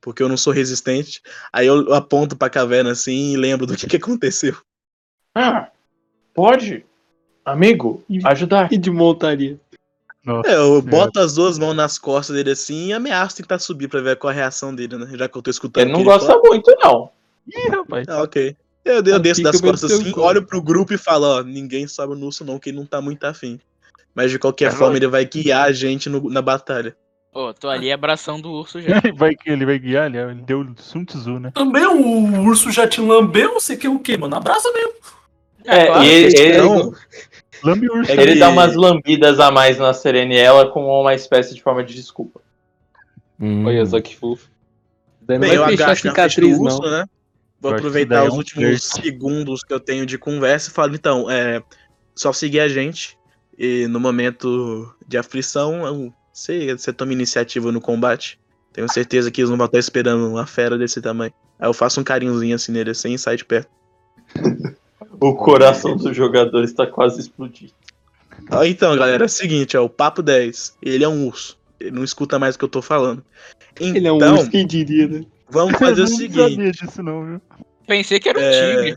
Porque 0.00 0.22
eu 0.22 0.28
não 0.28 0.36
sou 0.36 0.52
resistente. 0.52 1.20
Aí 1.52 1.66
eu 1.66 1.92
aponto 1.94 2.36
pra 2.36 2.50
caverna 2.50 2.92
assim 2.92 3.32
e 3.32 3.36
lembro 3.36 3.66
do 3.66 3.76
que, 3.76 3.88
que 3.88 3.96
aconteceu. 3.96 4.54
Ah, 5.34 5.68
pode, 6.32 6.84
amigo, 7.44 8.02
ajudar. 8.24 8.72
E 8.72 8.78
de 8.78 8.90
montaria. 8.90 9.58
Nossa, 10.24 10.48
É, 10.50 10.54
eu 10.56 10.80
boto 10.80 11.20
as 11.20 11.34
duas 11.34 11.58
mãos 11.58 11.74
nas 11.74 11.98
costas 11.98 12.34
dele 12.36 12.50
assim 12.52 12.86
e 12.88 12.92
ameaço 12.92 13.36
tentar 13.36 13.58
subir 13.58 13.88
pra 13.88 14.00
ver 14.00 14.16
qual 14.16 14.30
a 14.30 14.34
reação 14.34 14.74
dele, 14.74 14.96
né? 14.96 15.06
Já 15.16 15.28
que 15.28 15.36
eu 15.36 15.42
tô 15.42 15.50
escutando. 15.50 15.82
Ele 15.82 15.90
o 15.90 15.92
não 15.92 15.98
que 16.00 16.04
gosta 16.04 16.26
fala. 16.28 16.40
muito, 16.42 16.74
não. 16.80 17.10
Ih, 17.46 17.70
rapaz. 17.70 18.08
Ah, 18.08 18.22
ok. 18.22 18.56
Eu, 18.84 19.02
eu 19.04 19.16
Ah, 19.16 19.18
desço 19.18 19.42
das 19.42 19.60
costas 19.60 19.92
assim, 19.92 20.12
colo. 20.12 20.26
olho 20.26 20.46
pro 20.46 20.62
grupo 20.62 20.94
e 20.94 20.98
falo, 20.98 21.26
ó, 21.26 21.42
ninguém 21.42 21.86
sobe 21.86 22.14
no 22.14 22.26
urso 22.26 22.44
não, 22.44 22.58
que 22.58 22.70
ele 22.70 22.78
não 22.78 22.86
tá 22.86 23.00
muito 23.02 23.24
afim. 23.24 23.58
Mas 24.14 24.30
de 24.30 24.38
qualquer 24.38 24.68
É 24.68 24.70
forma 24.70 24.96
ele 24.96 25.08
vai 25.08 25.24
guiar 25.26 25.64
a 25.68 25.72
gente 25.72 26.08
no- 26.08 26.30
na 26.30 26.40
batalha. 26.40 26.96
Ô, 27.32 27.52
tô 27.52 27.68
ali 27.68 27.90
abração 27.92 28.40
do 28.40 28.50
urso 28.52 28.80
já. 28.80 28.96
Ele 29.04 29.12
vai, 29.12 29.36
ele 29.44 29.66
vai 29.66 29.78
guiar, 29.78 30.06
ele 30.06 30.18
ele 30.18 30.42
deu 30.42 30.64
Sun 30.78 31.04
Tzu, 31.04 31.38
né? 31.40 31.50
Também 31.52 31.84
o 31.84 32.42
urso 32.44 32.70
já 32.70 32.86
te 32.88 33.00
lambeu? 33.00 33.54
Você 33.54 33.76
quer 33.76 33.88
o 33.88 33.98
quê, 33.98 34.16
mano? 34.16 34.36
Abraça 34.36 34.70
mesmo. 34.72 34.92
É, 35.64 35.86
claro, 35.86 36.04
e 36.04 36.08
ele, 36.08 36.30
vocês 36.30 36.40
ele- 36.40 36.58
não- 36.58 36.92
Lambe 37.62 37.88
urso. 37.90 38.10
É 38.12 38.14
ele 38.22 38.32
que- 38.34 38.38
dá 38.38 38.50
umas 38.50 38.74
lambidas 38.74 39.40
a 39.40 39.50
mais 39.50 39.78
na 39.78 39.94
Sereniela 39.94 40.70
com 40.70 40.84
uma 40.84 41.14
espécie 41.14 41.54
de 41.54 41.62
forma 41.62 41.82
de 41.82 41.94
desculpa. 41.94 42.40
Olha 43.40 43.84
só 43.86 44.00
que 44.00 44.14
fofo. 44.16 44.48
Daí 45.22 45.38
não 45.38 45.46
Bem, 45.48 45.56
eu 45.56 45.64
agacho 45.64 46.06
na 46.06 46.14
frente 46.14 46.40
do 46.42 46.60
urso, 46.60 46.82
né? 46.82 47.04
Vou 47.60 47.70
Eu 47.72 47.76
aproveitar 47.78 48.24
é 48.24 48.28
os 48.28 48.34
um 48.34 48.36
últimos 48.38 48.90
flerte. 48.90 49.02
segundos 49.08 49.62
que 49.64 49.72
eu 49.72 49.80
tenho 49.80 50.04
de 50.04 50.18
conversa 50.18 50.68
e 50.68 50.72
falo, 50.74 50.94
então, 50.94 51.30
é 51.30 51.62
só 52.14 52.32
seguir 52.32 52.60
a 52.60 52.68
gente. 52.68 53.16
E 53.58 53.86
no 53.86 53.98
momento 53.98 54.94
de 55.08 55.16
aflição, 55.16 55.86
eu- 55.86 56.12
você, 56.32 56.76
você 56.76 56.92
toma 56.92 57.12
iniciativa 57.14 57.72
no 57.72 57.80
combate. 57.80 58.38
Tenho 58.74 58.92
certeza 58.92 59.30
que 59.30 59.40
eles 59.40 59.48
não 59.50 59.56
vão 59.56 59.66
estar 59.66 59.78
esperando 59.78 60.28
uma 60.28 60.46
fera 60.46 60.76
desse 60.76 61.00
tamanho. 61.00 61.32
Aí 61.58 61.66
eu 61.68 61.72
faço 61.72 61.98
um 62.00 62.04
carinhozinho 62.04 62.54
assim 62.56 62.72
nele, 62.72 62.92
sem 62.94 63.16
sair 63.16 63.38
de 63.38 63.44
perto. 63.46 63.70
O 65.20 65.34
coração 65.34 65.96
do 65.96 66.12
jogador 66.12 66.62
está 66.64 66.86
quase 66.86 67.20
explodindo. 67.20 67.72
Ah, 68.50 68.66
Então, 68.66 68.96
galera, 68.96 69.24
é 69.24 69.26
o 69.26 69.28
seguinte, 69.28 69.76
ó, 69.76 69.84
o 69.84 69.88
Papo 69.88 70.22
10, 70.22 70.76
ele 70.82 71.04
é 71.04 71.08
um 71.08 71.26
urso. 71.26 71.56
Ele 71.80 71.90
não 71.92 72.04
escuta 72.04 72.38
mais 72.38 72.54
o 72.54 72.58
que 72.58 72.64
eu 72.64 72.68
tô 72.68 72.80
falando. 72.82 73.24
Então, 73.76 73.96
Ele 73.96 74.06
é 74.08 74.12
um 74.12 74.18
urso, 74.34 74.50
quem 74.50 74.66
diria, 74.66 75.06
né? 75.08 75.24
vamos 75.50 75.78
fazer 75.78 76.00
eu 76.02 76.06
o 76.06 76.08
não 76.10 76.16
seguinte. 76.16 76.50
sabia 76.54 76.70
disso, 76.72 77.02
não, 77.02 77.24
viu? 77.26 77.40
Pensei 77.86 78.18
que 78.18 78.28
era 78.28 78.38
um 78.38 78.42
É, 78.42 78.74
tigre. 78.76 78.96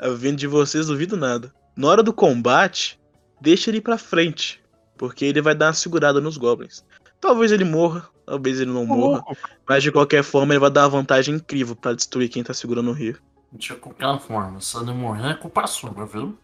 eu 0.00 0.16
vindo 0.16 0.36
de 0.36 0.46
vocês, 0.46 0.86
duvido 0.86 1.16
nada. 1.16 1.52
Na 1.76 1.88
hora 1.88 2.02
do 2.02 2.12
combate, 2.12 2.98
deixa 3.40 3.70
ele 3.70 3.78
ir 3.78 3.82
pra 3.82 3.96
frente. 3.98 4.60
Porque 4.96 5.24
ele 5.24 5.40
vai 5.40 5.54
dar 5.54 5.66
uma 5.66 5.72
segurada 5.74 6.20
nos 6.20 6.36
goblins. 6.36 6.82
Talvez 7.20 7.52
ele 7.52 7.64
morra, 7.64 8.08
talvez 8.26 8.60
ele 8.60 8.70
não 8.72 8.84
morra. 8.84 9.22
Mas 9.68 9.82
de 9.84 9.92
qualquer 9.92 10.24
forma, 10.24 10.52
ele 10.52 10.60
vai 10.60 10.70
dar 10.70 10.82
uma 10.82 10.88
vantagem 10.88 11.36
incrível 11.36 11.76
pra 11.76 11.92
destruir 11.92 12.28
quem 12.28 12.42
tá 12.42 12.52
segurando 12.52 12.90
o 12.90 12.94
rio. 12.94 13.16
De 13.52 13.74
qualquer 13.74 14.18
forma, 14.20 14.60
se 14.60 14.76
não 14.84 14.94
morrer 14.94 15.30
é 15.30 15.34
culpa 15.34 15.66
sua, 15.66 15.90
viu? 16.04 16.36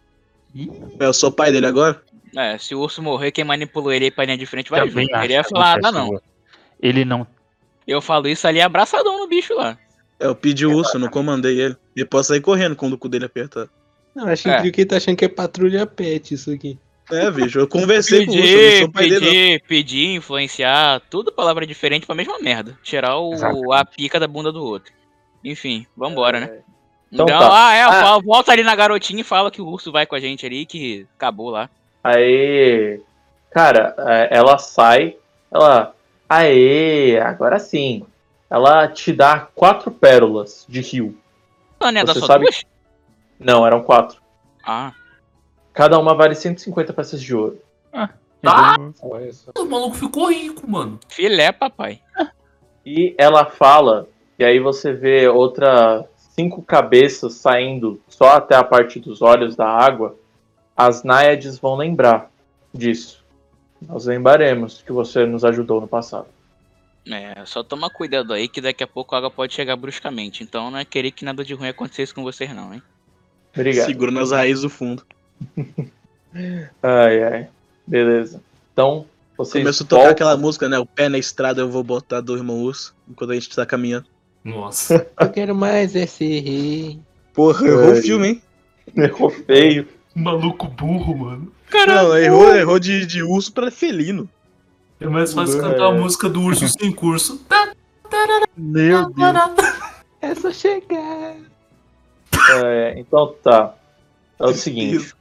Ih, 0.53 0.69
Eu 0.99 1.13
sou 1.13 1.31
pai 1.31 1.51
dele 1.51 1.67
agora? 1.67 2.01
É, 2.35 2.57
se 2.57 2.73
o 2.73 2.79
urso 2.79 3.01
morrer, 3.01 3.31
quem 3.31 3.43
manipulou 3.43 3.91
ele 3.91 4.05
aí 4.05 4.11
pra 4.11 4.25
linha 4.25 4.37
de 4.37 4.45
frente 4.45 4.69
vai 4.69 4.87
também 4.87 5.07
Ele 5.23 5.33
ia 5.33 5.43
que 5.43 5.49
falar 5.49 5.73
a 5.73 5.77
nada, 5.77 5.91
bruxa 5.91 6.07
é 6.07 6.11
não. 6.13 6.21
Ele 6.81 7.05
não. 7.05 7.27
Eu 7.87 8.01
falo 8.01 8.27
isso 8.27 8.47
ali 8.47 8.59
abraçadão 8.59 9.19
no 9.19 9.27
bicho 9.27 9.53
lá. 9.53 9.77
Eu 10.19 10.33
pedi 10.35 10.65
o 10.65 10.73
urso, 10.75 10.97
não 10.97 11.07
comandei 11.09 11.59
ele. 11.61 11.75
Ele 11.95 12.05
pode 12.05 12.27
sair 12.27 12.41
correndo 12.41 12.75
quando 12.75 12.93
o 12.93 12.97
cu 12.97 13.07
dele 13.07 13.25
apertar. 13.25 13.67
Não, 14.15 14.27
acho 14.27 14.49
É. 14.49 14.61
que 14.71 14.81
ele 14.81 14.85
tá 14.87 14.97
achando 14.97 15.17
que 15.17 15.25
é 15.25 15.29
patrulha 15.29 15.85
pet 15.85 16.33
isso 16.33 16.51
aqui. 16.51 16.77
É, 17.11 17.29
bicho, 17.29 17.59
eu 17.59 17.67
conversei 17.67 18.25
com 18.25 18.31
o 18.31 18.35
urso, 18.35 18.47
eu 18.47 18.71
não 18.71 18.77
sou 18.79 18.87
o 18.87 18.91
pai 18.91 19.09
dele. 19.09 19.19
não. 19.25 19.31
pedir, 19.31 19.63
pedir, 19.67 20.07
influenciar, 20.15 21.01
tudo 21.09 21.31
palavra 21.31 21.67
diferente 21.67 22.05
pra 22.05 22.15
mesma 22.15 22.39
merda. 22.39 22.77
Tirar 22.81 23.17
o, 23.19 23.71
a 23.71 23.85
pica 23.85 24.19
da 24.19 24.27
bunda 24.27 24.51
do 24.51 24.63
outro. 24.63 24.91
Enfim, 25.43 25.85
vambora, 25.95 26.39
né? 26.39 26.59
Então 27.11 27.25
Então, 27.25 27.39
tá. 27.39 27.67
ah, 27.69 27.73
é, 27.75 27.81
Ah. 27.83 28.19
volta 28.23 28.51
ali 28.51 28.63
na 28.63 28.75
garotinha 28.75 29.21
e 29.21 29.23
fala 29.23 29.51
que 29.51 29.61
o 29.61 29.67
urso 29.67 29.91
vai 29.91 30.05
com 30.05 30.15
a 30.15 30.19
gente 30.19 30.45
ali, 30.45 30.65
que 30.65 31.07
acabou 31.15 31.49
lá. 31.49 31.69
Aí, 32.03 32.99
cara, 33.51 33.95
é, 33.97 34.29
ela 34.37 34.57
sai, 34.57 35.15
ela, 35.51 35.93
aê, 36.29 37.19
agora 37.19 37.57
sim. 37.59 38.05
Ela 38.49 38.87
te 38.87 39.11
dá 39.11 39.47
quatro 39.55 39.89
pérolas 39.91 40.65
de 40.69 40.81
rio. 40.81 41.17
Ah, 41.79 41.91
né, 41.91 42.03
da 42.03 42.13
Você 42.13 42.21
sabe- 42.21 42.45
duas? 42.45 42.63
Não, 43.39 43.65
eram 43.65 43.81
quatro. 43.83 44.21
Ah, 44.63 44.93
Cada 45.73 45.99
uma 45.99 46.15
vale 46.15 46.35
150 46.35 46.93
peças 46.93 47.21
de 47.21 47.35
ouro. 47.35 47.59
Ah! 47.91 48.09
Só. 48.95 49.51
O 49.61 49.65
maluco 49.65 49.95
ficou 49.95 50.29
rico, 50.31 50.69
mano. 50.69 50.99
filé, 51.09 51.51
papai. 51.51 51.99
E 52.85 53.13
ela 53.17 53.45
fala, 53.45 54.07
e 54.37 54.45
aí 54.45 54.59
você 54.59 54.93
vê 54.93 55.27
outra 55.27 56.05
cinco 56.35 56.61
cabeças 56.61 57.33
saindo 57.35 58.01
só 58.07 58.33
até 58.35 58.55
a 58.55 58.63
parte 58.63 58.99
dos 58.99 59.21
olhos 59.21 59.55
da 59.55 59.67
água. 59.67 60.15
As 60.75 61.03
náiades 61.03 61.57
vão 61.57 61.75
lembrar 61.75 62.29
disso. 62.73 63.23
Nós 63.81 64.05
lembraremos 64.05 64.81
que 64.81 64.91
você 64.91 65.25
nos 65.25 65.45
ajudou 65.45 65.79
no 65.79 65.87
passado. 65.87 66.27
É, 67.07 67.45
só 67.45 67.63
toma 67.63 67.89
cuidado 67.89 68.33
aí 68.33 68.47
que 68.47 68.59
daqui 68.59 68.83
a 68.83 68.87
pouco 68.87 69.13
a 69.15 69.19
água 69.19 69.29
pode 69.31 69.53
chegar 69.53 69.75
bruscamente. 69.75 70.43
Então 70.43 70.69
não 70.71 70.79
é 70.79 70.83
querer 70.85 71.11
que 71.11 71.23
nada 71.23 71.43
de 71.45 71.53
ruim 71.53 71.69
acontecesse 71.69 72.13
com 72.13 72.23
vocês 72.23 72.53
não, 72.53 72.73
hein? 72.73 72.81
Obrigado. 73.53 73.85
Segura 73.85 74.11
nas 74.11 74.31
raízes 74.31 74.63
do 74.63 74.69
fundo. 74.69 75.05
Ai, 76.83 77.23
ai. 77.23 77.47
Beleza. 77.87 78.41
Então, 78.73 79.05
vocês 79.37 79.63
Começou 79.63 79.85
a 79.85 79.87
tocar 79.87 80.01
voltam- 80.01 80.11
aquela 80.11 80.37
música, 80.37 80.67
né? 80.67 80.77
O 80.77 80.85
pé 80.85 81.07
na 81.07 81.17
estrada 81.17 81.61
eu 81.61 81.69
vou 81.69 81.83
botar 81.83 82.19
do 82.19 82.35
irmão 82.35 82.61
urso. 82.61 82.93
Enquanto 83.07 83.31
a 83.31 83.35
gente 83.35 83.49
tá 83.55 83.65
caminhando. 83.65 84.05
Nossa. 84.45 85.07
Eu 85.19 85.29
quero 85.31 85.55
mais 85.55 85.95
é 85.95 86.05
ser 86.05 86.41
rei. 86.41 86.99
Porra, 87.33 87.67
errou 87.67 87.91
o 87.91 87.95
filme, 87.95 88.27
hein? 88.27 88.41
Errou 88.95 89.31
feio. 89.31 89.87
maluco 90.13 90.67
burro, 90.67 91.17
mano. 91.17 91.51
Não, 91.87 92.15
errou, 92.17 92.55
errou 92.55 92.79
de, 92.79 93.05
de 93.07 93.23
urso 93.23 93.51
pra 93.51 93.71
felino. 93.71 94.29
É 94.99 95.07
mais 95.07 95.33
fácil 95.33 95.59
cantar 95.59 95.87
a 95.87 95.91
música 95.91 96.29
do 96.29 96.41
urso 96.41 96.67
sem 96.69 96.91
curso. 96.91 97.43
Meu 98.55 99.09
Deus. 99.09 99.35
É 100.21 100.33
só 100.35 100.51
chegar. 100.51 101.35
É, 102.63 102.93
então 102.97 103.35
tá. 103.43 103.73
É 104.39 104.45
o 104.45 104.53
seguinte. 104.53 105.13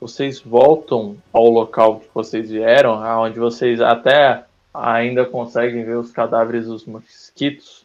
Vocês 0.00 0.40
voltam 0.40 1.16
ao 1.32 1.48
local 1.48 2.00
que 2.00 2.08
vocês 2.14 2.50
vieram, 2.50 2.94
onde 3.20 3.38
vocês 3.38 3.80
até 3.80 4.44
ainda 4.72 5.24
conseguem 5.24 5.84
ver 5.84 5.96
os 5.96 6.10
cadáveres 6.10 6.66
dos 6.66 6.84
mosquitos. 6.84 7.83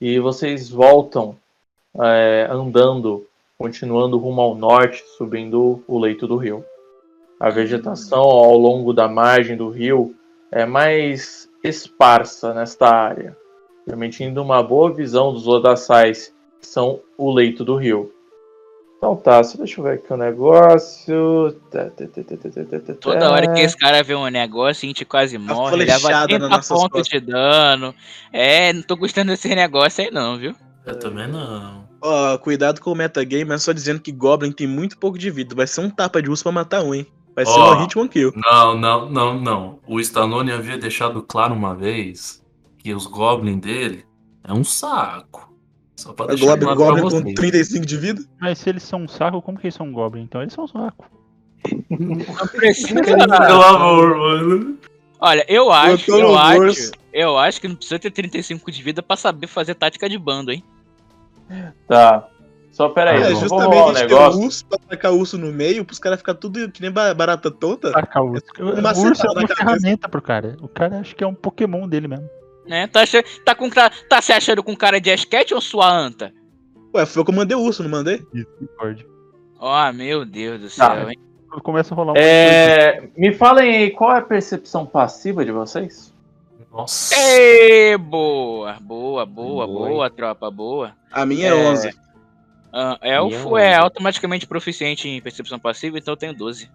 E 0.00 0.18
vocês 0.18 0.70
voltam 0.70 1.36
é, 2.00 2.48
andando, 2.50 3.26
continuando 3.58 4.16
rumo 4.16 4.40
ao 4.40 4.54
norte, 4.54 5.04
subindo 5.18 5.82
o 5.86 5.98
leito 5.98 6.26
do 6.26 6.36
rio. 6.36 6.64
A 7.38 7.50
vegetação 7.50 8.20
ao 8.20 8.56
longo 8.56 8.94
da 8.94 9.08
margem 9.08 9.56
do 9.56 9.68
rio 9.68 10.14
é 10.50 10.64
mais 10.64 11.50
esparsa 11.62 12.54
nesta 12.54 12.88
área, 12.88 13.36
permitindo 13.84 14.42
uma 14.42 14.62
boa 14.62 14.90
visão 14.92 15.32
dos 15.32 15.44
lodaçais 15.44 16.34
que 16.60 16.66
são 16.66 17.00
o 17.18 17.30
leito 17.30 17.64
do 17.64 17.76
rio. 17.76 18.12
Então 19.00 19.16
tá, 19.16 19.42
só 19.42 19.56
deixa 19.56 19.80
eu 19.80 19.84
ver 19.84 19.94
aqui 19.94 20.12
o 20.12 20.16
negócio. 20.18 21.56
Tá, 21.70 21.86
tá, 21.86 22.04
tá, 22.06 22.94
Toda 23.00 23.30
hora 23.30 23.50
que 23.54 23.62
esse 23.62 23.74
cara 23.74 24.02
vê 24.02 24.14
um 24.14 24.28
negócio, 24.28 24.84
a 24.84 24.88
gente 24.88 25.06
quase 25.06 25.38
morre, 25.38 25.76
leva 25.76 25.98
flechada 26.00 26.26
30 26.26 26.38
nas 26.40 26.50
nossas 26.50 26.78
pontos 26.78 26.90
costas. 26.90 27.20
de 27.20 27.26
dano. 27.26 27.94
É, 28.30 28.74
não 28.74 28.82
tô 28.82 28.96
gostando 28.96 29.30
desse 29.30 29.48
negócio 29.54 30.04
aí 30.04 30.10
não, 30.10 30.36
viu? 30.36 30.54
Eu 30.84 30.98
também 30.98 31.26
não. 31.26 31.88
Ó, 32.02 32.36
cuidado 32.36 32.82
com 32.82 32.92
o 32.92 32.94
metagame, 32.94 33.46
mas 33.46 33.62
só 33.62 33.72
dizendo 33.72 34.00
que 34.00 34.12
Goblin 34.12 34.52
tem 34.52 34.66
muito 34.66 34.98
pouco 34.98 35.18
de 35.18 35.30
vida. 35.30 35.54
Vai 35.54 35.66
ser 35.66 35.80
um 35.80 35.88
tapa 35.88 36.20
de 36.20 36.28
urso 36.28 36.42
pra 36.42 36.52
matar 36.52 36.82
um, 36.82 36.94
hein? 36.94 37.06
Vai 37.34 37.46
ser 37.46 37.58
Ó. 37.58 37.76
um 37.76 37.80
hit, 37.80 37.98
one 37.98 38.08
kill. 38.08 38.34
Não, 38.36 38.76
não, 38.76 39.08
não, 39.08 39.40
não. 39.40 39.78
O 39.86 39.98
Stallone 39.98 40.52
havia 40.52 40.76
deixado 40.76 41.22
claro 41.22 41.54
uma 41.54 41.74
vez 41.74 42.42
que 42.76 42.92
os 42.92 43.06
Goblins 43.06 43.62
dele 43.62 44.04
é 44.44 44.52
um 44.52 44.62
saco. 44.62 45.49
Só 46.00 46.12
pra 46.12 46.26
deixar 46.26 46.46
Goblin, 46.46 46.66
pra 46.66 46.74
Goblin 46.74 47.02
com 47.02 47.10
vocês. 47.10 47.34
35 47.34 47.86
de 47.86 47.96
vida? 47.96 48.22
Mas 48.40 48.58
se 48.58 48.68
eles 48.68 48.82
são 48.82 49.02
um 49.02 49.08
saco, 49.08 49.40
como 49.42 49.58
que 49.58 49.66
eles 49.66 49.74
são 49.74 49.86
um 49.86 49.92
goblin? 49.92 50.22
Então 50.22 50.40
eles 50.42 50.52
são 50.54 50.64
um 50.64 50.68
saco. 50.68 51.04
Não 51.90 52.46
precisa. 52.48 53.02
Pelo 53.02 53.62
amor, 53.62 54.16
mano. 54.16 54.78
Olha, 55.20 55.44
eu 55.48 55.70
acho, 55.70 56.10
no 56.10 56.18
eu 56.18 56.38
acho, 56.38 56.90
eu 57.12 57.36
acho 57.38 57.60
que 57.60 57.68
não 57.68 57.74
precisa 57.76 57.98
ter 57.98 58.10
35 58.10 58.70
de 58.72 58.82
vida 58.82 59.02
pra 59.02 59.16
saber 59.16 59.46
fazer 59.48 59.74
tática 59.74 60.08
de 60.08 60.16
bando, 60.18 60.50
hein? 60.50 60.64
Tá. 61.86 62.26
Só 62.72 62.88
pera 62.88 63.10
aí, 63.10 63.16
é, 63.18 63.24
vamos 63.24 63.40
justamente 63.40 63.74
rolar 63.74 63.86
um 63.88 63.92
negócio. 63.92 64.40
urso 64.40 64.64
pra 64.64 64.78
atacar 64.86 65.12
o 65.12 65.18
urso 65.18 65.36
no 65.36 65.52
meio, 65.52 65.84
pros 65.84 65.98
caras 65.98 66.20
ficar 66.20 66.34
tudo 66.34 66.70
que 66.70 66.80
nem 66.80 66.90
ba- 66.90 67.12
barata 67.12 67.50
tonta. 67.50 67.90
Saca 67.90 68.22
o 68.22 68.30
urso. 68.30 68.44
O 68.60 68.78
Uma 68.78 68.96
urso 68.96 69.26
é 69.26 69.30
uma 69.30 69.42
na 69.42 69.48
cabeça. 69.48 69.56
ferramenta 69.56 70.08
pro 70.08 70.22
cara. 70.22 70.56
O 70.62 70.68
cara 70.68 71.00
acho 71.00 71.14
que 71.14 71.22
é 71.22 71.26
um 71.26 71.34
Pokémon 71.34 71.86
dele 71.86 72.08
mesmo. 72.08 72.30
Né? 72.70 72.86
Tá, 72.86 73.00
tá, 73.44 73.52
com, 73.52 73.68
tá, 73.68 73.90
tá 74.08 74.22
se 74.22 74.32
achando 74.32 74.62
com 74.62 74.76
cara 74.76 75.00
de 75.00 75.10
esquete 75.10 75.52
ou 75.52 75.60
sua 75.60 75.90
anta? 75.90 76.32
Ué, 76.94 77.04
foi 77.04 77.20
eu 77.20 77.24
que 77.24 77.32
eu 77.32 77.34
mandei 77.34 77.56
o 77.56 77.60
urso, 77.60 77.82
não 77.82 77.90
mandei? 77.90 78.24
Isso, 78.32 78.46
Discord. 78.60 79.04
Ó, 79.58 79.92
meu 79.92 80.24
Deus 80.24 80.60
do 80.60 80.70
céu, 80.70 80.86
Tá. 80.86 81.10
hein? 81.10 81.18
Começa 81.64 81.92
a 81.92 81.96
rolar 81.96 82.12
um 82.12 82.16
É, 82.16 83.08
me 83.16 83.34
falem 83.34 83.74
aí, 83.74 83.90
qual 83.90 84.12
é 84.14 84.18
a 84.18 84.22
percepção 84.22 84.86
passiva 84.86 85.44
de 85.44 85.50
vocês? 85.50 86.14
Nossa. 86.70 87.12
Ê, 87.16 87.98
boa, 87.98 88.74
boa, 88.80 89.26
boa, 89.26 89.66
Boa, 89.66 89.88
boa, 89.88 90.08
tropa, 90.10 90.48
boa. 90.48 90.92
A 91.10 91.26
minha 91.26 91.48
é, 91.48 91.50
É. 91.50 91.54
11. 91.70 91.90
Ah, 92.72 92.96
elfo 93.02 93.58
é 93.58 93.74
automaticamente 93.74 94.46
proficiente 94.46 95.08
em 95.08 95.20
percepção 95.20 95.58
passiva, 95.58 95.98
então 95.98 96.12
eu 96.12 96.16
tenho 96.16 96.32
12. 96.32 96.70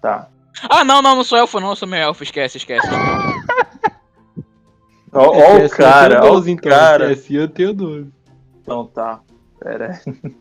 Tá. 0.00 0.28
Ah, 0.70 0.84
não, 0.84 1.02
não, 1.02 1.16
não 1.16 1.24
sou 1.24 1.36
elfo, 1.36 1.58
não, 1.58 1.70
eu 1.70 1.76
sou 1.76 1.88
meu 1.88 1.98
elfo, 1.98 2.22
esquece, 2.22 2.56
esquece. 2.58 2.86
Ó, 5.12 5.28
ó 5.30 5.58
É, 5.58 5.66
o 5.66 5.70
cara, 5.70 6.20
12, 6.20 6.50
o 6.50 6.52
então. 6.52 6.70
cara. 6.70 7.06
Se 7.08 7.12
assim, 7.12 7.34
eu 7.36 7.48
tenho 7.48 7.72
12. 7.74 8.10
Então 8.62 8.86
tá. 8.86 9.20
Pera 9.58 10.00
aí. 10.06 10.14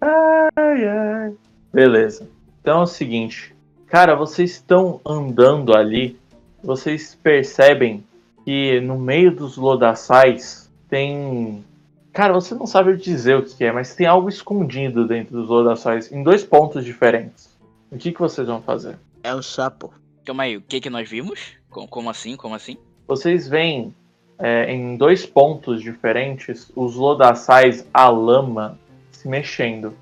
Ai, 0.00 0.84
ai. 0.88 1.34
Beleza. 1.72 2.28
Então 2.60 2.80
é 2.80 2.82
o 2.82 2.86
seguinte. 2.86 3.54
Cara, 3.86 4.14
vocês 4.16 4.50
estão 4.52 5.00
andando 5.06 5.76
ali. 5.76 6.18
Vocês 6.62 7.14
percebem 7.22 8.04
que 8.44 8.80
no 8.80 8.98
meio 8.98 9.34
dos 9.34 9.56
lodaçais 9.56 10.70
tem. 10.88 11.64
Cara, 12.12 12.32
você 12.32 12.54
não 12.54 12.66
sabe 12.66 12.96
dizer 12.96 13.36
o 13.36 13.42
que 13.44 13.64
é, 13.64 13.72
mas 13.72 13.94
tem 13.94 14.06
algo 14.06 14.28
escondido 14.28 15.06
dentro 15.06 15.34
dos 15.36 15.48
lodaçais 15.48 16.10
em 16.12 16.22
dois 16.22 16.42
pontos 16.44 16.84
diferentes. 16.84 17.48
O 17.90 17.96
que, 17.96 18.12
que 18.12 18.20
vocês 18.20 18.46
vão 18.46 18.60
fazer? 18.60 18.96
É 19.22 19.34
um 19.34 19.42
sapo. 19.42 19.92
Calma 20.24 20.42
aí, 20.44 20.56
o 20.56 20.62
que 20.62 20.80
que 20.80 20.90
nós 20.90 21.08
vimos? 21.08 21.52
Co- 21.70 21.86
Como 21.88 22.10
assim, 22.10 22.36
como 22.36 22.54
assim? 22.54 22.76
Vocês 23.06 23.48
veem 23.48 23.94
é, 24.38 24.72
em 24.72 24.96
dois 24.96 25.24
pontos 25.24 25.80
diferentes 25.80 26.70
os 26.74 26.96
lodaçais, 26.96 27.86
a 27.92 28.08
lama 28.08 28.78
se 29.10 29.28
mexendo. 29.28 29.94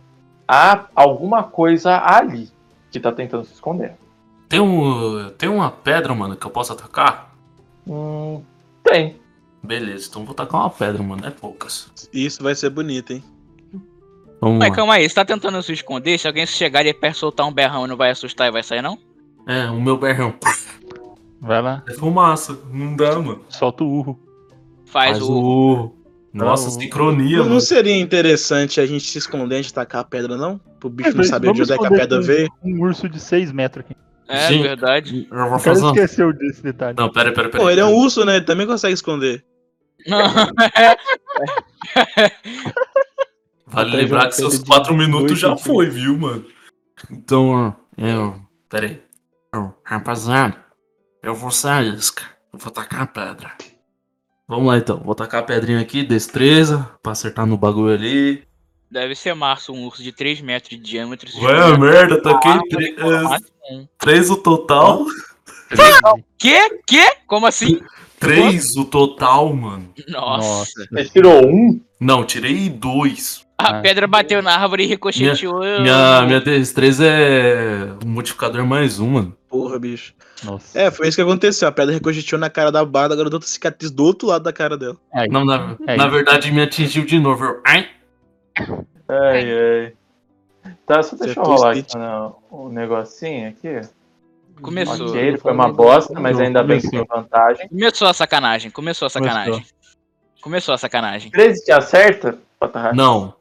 Há 0.47 0.87
alguma 0.95 1.43
coisa 1.43 1.99
ali 2.05 2.49
que 2.91 2.99
tá 2.99 3.13
tentando 3.13 3.45
se 3.45 3.53
esconder. 3.53 3.95
Tem, 4.49 4.59
um, 4.59 5.31
tem 5.39 5.49
uma 5.49 5.71
pedra, 5.71 6.15
mano, 6.15 6.35
que 6.37 6.45
eu 6.45 6.51
posso 6.51 6.73
atacar? 6.73 7.33
Hum, 7.87 8.43
tem. 8.83 9.17
Beleza, 9.63 10.09
então 10.09 10.25
vou 10.25 10.35
tacar 10.35 10.63
uma 10.63 10.71
pedra, 10.71 11.03
mano. 11.03 11.25
É 11.25 11.31
poucas. 11.31 11.91
Isso 12.13 12.43
vai 12.43 12.55
ser 12.55 12.71
bonito, 12.71 13.13
hein? 13.13 13.23
Vamos 14.41 14.59
Mas 14.59 14.71
lá. 14.71 14.75
calma 14.75 14.95
aí, 14.95 15.09
você 15.09 15.15
tá 15.15 15.25
tentando 15.25 15.63
se 15.63 15.73
esconder? 15.73 16.19
Se 16.19 16.27
alguém 16.27 16.47
chegar 16.47 16.85
e 16.87 16.95
perto 16.95 17.19
soltar 17.19 17.47
um 17.47 17.53
berrão, 17.53 17.87
não 17.87 17.97
vai 17.97 18.11
assustar 18.11 18.49
e 18.49 18.51
vai 18.51 18.63
sair, 18.63 18.81
não? 18.81 18.99
É, 19.47 19.71
o 19.71 19.81
meu 19.81 19.99
berrão. 19.99 20.35
Vai 21.41 21.63
lá, 21.63 21.83
É 21.89 21.95
fumaça. 21.95 22.59
Não 22.71 22.95
dá, 22.95 23.19
mano. 23.19 23.43
solta 23.49 23.83
o 23.83 23.89
urro. 23.91 24.21
Faz, 24.85 25.19
Faz 25.19 25.23
o. 25.23 25.33
o. 25.33 26.01
Nossa, 26.33 26.67
Não, 26.67 26.73
sincronia, 26.81 27.39
Não, 27.39 27.49
não 27.49 27.61
seria 27.61 27.97
interessante 27.99 28.81
a 28.81 28.87
gente 28.87 29.05
se 29.11 29.19
esconder 29.19 29.57
antes 29.57 29.67
de 29.69 29.75
tacar 29.75 30.03
a 30.03 30.05
pedra, 30.05 30.37
não? 30.37 30.61
Pro 30.79 30.89
bicho 30.89 31.17
não 31.17 31.25
saber 31.25 31.53
de 31.53 31.63
onde 31.63 31.73
é 31.73 31.79
que 31.79 31.87
a 31.87 31.91
pedra 31.91 32.21
veio. 32.21 32.49
Um 32.63 32.81
urso 32.83 33.09
de 33.09 33.19
6 33.19 33.51
metros 33.51 33.85
aqui. 33.85 33.97
É 34.29 34.47
Gente, 34.47 34.63
verdade. 34.63 35.27
Eu 35.29 35.37
vou 35.37 35.49
cara 35.49 35.59
fazer 35.59 35.81
uma... 35.83 35.91
esqueceu 35.93 36.33
desse 36.33 36.63
detalhe. 36.63 36.97
Não, 36.97 37.11
pera, 37.11 37.33
pera, 37.33 37.49
pera. 37.49 37.61
Pô, 37.65 37.69
ele 37.69 37.81
é 37.81 37.85
um 37.85 37.97
urso, 37.97 38.25
né? 38.25 38.37
Ele 38.37 38.45
também 38.45 38.65
consegue 38.65 38.95
esconder. 38.95 39.45
Vale 43.67 43.97
lembrar 43.97 44.29
que 44.29 44.37
seus 44.37 44.59
pedra 44.61 44.65
de 44.65 44.65
4 44.67 44.95
minutos 44.95 45.39
já 45.39 45.57
foi, 45.57 45.91
viu, 45.91 46.17
mano? 46.17 46.45
Então, 47.11 47.75
eu. 47.99 48.37
Pera 48.69 48.87
aí. 48.87 49.03
Ô, 49.55 49.71
Rapaziada, 49.85 50.57
eu 51.23 51.35
vou 51.35 51.51
sair, 51.51 51.95
isca. 51.95 52.23
Eu 52.53 52.59
vou 52.59 52.71
tacar 52.73 53.03
a 53.03 53.07
pedra. 53.07 53.53
Vamos 54.49 54.67
lá 54.67 54.79
então. 54.79 54.99
Vou 55.05 55.15
tacar 55.15 55.41
a 55.41 55.45
pedrinha 55.45 55.81
aqui, 55.81 56.03
destreza, 56.03 56.89
pra 57.03 57.13
acertar 57.13 57.47
no 57.47 57.57
bagulho 57.57 57.95
ali. 57.95 58.43
Deve 58.91 59.15
ser 59.15 59.35
Março, 59.35 59.73
um 59.73 59.87
urso 59.87 60.03
de 60.03 60.11
3 60.11 60.41
metros 60.41 60.71
de 60.71 60.79
diâmetro. 60.79 61.31
Ué, 61.41 61.79
merda, 61.79 62.21
taquei 62.21 62.51
Ah, 62.99 63.39
um. 63.71 63.87
3 63.99 64.31
o 64.31 64.37
total. 64.37 65.07
Quê? 66.37 66.81
Quê? 66.85 67.13
Como 67.27 67.47
assim? 67.47 67.81
3 68.19 68.77
o 68.77 68.85
total, 68.85 69.55
mano. 69.55 69.95
Nossa. 70.09 70.85
Você 70.91 71.05
tirou 71.11 71.47
um? 71.47 71.81
Não, 72.01 72.25
tirei 72.25 72.69
2. 72.69 73.47
A 73.57 73.79
Ah. 73.79 73.81
pedra 73.81 74.09
bateu 74.09 74.43
na 74.43 74.57
árvore 74.57 74.83
e 74.83 74.87
ricocheteou. 74.87 75.61
Minha, 75.61 76.23
minha 76.23 76.41
destreza 76.41 77.07
é 77.07 77.93
um 78.05 78.09
modificador 78.09 78.67
mais 78.67 78.99
um, 78.99 79.11
mano. 79.11 79.37
Porra, 79.51 79.81
bicho. 79.81 80.15
Nossa. 80.45 80.79
É, 80.81 80.91
foi 80.93 81.09
isso 81.09 81.17
que 81.17 81.23
aconteceu. 81.23 81.67
A 81.69 81.73
pedra 81.73 81.93
ricocheteou 81.93 82.39
na 82.39 82.49
cara 82.49 82.71
da 82.71 82.85
barda, 82.85 83.15
agora 83.15 83.29
eu 83.29 83.33
outra 83.35 83.49
cicatriz 83.49 83.91
do 83.91 84.05
outro 84.05 84.29
lado 84.29 84.45
da 84.45 84.53
cara 84.53 84.79
dela. 84.79 84.97
Não, 85.29 85.45
na, 85.45 85.77
É 85.89 85.97
na 85.97 86.07
verdade 86.07 86.53
me 86.53 86.63
atingiu 86.63 87.05
de 87.05 87.19
novo. 87.19 87.45
Eu, 87.45 87.61
ai, 87.67 87.89
Ai, 89.09 89.53
ai. 89.53 89.93
Tá, 90.87 91.03
só 91.03 91.17
deixa 91.17 91.41
eu 91.41 91.45
rolar 91.45 91.73
aqui 91.73 91.85
o 92.51 92.69
negocinho 92.69 93.49
aqui. 93.49 93.81
Começou. 94.63 95.09
Ok, 95.09 95.37
foi 95.39 95.53
uma 95.53 95.73
bosta, 95.73 96.21
mas 96.21 96.39
ainda 96.39 96.63
bem 96.63 96.81
que 96.81 96.89
Começou. 96.89 97.07
tem 97.07 97.23
vantagem. 97.23 97.69
Começou 97.69 98.09
a 98.09 98.15
sacanagem. 98.15 98.71
Começou 98.71 99.07
a 99.07 99.11
sacanagem. 99.11 99.67
Começou 100.41 100.75
a 100.75 100.79
sacanagem. 100.79 101.31
13 101.31 101.65
te 101.65 101.73
acerta? 101.73 102.39
Patarra? 102.59 102.93
não. 102.93 103.35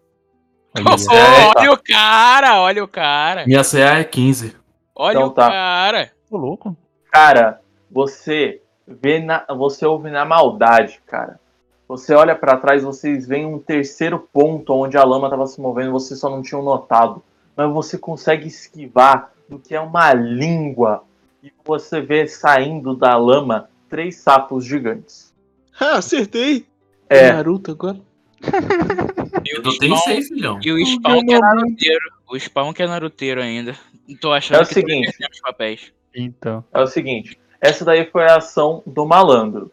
É, 0.76 0.82
olha 1.60 1.72
o 1.74 1.78
cara, 1.78 2.62
olha 2.62 2.84
o 2.84 2.88
cara. 2.88 3.46
Minha 3.46 3.64
CA 3.64 4.00
é 4.00 4.04
15. 4.04 4.56
Olha 5.02 5.16
Então 5.16 5.28
o 5.30 5.32
tá. 5.32 5.50
cara. 5.50 6.12
Ô, 6.30 6.36
louco. 6.36 6.76
Cara, 7.10 7.62
você 7.90 8.62
vê 8.86 9.18
na, 9.18 9.46
você 9.56 9.86
ouve 9.86 10.10
na 10.10 10.26
maldade, 10.26 11.00
cara. 11.08 11.40
Você 11.88 12.14
olha 12.14 12.36
pra 12.36 12.58
trás, 12.58 12.84
vocês 12.84 13.26
veem 13.26 13.46
um 13.46 13.58
terceiro 13.60 14.20
ponto 14.34 14.74
onde 14.74 14.98
a 14.98 15.04
lama 15.06 15.30
tava 15.30 15.48
se 15.48 15.62
movendo, 15.62 15.94
vocês 15.94 16.20
só 16.20 16.30
não 16.30 16.42
tinham 16.42 16.62
notado. 16.62 17.24
Mas 17.56 17.72
você 17.72 17.98
consegue 17.98 18.50
esquivar 18.50 19.32
do 19.48 19.58
que 19.58 19.74
é 19.74 19.80
uma 19.80 20.14
língua 20.14 21.06
e 21.42 21.50
você 21.64 22.02
vê 22.02 22.28
saindo 22.28 22.94
da 22.94 23.16
lama 23.16 23.70
três 23.90 24.18
sapos 24.18 24.66
gigantes. 24.66 25.30
Ah, 25.82 26.00
acertei! 26.00 26.68
É, 27.08 27.32
Naruto 27.32 27.72
agora. 27.72 28.02
E 29.52 29.56
Eu 29.56 29.62
o 29.62 29.78
tenho 29.78 29.96
Spawn, 29.96 30.14
6, 30.16 30.28
filhão. 30.28 30.60
e 30.64 30.72
o 30.72 30.86
Spawn 30.86 31.26
que 31.26 31.34
é 31.34 31.40
naruteiro. 31.40 32.02
O 32.30 32.40
Spawn 32.40 32.74
que 32.74 32.84
é 32.84 32.88
naruteiro 32.88 33.42
ainda. 33.42 33.76
Tô 34.22 34.32
achando 34.32 34.60
É 34.60 34.64
o 34.64 34.68
que 34.68 34.74
seguinte. 34.74 35.10
os 35.32 35.40
papéis. 35.42 35.92
Então. 36.16 36.64
é 36.74 36.82
o 36.82 36.88
seguinte, 36.88 37.40
essa 37.62 37.86
daí 37.86 38.06
foi 38.12 38.24
a 38.24 38.38
ação 38.38 38.82
do 38.86 39.06
malandro. 39.06 39.72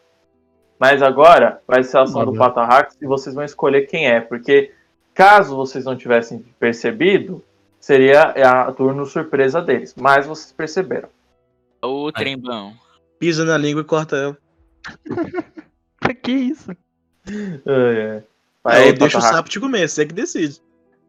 Mas 0.79 1.01
agora 1.01 1.61
vai 1.67 1.83
ser 1.83 1.97
a 1.97 2.03
ação 2.03 2.23
do 2.25 2.31
Malandro. 2.33 2.53
Patarrax 2.65 2.97
e 3.01 3.05
vocês 3.07 3.33
vão 3.33 3.43
escolher 3.43 3.87
quem 3.87 4.07
é, 4.07 4.21
porque 4.21 4.71
caso 5.13 5.55
vocês 5.55 5.83
não 5.85 5.95
tivessem 5.97 6.45
percebido, 6.59 7.43
seria 7.79 8.21
a 8.21 8.71
turno 8.71 9.03
surpresa 9.07 9.59
deles. 9.61 9.95
Mas 9.99 10.27
vocês 10.27 10.51
perceberam. 10.51 11.09
O 11.83 12.11
trembão. 12.11 12.75
Pisa 13.17 13.43
na 13.43 13.57
língua 13.57 13.81
e 13.81 13.85
corta 13.85 14.15
ela. 14.15 14.37
Pra 15.99 16.13
que 16.15 16.31
isso? 16.31 16.69
Ai, 17.27 18.11
ai. 18.11 18.23
Vai 18.67 18.75
Aí 18.75 18.83
aí, 18.83 18.89
eu 18.89 18.93
deixo 18.97 19.17
o 19.17 19.21
sapo 19.21 19.47
te 19.49 19.61
comer, 19.61 19.87
você 19.87 20.05
que 20.05 20.13
decide. 20.13 20.61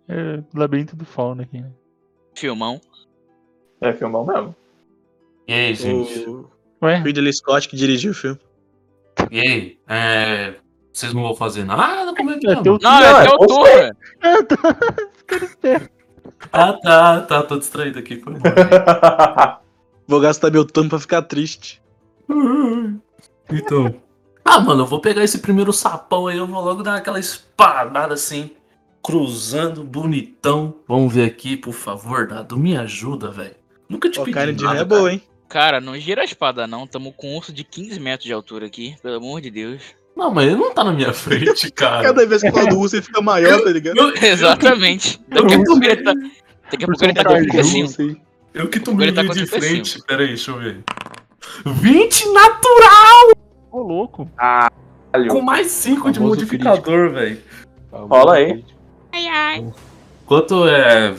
É 0.08 0.40
labirinto 0.54 0.94
do 0.94 1.04
fauna 1.04 1.42
aqui. 1.42 1.60
né? 1.60 1.72
Filmão. 2.32 2.80
É 3.80 3.92
filmão 3.92 4.24
mesmo. 4.24 4.54
E 5.48 5.52
aí, 5.52 5.74
gente? 5.74 6.20
O 6.28 6.48
Ué? 6.82 6.98
Ridley 6.98 7.32
Scott 7.32 7.68
que 7.68 7.74
dirigiu 7.76 8.12
o 8.12 8.14
filme. 8.14 8.38
E 9.28 9.40
aí? 9.40 9.76
É... 9.88 10.54
Vocês 10.92 11.12
não 11.12 11.22
vão 11.22 11.34
fazer 11.34 11.64
nada? 11.64 12.14
Como 12.14 12.30
é 12.30 12.38
que 12.38 12.46
é? 12.48 12.52
É 12.52 12.62
teu 12.62 12.74
mano? 12.74 12.78
Não, 12.80 13.00
Não, 13.00 13.20
é 13.20 13.24
é 13.24 13.26
teu 13.26 13.38
turno. 13.38 13.96
Ah, 16.52 16.72
tá, 16.74 17.20
tá. 17.22 17.42
Tô 17.42 17.58
distraído 17.58 17.98
aqui. 17.98 18.20
Foi. 18.20 18.34
Vou 20.06 20.20
gastar 20.20 20.52
meu 20.52 20.64
turno 20.64 20.88
pra 20.90 21.00
ficar 21.00 21.22
triste. 21.22 21.82
Então. 23.50 24.00
Ah, 24.50 24.60
mano, 24.60 24.80
eu 24.82 24.86
vou 24.86 24.98
pegar 24.98 25.22
esse 25.22 25.40
primeiro 25.40 25.74
sapão 25.74 26.26
aí, 26.26 26.38
eu 26.38 26.46
vou 26.46 26.64
logo 26.64 26.82
dar 26.82 26.94
aquela 26.96 27.20
espadada 27.20 28.14
assim, 28.14 28.50
cruzando, 29.02 29.84
bonitão. 29.84 30.74
Vamos 30.88 31.12
ver 31.12 31.24
aqui, 31.26 31.54
por 31.54 31.74
favor, 31.74 32.26
Dado, 32.26 32.56
me 32.56 32.74
ajuda, 32.74 33.30
velho. 33.30 33.54
Nunca 33.90 34.08
te 34.08 34.18
Ó, 34.18 34.24
pedi 34.24 34.54
de 34.54 34.64
nada, 34.64 34.76
ré 34.76 34.80
é 34.82 34.84
cara. 34.84 34.84
boa, 34.86 35.12
hein? 35.12 35.22
Cara, 35.50 35.80
não 35.82 35.98
gira 35.98 36.22
a 36.22 36.24
espada 36.24 36.66
não. 36.66 36.86
Tamo 36.86 37.12
com 37.12 37.34
um 37.34 37.36
urso 37.36 37.52
de 37.52 37.62
15 37.62 38.00
metros 38.00 38.24
de 38.26 38.32
altura 38.32 38.64
aqui. 38.66 38.96
Pelo 39.02 39.16
amor 39.16 39.42
de 39.42 39.50
Deus. 39.50 39.82
Não, 40.16 40.30
mas 40.30 40.46
ele 40.46 40.56
não 40.56 40.72
tá 40.72 40.82
na 40.82 40.92
minha 40.92 41.12
frente, 41.12 41.70
cara. 41.72 42.04
Cada 42.04 42.26
vez 42.26 42.40
que 42.40 42.50
fala 42.50 42.68
do 42.70 42.78
urso 42.78 42.96
ele 42.96 43.02
fica 43.02 43.20
maior, 43.20 43.62
tá 43.62 43.70
ligado? 43.70 43.98
Eu, 43.98 44.14
Exatamente. 44.16 45.20
Daqui 45.28 45.54
a 45.54 45.62
pouco 45.62 45.84
ele 45.84 45.96
tá. 46.02 46.14
Daqui 46.70 46.84
a 46.84 46.86
pouco 46.86 47.04
ele 47.04 47.12
tá 47.12 47.24
com 47.24 47.30
Cardio. 47.32 47.50
35. 47.52 48.20
eu 48.54 48.68
que 48.68 48.80
tomei 48.80 49.08
Ele 49.08 49.14
tá 49.14 49.22
de 49.22 49.28
35. 49.46 49.60
frente. 49.60 50.02
Pera 50.06 50.22
aí, 50.22 50.28
deixa 50.28 50.50
eu 50.50 50.58
ver. 50.58 50.82
20 51.66 52.32
natural 52.32 53.30
Ô, 53.70 53.80
louco. 53.80 54.28
com 55.30 55.40
mais 55.42 55.68
5 55.68 56.10
de 56.10 56.20
modificador, 56.20 57.10
velho. 57.12 57.42
Rola 57.92 58.34
aí. 58.34 58.64
Ai, 59.12 59.28
ai. 59.28 59.72
Quanto 60.26 60.68
é. 60.68 61.14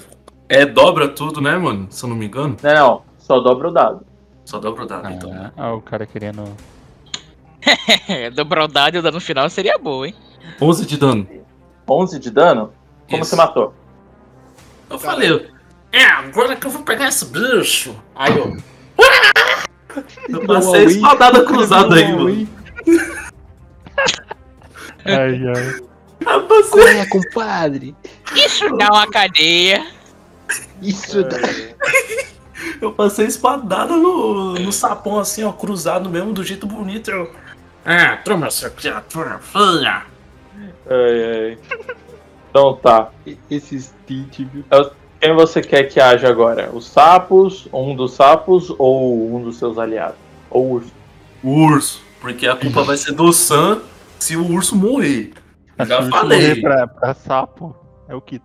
É 0.48 0.66
dobra 0.66 1.08
tudo, 1.08 1.42
né, 1.42 1.56
mano? 1.58 1.88
Se 1.90 2.04
eu 2.04 2.10
não 2.10 2.16
me 2.16 2.26
engano. 2.26 2.58
Não, 2.62 2.74
não, 2.74 3.02
só 3.18 3.40
dobra 3.40 3.68
o 3.68 3.72
dado. 3.72 4.06
Só 4.46 4.60
dobra 4.60 4.84
o 4.84 4.88
dado, 4.88 5.12
então. 5.12 5.32
Ah, 5.32 5.52
ah, 5.56 5.74
o 5.74 5.82
cara 5.82 6.06
querendo. 6.06 6.44
É, 8.08 8.32
dobrodade 8.32 8.98
o 8.98 9.02
dano 9.02 9.20
final 9.20 9.50
seria 9.50 9.78
boa, 9.78 10.08
hein? 10.08 10.16
11 10.60 10.86
de 10.86 10.98
dano. 10.98 11.28
11 11.88 12.18
de 12.18 12.32
dano? 12.32 12.74
Como 13.08 13.22
Isso. 13.22 13.32
você 13.32 13.36
matou? 13.36 13.74
Eu 14.90 14.98
falei, 14.98 15.52
é, 15.92 16.04
agora 16.06 16.56
que 16.56 16.66
eu 16.66 16.72
vou 16.72 16.84
pegar 16.84 17.10
esse 17.10 17.26
bicho. 17.26 17.96
Aí 18.16 18.36
eu. 18.36 18.58
Eu 20.30 20.46
passei 20.46 20.82
a 20.82 20.84
espadada 20.84 21.44
cruzada 21.44 21.96
aí, 21.96 22.14
mano. 22.14 22.48
Ai, 25.06 25.42
ai. 25.48 25.82
Eu 26.22 26.48
passei, 26.48 26.70
Qual 26.70 26.88
é, 26.88 27.06
compadre? 27.06 27.96
Isso 28.36 28.70
dá 28.78 28.88
uma 28.90 29.08
cadeia. 29.08 29.86
Isso 30.82 31.24
dá. 31.24 31.38
eu 32.82 32.92
passei 32.92 33.26
a 33.26 33.28
espadada 33.28 33.96
no, 33.96 34.54
no 34.54 34.72
sapão 34.72 35.20
assim, 35.20 35.44
ó, 35.44 35.52
cruzado 35.52 36.10
mesmo, 36.10 36.34
do 36.34 36.44
jeito 36.44 36.68
bonito. 36.68 37.10
Eu. 37.10 37.34
Ah, 37.86 38.18
toma 38.18 38.48
essa 38.48 38.70
criatura 38.70 39.40
feia. 39.40 40.04
Ai, 40.90 41.24
ai. 41.24 41.58
Então 42.50 42.76
tá. 42.76 43.10
Esse 43.50 43.80
Stitch, 43.80 44.40
viu? 44.40 44.66
Quem 45.20 45.34
você 45.36 45.62
quer 45.62 45.84
que 45.84 46.00
haja 46.00 46.30
agora? 46.30 46.70
Os 46.74 46.88
sapos, 46.88 47.68
um 47.74 47.96
dos 47.96 48.14
sapos 48.14 48.74
ou 48.78 49.36
um 49.36 49.44
dos 49.44 49.58
seus 49.58 49.78
aliados? 49.78 50.16
Ou 50.50 50.66
o 50.66 50.72
urso? 50.76 50.92
O 51.44 51.50
urso, 51.66 52.02
porque 52.22 52.48
a 52.48 52.56
culpa 52.56 52.84
vai 52.84 52.96
ser 52.98 53.12
do 53.14 53.32
Sam 53.34 53.82
se 54.18 54.36
o 54.38 54.50
urso 54.52 54.76
morrer. 54.76 55.34
Já 55.80 56.04
Se 56.04 56.10
falei. 56.10 56.40
correr 56.42 56.62
Pra, 56.62 56.88
pra 56.88 57.14
sapo, 57.14 57.76
é 58.08 58.16
o 58.16 58.22
que. 58.22 58.42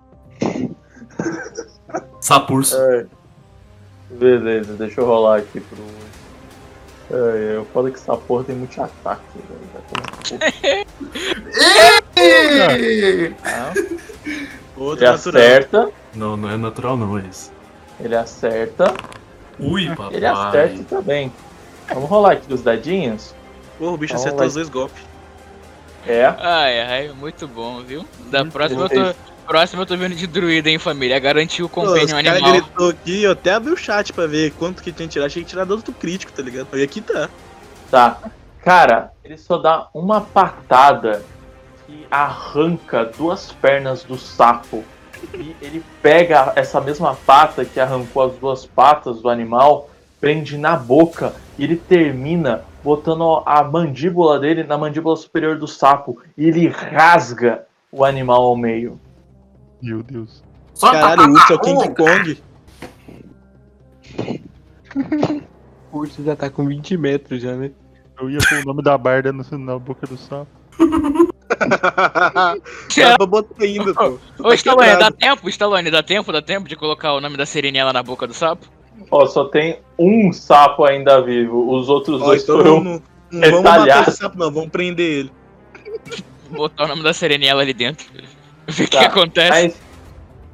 Sapurso. 2.20 2.77
É. 2.77 3.07
Beleza, 4.11 4.75
deixa 4.75 5.01
eu 5.01 5.07
rolar 5.07 5.39
aqui 5.39 5.61
pro. 5.61 5.79
É, 7.11 7.59
o 7.59 7.64
foda 7.66 7.89
é 7.89 7.93
que 7.93 7.99
essa 7.99 8.16
porra 8.16 8.45
tem 8.45 8.57
muito 8.57 8.81
ataque, 8.81 9.22
velho. 9.35 9.64
Outro 14.77 15.05
natural. 15.05 15.14
acerta, 15.14 15.91
Não, 16.15 16.37
não 16.37 16.51
é 16.51 16.57
natural 16.57 16.97
não, 16.97 17.19
é 17.19 17.23
isso. 17.23 17.53
ele 18.01 18.15
acerta, 18.17 18.93
Ui, 19.59 19.89
papai. 19.95 20.15
ele 20.17 20.27
acerta 20.27 20.85
também. 20.85 21.33
Vamos 21.89 22.09
rolar 22.09 22.33
aqui 22.33 22.53
os 22.53 22.62
dadinhos. 22.62 23.35
Porra, 23.79 23.93
o 23.93 23.97
bicho 23.97 24.15
acertou 24.15 24.47
os 24.47 24.55
dois 24.55 24.69
golpes. 24.69 25.03
É, 26.07 26.27
Ai, 26.27 26.81
ai, 26.81 27.12
muito 27.19 27.49
bom, 27.49 27.81
viu? 27.83 28.05
Da 28.31 28.45
próxima 28.45 28.83
eu, 28.83 28.89
tô, 29.12 29.19
próxima 29.47 29.83
eu 29.83 29.87
tô 29.87 29.97
vendo 29.97 30.15
de 30.15 30.27
druida, 30.27 30.69
hein, 30.69 30.79
família? 30.79 31.19
Garantiu 31.19 31.65
o 31.67 31.69
Pô, 31.69 31.83
caras 31.83 32.12
animal. 32.12 32.53
gritou 32.53 32.91
aqui, 32.91 33.23
eu 33.23 33.33
até 33.33 33.53
abri 33.55 33.73
o 33.73 33.77
chat 33.77 34.12
pra 34.12 34.27
ver 34.27 34.53
quanto 34.53 34.83
que 34.83 34.93
tinha 34.93 35.09
que 35.09 35.12
tirar. 35.15 35.27
Achei 35.27 35.43
que 35.43 35.49
tirar 35.49 35.65
do 35.65 35.75
outro 35.75 35.93
crítico, 35.95 36.31
tá 36.31 36.43
ligado? 36.43 36.69
E 36.75 36.83
aqui 36.83 37.01
tá. 37.01 37.31
tá. 37.91 38.19
Cara, 38.62 39.12
ele 39.25 39.39
só 39.39 39.57
dá 39.59 39.89
uma 39.95 40.21
patada 40.21 41.23
que 41.87 42.07
arranca 42.11 43.05
duas 43.17 43.53
pernas 43.53 44.05
do 44.05 44.19
sapo. 44.19 44.85
E 45.35 45.55
ele 45.61 45.83
pega 46.03 46.53
essa 46.57 46.81
mesma 46.81 47.15
pata 47.15 47.65
que 47.65 47.79
arrancou 47.81 48.23
as 48.23 48.37
duas 48.37 48.67
patas 48.67 49.21
do 49.21 49.29
animal, 49.29 49.91
prende 50.21 50.57
na 50.59 50.77
boca 50.77 51.35
e 51.59 51.65
ele 51.65 51.77
termina 51.77 52.65
botando 52.83 53.43
a 53.47 53.62
mandíbula 53.65 54.39
dele 54.39 54.65
na 54.65 54.77
mandíbula 54.79 55.17
superior 55.17 55.59
do 55.59 55.67
sapo 55.67 56.19
e 56.37 56.47
ele 56.47 56.69
rasga 56.69 57.65
o 57.91 58.05
animal 58.05 58.43
ao 58.43 58.57
meio. 58.57 58.99
Meu 59.83 60.03
Deus. 60.03 60.43
Só 60.75 60.91
Caralho, 60.93 61.31
o 61.31 61.33
urso 61.33 61.53
é 61.53 61.57
o 61.57 61.61
King 61.61 61.95
Kong. 61.95 62.39
O 65.93 65.99
urso 65.99 66.23
já 66.25 66.35
tá 66.37 66.51
com 66.51 66.67
20 66.67 66.97
metros 66.97 67.41
já, 67.43 67.55
né? 67.55 67.71
Eu 68.21 68.31
ia 68.31 68.39
pôr 68.49 68.59
o 68.59 68.65
nome 68.65 68.83
da 68.83 68.97
barda 68.97 69.33
no- 69.33 69.45
na 69.59 69.79
boca 69.79 70.07
do 70.07 70.17
sapo. 70.17 70.47
Botar 73.29 73.62
ainda, 73.64 73.95
pô. 73.95 74.18
Ô, 74.41 74.53
Stallone, 74.53 74.89
quebrado. 74.91 75.01
dá 75.01 75.11
tempo, 75.11 75.49
Stallone, 75.49 75.91
dá 75.91 76.03
tempo, 76.03 76.33
dá 76.33 76.43
tempo 76.43 76.68
de 76.68 76.77
colocar 76.77 77.12
o 77.14 77.20
nome 77.20 77.37
da 77.37 77.47
Serenela 77.47 77.93
na 77.93 78.03
boca 78.03 78.27
do 78.27 78.35
sapo? 78.35 78.66
Ó, 79.11 79.27
só 79.27 79.45
tem 79.47 79.81
um 79.99 80.33
sapo 80.33 80.85
ainda 80.85 81.20
vivo, 81.22 81.70
os 81.72 81.89
outros 81.89 82.20
Ó, 82.22 82.27
dois 82.27 82.43
então 82.43 82.57
foram. 82.59 82.83
não, 82.85 83.03
não 83.31 83.51
vamos 83.51 83.62
matar 83.62 84.09
esse 84.09 84.16
sapo, 84.18 84.39
não. 84.39 84.51
Vamos 84.51 84.70
prender 84.70 85.20
ele. 85.20 85.33
Botar 86.51 86.85
o 86.85 86.89
nome 86.89 87.03
da 87.03 87.12
Serenela 87.12 87.62
ali 87.62 87.72
dentro. 87.75 88.07
Ver 88.66 88.85
o 88.85 88.89
que 88.89 88.97
Tá, 88.97 89.07
acontece. 89.07 89.51
Mas 89.51 89.77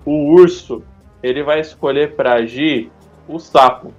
o 0.04 0.32
urso, 0.34 0.82
ele 1.22 1.42
vai 1.42 1.60
escolher 1.60 2.14
pra 2.14 2.34
agir 2.34 2.90
o 3.28 3.38
sapo. 3.38 3.92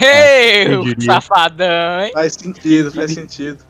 Ei, 0.00 0.66
safadão, 1.04 2.00
hein? 2.04 2.10
Faz 2.12 2.34
sentido, 2.34 2.92
faz 2.92 3.12
sentido. 3.12 3.64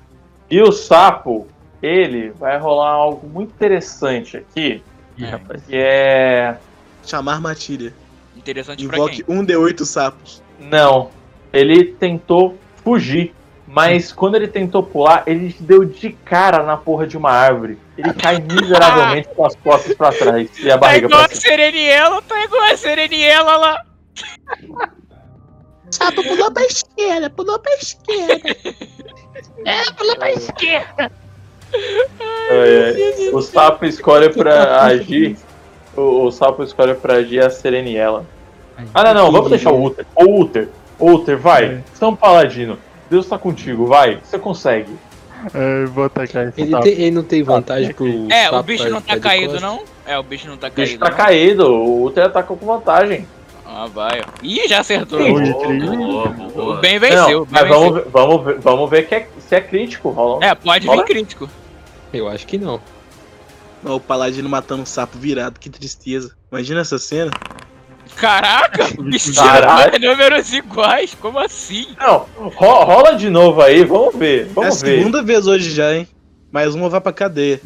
E 0.50 0.60
o 0.60 0.70
sapo, 0.72 1.46
ele 1.82 2.30
vai 2.30 2.58
rolar 2.58 2.90
algo 2.90 3.26
muito 3.28 3.50
interessante 3.52 4.36
aqui, 4.38 4.82
Ih, 5.18 5.24
É. 5.24 5.28
rapaz. 5.30 5.62
que 5.64 5.76
é. 5.76 6.56
Chamar 7.04 7.34
armadilha. 7.34 7.92
Interessante 8.36 8.86
pra 8.86 8.96
Invoque 8.96 9.22
quem? 9.22 9.36
um 9.36 9.44
D8 9.44 9.84
sapos. 9.84 10.42
Não. 10.58 11.10
Ele 11.52 11.84
tentou 11.84 12.56
fugir. 12.84 13.34
Mas 13.66 14.12
quando 14.12 14.34
ele 14.34 14.48
tentou 14.48 14.82
pular, 14.82 15.22
ele 15.26 15.54
deu 15.60 15.84
de 15.84 16.10
cara 16.10 16.62
na 16.64 16.76
porra 16.76 17.06
de 17.06 17.16
uma 17.16 17.30
árvore. 17.30 17.78
Ele 17.96 18.12
cai 18.14 18.38
miseravelmente 18.42 19.28
com 19.28 19.44
as 19.46 19.54
costas 19.56 19.94
pra 19.94 20.10
trás 20.12 20.50
e 20.58 20.68
a 20.68 20.74
Tá 20.74 20.78
barriga 20.78 21.06
igual 21.06 21.22
pra 21.24 21.32
a. 21.32 21.36
Sereniela, 21.36 22.22
tá 22.22 22.44
igual 22.44 22.62
a 22.64 22.76
Sereniela 22.76 23.56
lá. 23.56 23.84
Sapo 25.90 26.22
pulou 26.22 26.50
pra 26.52 26.64
esquerda, 26.64 27.30
pulou 27.30 27.58
pra 27.58 27.72
esquerda. 27.74 28.56
É, 29.64 29.82
é. 32.50 33.30
O 33.32 33.40
sapo 33.40 33.84
escolhe 33.84 34.28
pra 34.30 34.82
agir. 34.84 35.36
O, 35.96 36.24
o 36.26 36.30
sapo 36.30 36.62
escolhe 36.62 36.94
pra 36.94 37.14
agir 37.14 37.40
a 37.44 37.50
Sereniela. 37.50 38.24
Ah, 38.94 39.04
não, 39.04 39.14
não, 39.26 39.32
vamos 39.32 39.50
deixar 39.50 39.72
o 39.72 39.84
Uther. 39.84 40.06
Ô, 40.14 40.40
Uther, 40.40 40.68
Uther, 40.98 41.36
vai. 41.38 41.64
É. 41.64 41.80
Você 41.92 42.04
é 42.04 42.06
um 42.06 42.16
paladino. 42.16 42.78
Deus 43.10 43.26
tá 43.26 43.36
contigo, 43.38 43.86
vai. 43.86 44.18
Você 44.22 44.38
consegue. 44.38 44.90
É, 45.54 45.84
vou 45.86 46.04
atacar 46.04 46.48
esse 46.48 46.60
Ele, 46.60 46.70
sapo. 46.70 46.84
tem- 46.84 46.92
ele 46.92 47.10
não 47.10 47.22
tem 47.22 47.42
vantagem 47.42 47.92
pro. 47.94 48.06
É, 48.30 48.50
o 48.50 48.62
bicho 48.62 48.88
não 48.88 49.00
tá 49.00 49.18
caído, 49.18 49.58
não? 49.60 49.82
É, 50.06 50.18
o 50.18 50.22
bicho 50.22 50.48
não 50.48 50.56
tá 50.56 50.68
O 50.68 50.70
bicho 50.70 50.98
caído. 50.98 51.04
tá 51.04 51.10
não? 51.10 51.16
caído. 51.16 51.66
O 51.72 52.04
Uther 52.06 52.24
atacou 52.26 52.56
com 52.56 52.66
vantagem. 52.66 53.26
Ah, 53.66 53.86
vai, 53.92 54.20
ó. 54.20 54.24
Ih, 54.42 54.66
já 54.68 54.80
acertou. 54.80 55.18
Oi, 55.20 55.30
Boa, 55.32 55.64
três. 55.64 55.84
boa, 55.84 56.28
O 56.28 56.32
boa. 56.50 56.76
bem 56.80 56.98
venceu. 56.98 57.18
Não, 57.30 57.42
o 57.42 57.48
mas 57.50 57.62
venceu. 57.62 57.78
vamos, 57.80 57.94
ver- 57.94 58.04
vamos, 58.10 58.44
ver, 58.44 58.58
vamos 58.58 58.90
ver 58.90 59.06
que 59.08 59.14
é- 59.14 59.28
se 59.50 59.54
é 59.56 59.60
crítico. 59.60 60.08
Rola. 60.10 60.42
É, 60.46 60.54
pode 60.54 60.86
Rola? 60.86 61.02
vir 61.02 61.08
crítico. 61.12 61.50
Eu 62.12 62.28
acho 62.28 62.46
que 62.46 62.56
não. 62.56 62.80
Ó, 63.84 63.96
o 63.96 64.00
paladino 64.00 64.48
matando 64.48 64.82
um 64.82 64.86
sapo 64.86 65.18
virado, 65.18 65.58
que 65.60 65.68
tristeza. 65.68 66.34
Imagina 66.50 66.80
essa 66.80 66.98
cena. 66.98 67.30
Caraca, 68.16 68.84
tirou 68.94 70.00
números 70.12 70.52
iguais. 70.52 71.16
Como 71.20 71.38
assim? 71.38 71.86
Não, 71.98 72.26
ro- 72.36 72.84
rola 72.84 73.12
de 73.14 73.28
novo 73.30 73.60
aí, 73.62 73.84
vamos 73.84 74.14
ver. 74.16 74.46
é 74.46 74.50
a 74.50 74.52
Vamos 74.54 74.82
ver. 74.82 74.98
segunda 74.98 75.22
vez 75.22 75.46
hoje 75.46 75.70
já, 75.70 75.94
hein? 75.94 76.06
Mais 76.52 76.74
uma 76.74 76.88
vai 76.88 77.00
pra 77.00 77.12
cadeia. 77.12 77.60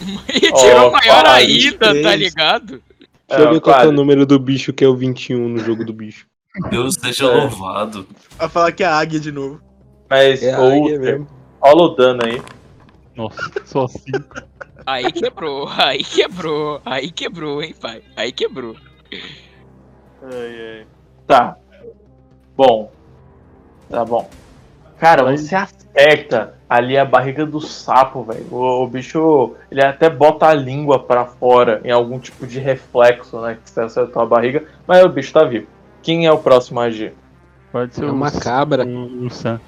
E 0.28 0.40
tirou 0.52 0.88
Ó, 0.88 0.90
maior 0.90 1.26
ainda, 1.26 1.78
tá 1.78 1.92
23. 1.92 2.18
ligado? 2.20 2.82
Deixa 3.28 3.42
eu 3.44 3.48
É, 3.48 3.52
ver 3.52 3.60
qual 3.60 3.80
é 3.80 3.86
o 3.86 3.92
número 3.92 4.26
do 4.26 4.38
bicho 4.38 4.72
que 4.72 4.84
é 4.84 4.88
o 4.88 4.96
21 4.96 5.48
no 5.48 5.58
jogo 5.58 5.84
do 5.84 5.92
bicho. 5.92 6.26
Deus 6.70 6.94
seja 6.96 7.24
É. 7.26 7.28
louvado. 7.28 8.06
Vai 8.38 8.48
falar 8.48 8.72
que 8.72 8.82
é 8.82 8.86
a 8.86 8.96
águia 8.96 9.20
de 9.20 9.30
novo. 9.30 9.60
Mas 10.12 10.42
É 10.42 10.52
a 10.52 10.60
o 10.60 10.64
águia 10.66 10.82
Uther, 10.96 11.00
mesmo. 11.00 11.26
rola 11.60 11.82
o 11.84 11.88
dano 11.96 12.20
aí. 12.26 12.42
Nossa, 13.16 13.50
só 13.64 13.86
cinco. 13.88 14.42
Aí 14.84 15.10
quebrou, 15.12 15.68
aí 15.76 16.02
quebrou, 16.04 16.80
aí 16.84 17.10
quebrou, 17.10 17.62
hein, 17.62 17.74
pai? 17.80 18.02
Aí 18.16 18.30
quebrou. 18.32 18.76
Tá. 21.26 21.56
Bom. 22.56 22.90
Tá 23.88 24.04
bom. 24.04 24.28
Cara, 24.98 25.24
você 25.24 25.54
acerta 25.54 26.54
ali 26.68 26.96
a 26.96 27.04
barriga 27.04 27.44
do 27.44 27.60
sapo, 27.60 28.22
velho. 28.24 28.46
O, 28.50 28.82
o 28.84 28.86
bicho, 28.88 29.54
ele 29.70 29.82
até 29.82 30.08
bota 30.08 30.46
a 30.46 30.54
língua 30.54 30.98
pra 30.98 31.24
fora 31.26 31.80
em 31.84 31.90
algum 31.90 32.18
tipo 32.18 32.46
de 32.46 32.58
reflexo, 32.58 33.40
né? 33.40 33.58
Que 33.62 33.70
você 33.70 33.80
acertou 33.80 34.22
a 34.22 34.26
barriga, 34.26 34.64
mas 34.86 35.04
o 35.04 35.08
bicho 35.08 35.32
tá 35.32 35.44
vivo. 35.44 35.66
Quem 36.02 36.26
é 36.26 36.32
o 36.32 36.38
próximo 36.38 36.80
a 36.80 36.84
agir? 36.84 37.14
Pode 37.70 37.94
ser 37.94 38.04
É 38.04 38.10
o, 38.10 38.12
uma 38.12 38.30
cabra. 38.30 38.84
o, 38.84 39.26
o 39.26 39.30
Sam. 39.30 39.60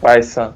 Vai, 0.00 0.22
Sam. 0.22 0.54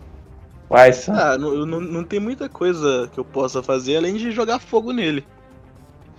Vai, 0.69 0.93
Sam. 0.93 1.15
Ah, 1.15 1.39
não, 1.39 1.67
não, 1.67 1.81
não 1.81 2.05
tem 2.05 2.21
muita 2.21 2.49
coisa 2.49 3.09
que 3.13 3.19
eu 3.21 3.25
possa 3.25 3.63
fazer 3.63 3.97
além 3.97 4.15
de 4.15 4.31
jogar 4.31 4.59
fogo 4.59 4.93
nele. 4.93 5.25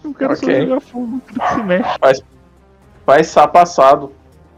Eu 0.03 0.13
quero 0.13 0.35
só 0.35 0.45
Ok. 0.45 0.61
jogar 0.67 0.81
fogo, 0.81 1.21
tudo 1.27 1.39
que 1.39 1.49
se 1.49 1.63
mexe. 1.63 2.23
Vai, 3.05 3.23
Sam 3.23 3.47
passado. 3.47 4.11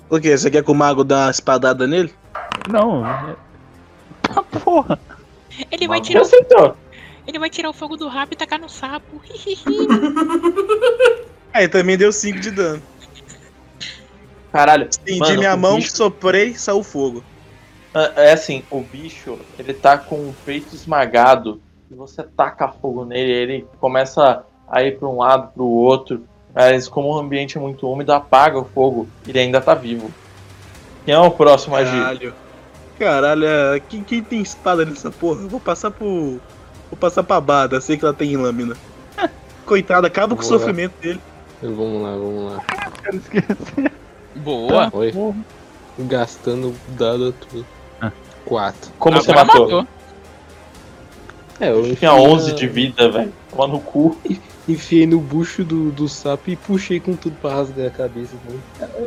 Por 0.09 0.19
quê? 0.21 0.37
Você 0.37 0.49
quer 0.51 0.63
que 0.63 0.71
o 0.71 0.75
mago 0.75 1.03
dê 1.03 1.13
uma 1.13 1.31
espadada 1.31 1.87
nele? 1.87 2.13
Não, 2.69 3.05
é... 3.05 3.35
Tá 4.23 4.43
porra. 4.59 4.99
Ele 5.71 5.87
vai, 5.87 6.01
tirar, 6.01 6.25
Você 6.25 6.35
acertou. 6.35 6.75
ele 7.25 7.39
vai 7.39 7.49
tirar 7.49 7.69
o 7.69 7.73
fogo 7.73 7.95
do 7.95 8.07
rabo 8.07 8.33
e 8.33 8.35
tacar 8.35 8.59
no 8.59 8.69
sapo. 8.69 9.21
Aí 11.53 11.67
também 11.67 11.97
deu 11.97 12.11
5 12.11 12.39
de 12.39 12.51
dano. 12.51 12.81
Caralho. 14.51 14.87
Estendi 14.89 15.37
minha 15.37 15.55
o 15.55 15.57
mão, 15.57 15.75
bicho- 15.77 15.95
soprei, 15.95 16.53
saiu 16.55 16.83
fogo. 16.83 17.23
Ah, 17.95 18.11
É 18.17 18.33
assim, 18.33 18.61
o 18.69 18.81
bicho, 18.81 19.39
ele 19.57 19.73
tá 19.73 19.97
com 19.97 20.15
o 20.17 20.35
peito 20.45 20.75
esmagado 20.75 21.61
e 21.89 21.95
você 21.95 22.21
taca 22.23 22.67
fogo 22.67 23.05
nele, 23.05 23.31
ele 23.31 23.67
começa 23.79 24.43
a 24.67 24.83
ir 24.83 24.99
pra 24.99 25.07
um 25.07 25.19
lado, 25.19 25.53
pro 25.53 25.63
outro, 25.65 26.23
mas 26.53 26.87
como 26.89 27.07
o 27.07 27.17
ambiente 27.17 27.57
é 27.57 27.61
muito 27.61 27.89
úmido, 27.89 28.11
apaga 28.11 28.59
o 28.59 28.65
fogo 28.65 29.07
e 29.25 29.29
ele 29.29 29.39
ainda 29.39 29.61
tá 29.61 29.73
vivo. 29.73 30.11
Quem 31.05 31.13
é 31.13 31.19
o 31.19 31.31
próximo 31.31 31.75
a? 31.75 31.83
Caralho. 31.83 32.33
Caralho, 32.99 33.45
é, 33.45 33.79
quem, 33.79 34.03
quem 34.03 34.23
tem 34.23 34.41
espada 34.41 34.85
nessa 34.85 35.11
porra? 35.11 35.41
Eu 35.41 35.49
vou 35.49 35.59
passar 35.59 35.91
pro. 35.91 36.39
Vou 36.89 36.97
passar 36.99 37.23
pra 37.23 37.39
Bada, 37.41 37.79
sei 37.81 37.97
que 37.97 38.05
ela 38.05 38.13
tem 38.13 38.35
lâmina. 38.37 38.75
Coitada, 39.65 40.07
acaba 40.07 40.35
com 40.35 40.41
o 40.41 40.45
sofrimento 40.45 40.93
dele. 41.01 41.19
Vamos 41.61 42.01
lá, 42.01 42.11
vamos 42.11 42.51
lá. 42.53 42.63
Quero 43.03 43.17
esquecer. 43.17 43.91
Boa. 44.35 44.89
Oi, 44.93 45.11
Porra. 45.11 45.37
gastando 45.99 46.73
dado 46.97 47.33
tudo. 47.33 47.65
Ah. 48.45 48.49
4. 48.49 48.91
Como 48.99 49.17
você 49.21 49.31
Agora 49.31 49.45
matou? 49.45 49.87
É, 51.59 51.69
eu 51.71 51.81
Tinha 51.83 51.93
enfiei 51.93 52.09
11 52.11 52.49
na- 52.51 52.55
de 52.57 52.67
vida, 52.67 53.11
velho. 53.11 53.33
Toma 53.49 53.67
no 53.67 53.79
cu. 53.79 54.17
Enfiei 54.67 55.05
no 55.05 55.19
bucho 55.19 55.63
do, 55.63 55.91
do 55.91 56.09
sapo 56.09 56.49
e 56.49 56.55
puxei 56.55 56.99
com 56.99 57.15
tudo 57.15 57.35
pra 57.41 57.53
rasgar 57.55 57.87
a 57.87 57.89
cabeça 57.91 58.35
dele. 58.37 58.59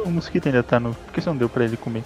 O 0.04 0.10
mosquito 0.10 0.46
ainda 0.46 0.62
tá 0.62 0.78
no. 0.80 0.94
Por 0.94 1.12
que 1.12 1.20
você 1.20 1.28
não 1.28 1.36
deu 1.36 1.48
pra 1.48 1.64
ele 1.64 1.76
comer? 1.76 2.04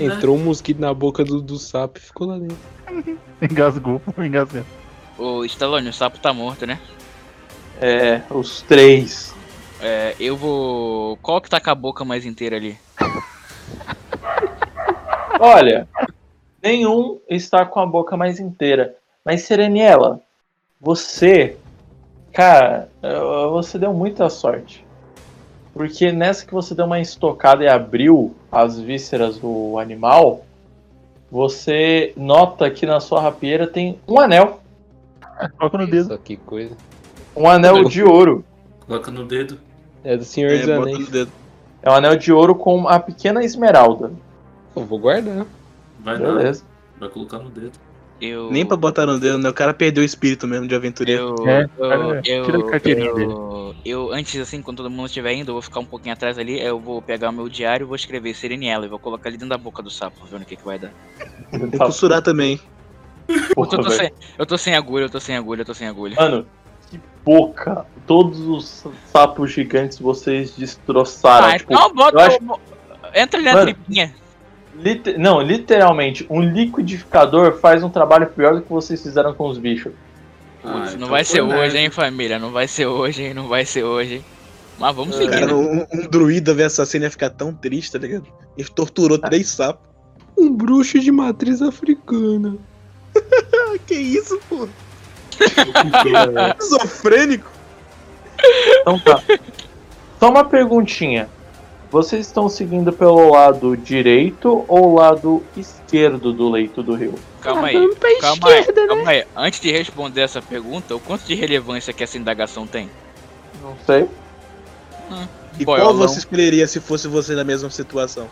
Entrou 0.00 0.36
um 0.36 0.42
mosquito 0.44 0.80
na 0.80 0.92
boca 0.94 1.22
do, 1.22 1.40
do 1.40 1.58
sapo 1.58 1.98
e 1.98 2.00
ficou 2.00 2.26
lá 2.26 2.38
dentro. 2.38 2.56
Engasgou, 3.42 4.00
engasgou. 4.18 4.64
Ô, 5.18 5.44
Stallone, 5.44 5.90
o 5.90 5.92
sapo 5.92 6.18
tá 6.18 6.32
morto, 6.32 6.66
né? 6.66 6.78
É, 7.80 8.22
os 8.30 8.62
três. 8.62 9.34
É, 9.80 10.14
eu 10.18 10.36
vou. 10.36 11.16
Qual 11.18 11.40
que 11.40 11.48
tá 11.50 11.60
com 11.60 11.70
a 11.70 11.74
boca 11.74 12.04
mais 12.04 12.24
inteira 12.24 12.56
ali? 12.56 12.76
Olha, 15.40 15.88
nenhum 16.62 17.18
está 17.28 17.64
com 17.64 17.80
a 17.80 17.86
boca 17.86 18.14
mais 18.16 18.38
inteira. 18.38 18.94
Mas, 19.24 19.42
Sereniela, 19.42 20.20
você, 20.78 21.56
cara, 22.30 22.88
eh, 23.02 23.20
você 23.50 23.78
deu 23.78 23.92
muita 23.94 24.28
sorte. 24.28 24.84
Porque 25.72 26.12
nessa 26.12 26.44
que 26.44 26.52
você 26.52 26.74
deu 26.74 26.84
uma 26.84 27.00
estocada 27.00 27.64
e 27.64 27.68
abriu 27.68 28.34
as 28.52 28.78
vísceras 28.78 29.38
do 29.38 29.78
animal, 29.78 30.44
você 31.30 32.12
nota 32.16 32.70
que 32.70 32.84
na 32.84 33.00
sua 33.00 33.20
rapieira 33.22 33.66
tem 33.66 33.98
um 34.06 34.18
anel. 34.20 34.60
Coloca 35.56 35.78
no 35.78 35.86
dedo. 35.86 36.18
Que 36.18 36.36
coisa. 36.36 36.76
Um 37.34 37.48
anel 37.48 37.84
de 37.84 38.02
ouro. 38.02 38.44
Coloca 38.86 39.10
no 39.10 39.24
dedo. 39.24 39.58
É 40.04 40.16
do 40.16 40.24
Senhor 40.24 40.50
É, 40.50 40.58
dos 40.58 40.68
Anéis. 40.68 40.98
no 40.98 41.06
dedo. 41.06 41.32
É 41.82 41.88
um 41.90 41.94
anel 41.94 42.16
de 42.16 42.32
ouro 42.32 42.54
com 42.54 42.76
uma 42.76 42.98
pequena 43.00 43.42
esmeralda. 43.42 44.12
Pô, 44.74 44.84
vou 44.84 44.98
guardar. 44.98 45.46
Vai 46.00 46.18
dar. 46.18 46.34
Beleza. 46.34 46.64
Vai 46.98 47.08
colocar 47.08 47.38
no 47.38 47.50
dedo. 47.50 47.72
Eu. 48.20 48.50
Nem 48.50 48.66
pra 48.66 48.76
botar 48.76 49.06
no 49.06 49.18
dedo, 49.18 49.38
né? 49.38 49.48
O 49.48 49.54
cara 49.54 49.72
perdeu 49.72 50.02
o 50.02 50.04
espírito 50.04 50.46
mesmo 50.46 50.68
de 50.68 50.74
aventureiro. 50.74 51.34
Eu, 51.38 51.48
É, 51.48 51.66
eu, 51.78 52.44
eu, 52.44 52.70
eu, 52.84 53.74
eu, 53.82 54.12
antes 54.12 54.38
assim, 54.38 54.60
quando 54.60 54.78
todo 54.78 54.90
mundo 54.90 55.06
estiver 55.06 55.32
indo, 55.32 55.48
eu 55.50 55.54
vou 55.54 55.62
ficar 55.62 55.80
um 55.80 55.86
pouquinho 55.86 56.12
atrás 56.12 56.38
ali, 56.38 56.60
eu 56.60 56.78
vou 56.78 57.00
pegar 57.00 57.30
o 57.30 57.32
meu 57.32 57.48
diário 57.48 57.84
e 57.84 57.86
vou 57.86 57.96
escrever 57.96 58.34
Sereniela 58.34 58.84
e 58.84 58.88
vou 58.90 58.98
colocar 58.98 59.30
ali 59.30 59.38
dentro 59.38 59.48
da 59.48 59.56
boca 59.56 59.82
do 59.82 59.88
sapo, 59.88 60.26
vendo 60.30 60.42
o 60.42 60.44
que, 60.44 60.54
que 60.56 60.64
vai 60.64 60.78
dar. 60.78 60.92
Tem 61.50 61.70
que 61.70 61.78
costurar 61.78 62.20
também. 62.20 62.60
Eu 63.26 63.54
Porra, 63.54 63.70
tô, 63.70 63.76
tô 63.78 63.82
velho. 63.88 63.94
sem, 63.94 64.10
eu 64.38 64.44
tô 64.44 64.58
sem 64.58 64.74
agulha, 64.74 65.04
eu 65.04 65.10
tô 65.10 65.20
sem 65.20 65.36
agulha, 65.36 65.62
eu 65.62 65.66
tô 65.66 65.72
sem 65.72 65.88
agulha. 65.88 66.16
Mano, 66.16 66.46
que 66.90 67.00
boca. 67.24 67.86
Todos 68.06 68.38
os 68.40 68.84
sapos 69.10 69.50
gigantes 69.52 69.98
vocês 69.98 70.50
destroçaram. 70.54 71.46
Ah, 71.46 71.56
tipo, 71.58 71.72
não, 71.72 71.94
bota. 71.94 72.16
eu 72.16 72.20
acho- 72.20 72.38
Entra 73.14 73.38
ali 73.40 73.46
na 73.46 73.52
Mano, 73.54 73.64
tripinha. 73.66 74.14
Lite- 74.82 75.16
Não, 75.18 75.40
literalmente, 75.40 76.26
um 76.30 76.40
liquidificador 76.40 77.58
faz 77.58 77.82
um 77.82 77.90
trabalho 77.90 78.26
pior 78.28 78.54
do 78.54 78.62
que 78.62 78.70
vocês 78.70 79.02
fizeram 79.02 79.34
com 79.34 79.48
os 79.48 79.58
bichos. 79.58 79.92
Ah, 80.64 80.72
Putz, 80.72 80.90
não 80.90 80.96
então 80.96 81.08
vai 81.08 81.24
ser 81.24 81.40
hoje, 81.40 81.78
hein, 81.78 81.90
família? 81.90 82.38
Não 82.38 82.50
vai 82.50 82.68
ser 82.68 82.86
hoje, 82.86 83.22
hein? 83.22 83.34
Não 83.34 83.48
vai 83.48 83.64
ser 83.64 83.82
hoje, 83.82 84.16
hein? 84.16 84.24
Mas 84.78 84.96
vamos 84.96 85.16
seguir, 85.16 85.30
Cara, 85.30 85.46
né? 85.46 85.52
um, 85.54 85.86
um 85.92 86.08
druida 86.08 86.54
ver 86.54 86.64
essa 86.64 86.84
cena 86.86 87.04
ia 87.06 87.10
ficar 87.10 87.30
tão 87.30 87.52
triste, 87.52 87.92
tá 87.92 87.98
ligado? 87.98 88.26
Ele 88.56 88.68
torturou 88.68 89.18
três 89.18 89.48
sapos. 89.48 89.86
Um 90.38 90.50
bruxo 90.54 90.98
de 90.98 91.12
matriz 91.12 91.60
africana. 91.60 92.56
que 93.86 93.94
isso, 93.94 94.40
pô? 94.48 94.66
Esquizofrênico? 96.58 97.50
Então 98.80 98.98
tá. 98.98 99.22
Só 100.18 100.30
uma 100.30 100.44
perguntinha. 100.44 101.28
Vocês 101.90 102.26
estão 102.26 102.48
seguindo 102.48 102.92
pelo 102.92 103.30
lado 103.32 103.76
direito 103.76 104.64
ou 104.68 104.94
lado 104.94 105.42
esquerdo 105.56 106.32
do 106.32 106.48
leito 106.48 106.82
do 106.84 106.94
rio? 106.94 107.14
Calma 107.40 107.66
aí, 107.66 107.74
calma 108.20 108.48
aí, 108.48 108.64
calma 108.72 109.10
aí. 109.10 109.24
Antes 109.36 109.60
de 109.60 109.72
responder 109.72 110.20
essa 110.20 110.40
pergunta, 110.40 110.94
o 110.94 111.00
quanto 111.00 111.24
de 111.24 111.34
relevância 111.34 111.92
que 111.92 112.04
essa 112.04 112.16
indagação 112.16 112.64
tem? 112.66 112.88
Não 113.60 113.74
sei. 113.84 114.06
E 115.58 115.64
Boy, 115.64 115.80
qual 115.80 115.90
eu 115.90 115.94
não- 115.94 116.06
você 116.06 116.20
escolheria 116.20 116.66
se 116.68 116.78
fosse 116.78 117.08
você 117.08 117.34
na 117.34 117.42
mesma 117.42 117.68
situação? 117.70 118.28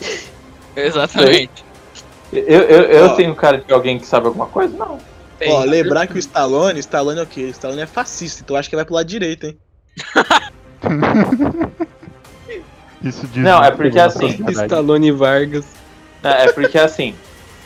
Exatamente. 0.74 1.64
Eu, 2.32 2.42
eu, 2.42 2.82
eu 2.82 3.04
Ó. 3.06 3.14
tenho 3.14 3.34
cara 3.36 3.58
de 3.58 3.72
alguém 3.72 3.98
que 3.98 4.06
sabe 4.06 4.26
alguma 4.26 4.46
coisa? 4.46 4.76
Não. 4.76 4.98
Ó, 5.46 5.62
lembrar 5.64 6.08
que 6.08 6.14
o 6.14 6.18
Stallone, 6.18 6.80
Stallone 6.80 7.20
é 7.20 7.22
o 7.22 7.26
quê? 7.26 7.44
O 7.44 7.50
Stallone 7.50 7.82
é 7.82 7.86
fascista, 7.86 8.42
então 8.42 8.56
eu 8.56 8.60
acho 8.60 8.68
que 8.68 8.74
vai 8.74 8.84
pro 8.84 8.94
lado 8.94 9.06
direito, 9.06 9.46
hein? 9.46 9.56
Isso 13.02 13.26
diz 13.28 13.42
Não, 13.42 13.62
é 13.62 13.70
porque 13.70 13.98
assim. 13.98 14.44
Stallone 14.48 15.12
Vargas. 15.12 15.66
É 16.22 16.46
é 16.46 16.52
porque 16.52 16.78
assim, 16.78 17.14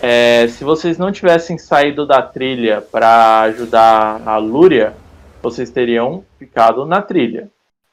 é, 0.01 0.49
se 0.49 0.65
vocês 0.65 0.99
não 0.99 1.13
tivessem 1.13 1.57
saído 1.57 2.05
da 2.05 2.21
trilha 2.21 2.81
pra 2.81 3.43
ajudar 3.43 4.21
a 4.27 4.37
Lúria, 4.37 4.95
vocês 5.43 5.71
teriam 5.71 6.25
ficado 6.39 6.85
na 6.85 7.01
trilha. 7.01 7.49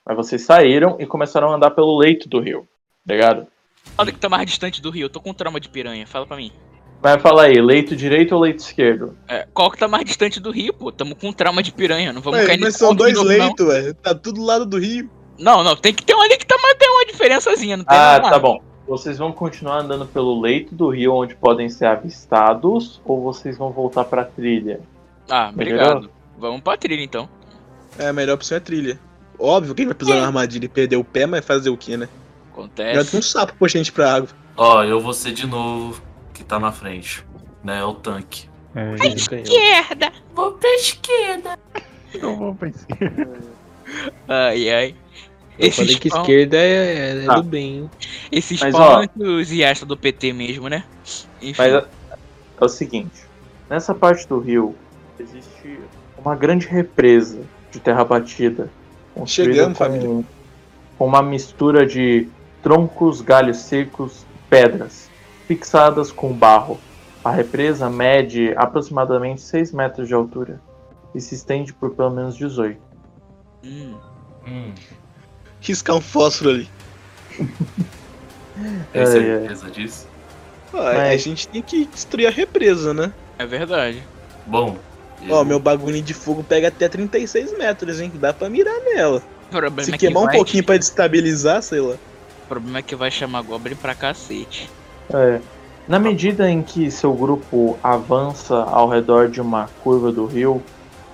Mas 0.06 0.18
vocês 0.18 0.42
saíram 0.42 0.98
e 1.00 1.06
começaram 1.06 1.52
a 1.52 1.56
andar 1.56 1.72
pelo 1.72 1.98
leito 1.98 2.28
do 2.28 2.40
rio, 2.40 2.68
tá 3.08 3.14
ligado? 3.14 3.48
Olha 3.96 4.12
que 4.12 4.18
tá 4.18 4.28
mais 4.28 4.46
distante 4.48 4.82
do 4.82 4.90
rio, 4.90 5.06
eu 5.06 5.10
tô 5.10 5.22
com 5.22 5.34
trauma 5.34 5.60
de 5.60 5.70
piranha, 5.70 6.08
fala 6.08 6.26
pra 6.26 6.36
mim. 6.36 6.52
Mas 7.02 7.22
fala 7.22 7.44
aí, 7.44 7.62
leito 7.62 7.96
direito 7.96 8.34
ou 8.34 8.42
leito 8.42 8.60
esquerdo? 8.60 9.16
É, 9.28 9.48
qual 9.54 9.72
que 9.72 9.78
tá 9.78 9.88
mais 9.88 10.04
distante 10.04 10.40
do 10.40 10.52
rio, 10.52 10.74
pô? 10.74 10.92
Tamo 10.92 11.16
com 11.16 11.32
trauma 11.32 11.64
de 11.64 11.72
piranha, 11.72 12.12
não 12.12 12.22
vamos 12.22 12.40
Ué, 12.40 12.46
cair 12.48 12.60
mas 12.60 12.76
são 12.76 12.94
dois 12.94 13.18
leitos, 13.22 13.66
ué. 13.68 13.94
Tá 13.94 14.14
tudo 14.14 14.42
do 14.42 14.46
lado 14.46 14.66
do 14.66 14.78
rio. 14.78 15.10
Não, 15.40 15.64
não, 15.64 15.76
tem 15.76 15.94
que 15.94 16.04
ter 16.04 16.14
um 16.14 16.22
ali 16.22 16.38
que 16.38 16.46
tá 16.46 16.56
tem 16.78 16.90
uma 16.90 17.06
diferençazinha, 17.06 17.78
não 17.78 17.86
tem 17.86 17.98
Ah, 17.98 18.20
não, 18.22 18.30
tá 18.30 18.40
bom. 18.40 18.62
Vocês 18.88 19.18
vão 19.18 19.32
continuar 19.32 19.82
andando 19.82 20.06
pelo 20.06 20.40
leito 20.42 20.74
do 20.74 20.90
rio 20.90 21.14
onde 21.14 21.36
podem 21.36 21.70
ser 21.70 21.86
avistados 21.86 23.00
ou 23.06 23.22
vocês 23.22 23.58
vão 23.58 23.72
voltar 23.72 24.04
pra 24.04 24.24
trilha? 24.26 24.82
Ah, 25.30 25.52
Melhorou? 25.56 25.86
obrigado. 25.86 26.12
Vamos 26.38 26.62
pra 26.62 26.76
trilha 26.78 27.04
então. 27.04 27.30
É, 27.98 28.08
a 28.08 28.14
melhor 28.14 28.34
opção 28.34 28.58
é 28.58 28.60
trilha. 28.60 29.00
Óbvio 29.38 29.76
que 29.76 29.82
ele 29.82 29.90
vai 29.90 29.96
pisar 29.96 30.18
na 30.18 30.26
armadilha 30.26 30.66
e 30.66 30.70
perder 30.70 30.98
o 30.98 31.04
pé, 31.04 31.26
mas 31.26 31.46
fazer 31.46 31.70
o 31.70 31.78
quê, 31.78 31.96
né? 31.96 32.08
Já 32.08 32.52
Acontece. 32.52 33.12
tem 33.12 33.20
um 33.20 33.24
sapo 33.24 33.54
puxa 33.54 33.78
a 33.78 33.80
gente 33.80 33.92
pra 33.92 34.16
água. 34.16 34.30
Ó, 34.58 34.84
eu 34.84 35.00
vou 35.00 35.14
ser 35.14 35.32
de 35.32 35.48
novo 35.48 36.02
que 36.34 36.44
tá 36.44 36.60
na 36.60 36.72
frente. 36.72 37.24
Né? 37.64 37.80
É 37.80 37.84
o 37.84 37.94
tanque. 37.94 38.50
É, 38.76 39.08
Esquerda! 39.08 40.12
Vou 40.34 40.52
pra 40.54 40.70
esquerda. 40.76 41.60
eu 42.14 42.36
vou 42.36 42.56
pra 42.56 42.68
esquerda. 42.70 43.40
Ai, 44.28 44.70
ai. 44.70 44.96
Eu 45.60 45.72
falei 45.72 45.96
que 45.98 46.10
pão- 46.10 46.22
esquerda 46.22 46.58
é, 46.58 47.22
é 47.22 47.26
Tá. 47.26 47.36
do 47.36 47.44
bem. 47.44 47.78
hein? 47.80 47.92
Esses 48.32 48.60
Mas, 48.62 48.74
ó. 48.76 49.04
entusiasta 49.04 49.86
do 49.86 49.98
PT 49.98 50.32
mesmo, 50.34 50.68
né? 50.70 50.84
Enfim. 51.42 51.56
Mas 51.58 51.74
é, 51.74 51.86
é 52.62 52.66
o 52.66 52.70
seguinte, 52.70 53.22
nessa 53.70 53.94
parte 53.94 54.28
do 54.28 54.40
rio 54.40 54.76
existe 55.20 55.80
uma 56.18 56.36
grande 56.36 56.66
represa 56.68 57.40
de 57.72 57.80
terra 57.80 58.04
batida. 58.06 58.70
construída 59.14 59.54
Chegamos, 59.54 59.78
com, 59.78 59.84
família. 59.84 60.26
com 60.98 61.06
uma 61.06 61.22
mistura 61.22 61.86
de 61.86 62.28
troncos, 62.64 63.22
galhos 63.22 63.58
secos, 63.58 64.26
pedras, 64.50 65.10
fixadas 65.48 66.12
com 66.12 66.32
barro. 66.32 66.80
A 67.24 67.32
represa 67.32 67.90
mede 67.90 68.54
aproximadamente 68.56 69.42
6 69.42 69.74
metros 69.74 70.08
de 70.08 70.14
altura 70.14 70.62
e 71.14 71.20
se 71.20 71.36
estende 71.36 71.74
por 71.74 71.92
pelo 71.92 72.12
menos 72.12 72.36
18. 72.38 72.80
Hum. 73.64 73.96
Hum, 74.48 74.72
Riscar 75.62 75.96
um 75.96 76.02
fósforo 76.02 76.50
ali. 76.52 76.70
tem 78.92 79.02
Ai, 79.02 79.06
certeza 79.06 79.70
disso? 79.72 80.08
Ah, 80.74 80.92
Mas- 80.96 81.14
A 81.14 81.18
gente 81.18 81.48
tem 81.48 81.62
que 81.62 81.86
destruir 81.86 82.28
a 82.28 82.32
represa, 82.32 82.94
né? 82.94 83.12
É 83.38 83.46
verdade. 83.46 84.04
Bom. 84.46 84.78
Ó, 85.30 85.42
eu- 85.42 85.46
meu 85.46 85.60
bagulho 85.60 86.02
de 86.02 86.14
fogo 86.14 86.44
pega 86.44 86.68
até 86.70 86.88
36 86.88 87.58
metros, 87.58 88.00
hein? 88.00 88.12
Dá 88.16 88.34
pra 88.34 88.50
mirar 88.50 88.80
nela. 88.94 89.22
O 89.48 89.50
problema 89.52 89.84
Se 89.84 89.90
é 89.90 89.94
que 89.94 90.00
queimar 90.06 90.24
um 90.24 90.26
vai- 90.28 90.36
pouquinho 90.36 90.64
pra 90.64 90.78
destabilizar, 90.78 91.62
sei 91.62 91.80
lá. 91.82 91.96
O 91.96 92.48
problema 92.48 92.80
é 92.80 92.82
que 92.82 92.96
vai 92.96 93.12
chamar 93.12 93.42
Goblin 93.42 93.76
pra 93.76 93.96
cacete. 93.96 94.70
É. 95.14 95.40
Na 95.88 95.98
medida 96.00 96.50
em 96.50 96.62
que 96.62 96.90
seu 96.92 97.14
grupo 97.14 97.78
avança 97.82 98.56
ao 98.56 98.88
redor 98.88 99.28
de 99.28 99.42
uma 99.42 99.68
curva 99.84 100.12
do 100.12 100.26
rio, 100.28 100.62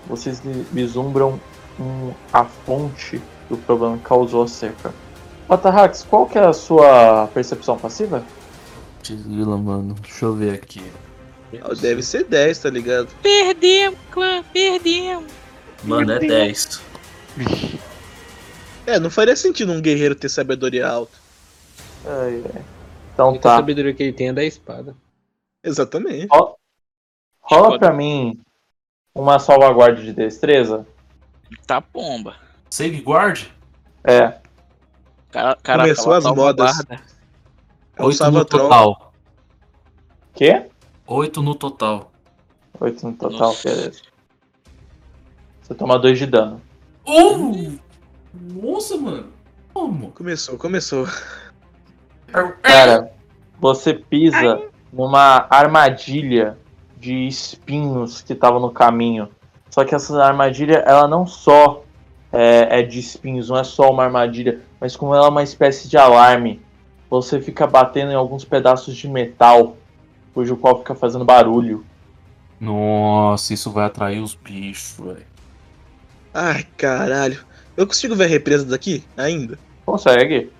vocês 0.05 0.39
vi- 0.41 0.65
vislumbram 0.71 1.39
um- 1.79 2.11
a 2.31 2.43
fonte 2.43 3.21
do 3.49 3.57
problema 3.57 3.97
que 3.97 4.03
causou 4.03 4.43
a 4.43 4.47
seca. 4.47 4.93
Patarrax, 5.47 6.03
qual 6.09 6.25
que 6.25 6.37
é 6.37 6.45
a 6.45 6.53
sua 6.53 7.27
percepção 7.33 7.77
passiva? 7.77 8.23
Tigila, 9.03 9.57
mano. 9.57 9.93
Deixa 10.01 10.25
eu 10.25 10.33
ver 10.33 10.55
aqui. 10.55 10.83
Ó, 11.61 11.73
Deve 11.75 12.01
ser 12.01 12.23
10, 12.25 12.57
tá 12.59 12.69
ligado? 12.69 13.07
Perdemos, 13.21 13.99
clã, 14.11 14.43
perdemos. 14.51 15.31
Mano, 15.83 16.11
é 16.11 16.19
10. 16.19 16.81
Vixe, 17.37 17.79
É, 18.87 18.99
não 18.99 19.09
faria 19.09 19.35
sentido 19.35 19.71
um 19.71 19.81
guerreiro 19.81 20.15
ter 20.15 20.29
sabedoria 20.29 20.87
alta. 20.87 21.13
Ai, 22.05 22.43
ai. 22.55 22.61
A 22.61 22.63
Então 23.13 23.37
tá. 23.37 23.55
sabedoria 23.55 23.93
que 23.93 24.01
ele 24.03 24.13
tem 24.13 24.29
é 24.29 24.33
da 24.33 24.43
espada. 24.43 24.95
Exatamente. 25.63 26.27
Rola 27.41 27.77
pra 27.79 27.93
mim 27.93 28.39
uma 29.13 29.37
salvaguarda 29.39 30.01
de 30.01 30.11
destreza. 30.11 30.85
Tá 31.67 31.79
pomba. 31.79 32.35
Save 32.69 33.01
guard? 33.01 33.45
É. 34.03 34.39
Cara, 35.31 35.57
cara, 35.61 35.83
Começou 35.83 36.13
as 36.13 36.23
salva 36.23 36.41
modas. 36.41 36.79
É 37.97 38.03
o 38.03 38.05
8 38.05 38.07
no 38.07 38.13
Salvatron. 38.13 38.59
total. 38.59 39.13
Quê? 40.33 40.69
8 41.07 41.41
no 41.41 41.55
total. 41.55 42.11
Oito 42.81 43.07
no 43.07 43.13
total, 43.13 43.39
Nossa. 43.39 43.69
beleza. 43.69 44.01
Você 45.61 45.73
toma 45.75 45.97
dois 45.97 46.17
de 46.19 46.25
dano. 46.25 46.61
Oh! 47.05 47.71
Nossa, 48.33 48.97
mano. 48.97 49.31
Como? 49.73 50.11
Começou, 50.11 50.57
começou. 50.57 51.07
Cara, 52.61 53.11
você 53.59 53.93
pisa 53.93 54.61
numa 54.91 55.47
armadilha 55.49 56.57
de 56.97 57.27
espinhos 57.27 58.21
que 58.21 58.35
tava 58.35 58.59
no 58.59 58.71
caminho. 58.71 59.29
Só 59.69 59.85
que 59.85 59.95
essa 59.95 60.21
armadilha, 60.23 60.83
ela 60.85 61.07
não 61.07 61.25
só 61.25 61.84
é, 62.35 62.79
é 62.79 62.83
de 62.83 62.99
espinhos, 62.99 63.49
não 63.49 63.57
é 63.57 63.63
só 63.63 63.89
uma 63.89 64.03
armadilha, 64.03 64.61
mas 64.79 64.95
como 64.95 65.15
ela 65.15 65.27
é 65.27 65.29
uma 65.29 65.43
espécie 65.43 65.87
de 65.87 65.97
alarme 65.97 66.61
você 67.09 67.39
fica 67.41 67.67
batendo 67.67 68.11
em 68.11 68.15
alguns 68.15 68.43
pedaços 68.43 68.95
de 68.95 69.07
metal, 69.07 69.77
cujo 70.33 70.57
qual 70.57 70.79
fica 70.79 70.95
fazendo 70.95 71.25
barulho. 71.25 71.85
Nossa, 72.59 73.53
isso 73.53 73.71
vai 73.71 73.85
atrair 73.85 74.21
os 74.21 74.35
bichos, 74.35 74.95
velho. 74.99 75.25
Ai, 76.33 76.65
caralho. 76.77 77.39
Eu 77.77 77.85
consigo 77.85 78.15
ver 78.15 78.25
a 78.25 78.27
represa 78.27 78.65
daqui 78.65 79.03
ainda? 79.15 79.57
Consegue? 79.85 80.51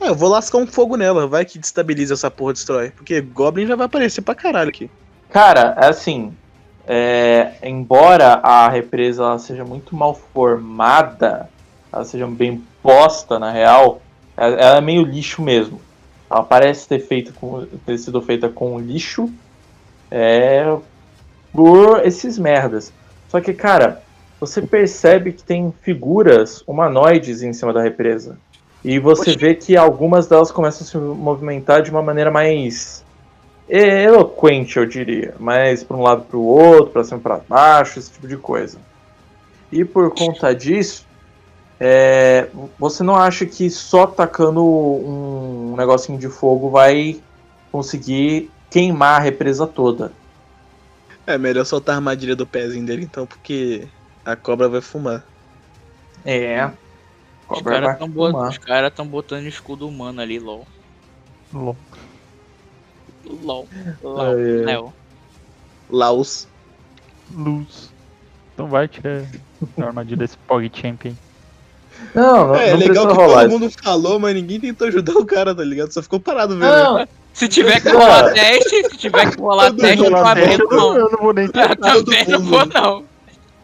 Ah, 0.00 0.06
eu 0.06 0.14
vou 0.14 0.28
lascar 0.28 0.58
um 0.58 0.66
fogo 0.66 0.96
nela, 0.96 1.26
vai 1.26 1.44
que 1.44 1.58
destabiliza 1.58 2.14
essa 2.14 2.30
porra, 2.30 2.52
destrói. 2.52 2.90
Porque 2.90 3.20
Goblin 3.20 3.66
já 3.66 3.74
vai 3.74 3.86
aparecer 3.86 4.22
pra 4.22 4.34
caralho 4.34 4.68
aqui. 4.68 4.90
Cara, 5.30 5.76
é 5.78 5.86
assim. 5.86 6.34
É, 6.88 7.52
embora 7.62 8.40
a 8.42 8.66
represa 8.66 9.38
seja 9.38 9.62
muito 9.62 9.94
mal 9.94 10.14
formada, 10.14 11.50
ela 11.92 12.02
seja 12.02 12.26
bem 12.26 12.64
posta 12.82 13.38
na 13.38 13.50
real, 13.50 14.00
ela, 14.34 14.78
é 14.78 14.80
meio 14.80 15.02
lixo 15.02 15.42
mesmo. 15.42 15.78
Ela 16.30 16.42
parece 16.42 16.88
ter, 16.88 17.00
feito 17.00 17.34
com, 17.34 17.66
ter 17.84 17.98
sido 17.98 18.22
feita 18.22 18.48
com 18.48 18.80
lixo 18.80 19.30
é, 20.10 20.76
por 21.52 22.06
esses 22.06 22.38
merdas. 22.38 22.90
Só 23.28 23.38
que, 23.38 23.52
cara, 23.52 24.02
você 24.40 24.62
percebe 24.62 25.32
que 25.32 25.42
tem 25.42 25.72
figuras 25.82 26.62
humanoides 26.66 27.42
em 27.42 27.52
cima 27.52 27.72
da 27.72 27.82
represa. 27.82 28.38
E 28.82 28.98
você 28.98 29.36
vê 29.36 29.54
que 29.54 29.76
algumas 29.76 30.26
delas 30.26 30.50
começam 30.50 30.86
a 30.86 30.90
se 30.90 30.96
movimentar 30.96 31.82
de 31.82 31.90
uma 31.90 32.00
maneira 32.00 32.30
mais 32.30 33.04
eloquente, 33.68 34.78
eu 34.78 34.86
diria. 34.86 35.34
Mais 35.38 35.84
para 35.84 35.96
um 35.96 36.02
lado 36.02 36.22
para 36.22 36.36
o 36.36 36.44
outro, 36.44 36.90
para 36.92 37.04
cima 37.04 37.20
para 37.20 37.38
baixo, 37.48 37.98
esse 37.98 38.10
tipo 38.10 38.26
de 38.26 38.36
coisa. 38.36 38.78
E 39.70 39.84
por 39.84 40.14
conta 40.14 40.54
disso, 40.54 41.06
é, 41.78 42.48
você 42.78 43.02
não 43.02 43.14
acha 43.14 43.44
que 43.46 43.68
só 43.70 44.06
tacando 44.06 44.64
um 44.64 45.74
negocinho 45.76 46.18
de 46.18 46.28
fogo 46.28 46.70
vai 46.70 47.20
conseguir 47.70 48.50
queimar 48.70 49.20
a 49.20 49.24
represa 49.24 49.66
toda? 49.66 50.12
É 51.26 51.36
melhor 51.36 51.64
soltar 51.66 51.94
a 51.94 51.98
armadilha 51.98 52.34
do 52.34 52.46
pezinho 52.46 52.86
dele 52.86 53.04
então, 53.04 53.26
porque 53.26 53.86
a 54.24 54.34
cobra 54.34 54.68
vai 54.68 54.80
fumar. 54.80 55.24
É. 56.24 56.64
Os 56.66 57.58
Cobra 57.58 57.74
caras 57.74 57.84
vai 57.84 57.92
estão 57.94 58.12
fumar. 58.12 58.58
cara 58.58 58.90
tão 58.90 59.06
botando 59.06 59.46
escudo 59.46 59.86
humano 59.86 60.20
ali, 60.20 60.38
lol. 60.38 60.66
Lol. 61.52 61.76
LOL. 63.42 63.68
LOL. 64.02 64.34
Léo. 64.64 64.92
Laos. 65.90 66.48
Luz. 67.34 67.90
Então 68.54 68.66
vai 68.66 68.88
tirar 68.88 69.24
a 69.78 69.84
armadilha 69.84 70.16
desse 70.16 70.36
Pog 70.38 70.70
Champ 70.74 71.00
aí. 71.04 71.14
Não, 72.14 72.48
não, 72.48 72.54
é, 72.54 72.70
não 72.70 72.78
legal 72.78 73.06
precisa 73.06 73.08
que 73.08 73.14
rolar. 73.14 73.42
todo 73.42 73.50
mundo 73.50 73.72
falou, 73.82 74.18
mas 74.18 74.34
ninguém 74.34 74.60
tentou 74.60 74.88
ajudar 74.88 75.12
o 75.12 75.26
cara, 75.26 75.54
tá 75.54 75.64
ligado? 75.64 75.90
Só 75.92 76.02
ficou 76.02 76.20
parado 76.20 76.56
vendo. 76.56 76.68
Não, 76.70 77.08
Se 77.32 77.48
tiver 77.48 77.80
que 77.80 77.88
rolar 77.90 78.32
teste, 78.32 78.88
se 78.88 78.96
tiver 78.96 79.30
que 79.30 79.40
rolar 79.40 79.72
teste, 79.72 80.04
eu 80.04 80.12
também 80.12 80.48
dentro, 80.48 80.68
não. 80.70 80.96
Eu 80.96 81.10
não 81.10 81.18
vou 81.18 81.32
nem 81.32 81.46
Eu 81.46 82.04
também 82.04 82.28
não 82.28 82.40
vou, 82.40 82.66
não. 82.66 83.04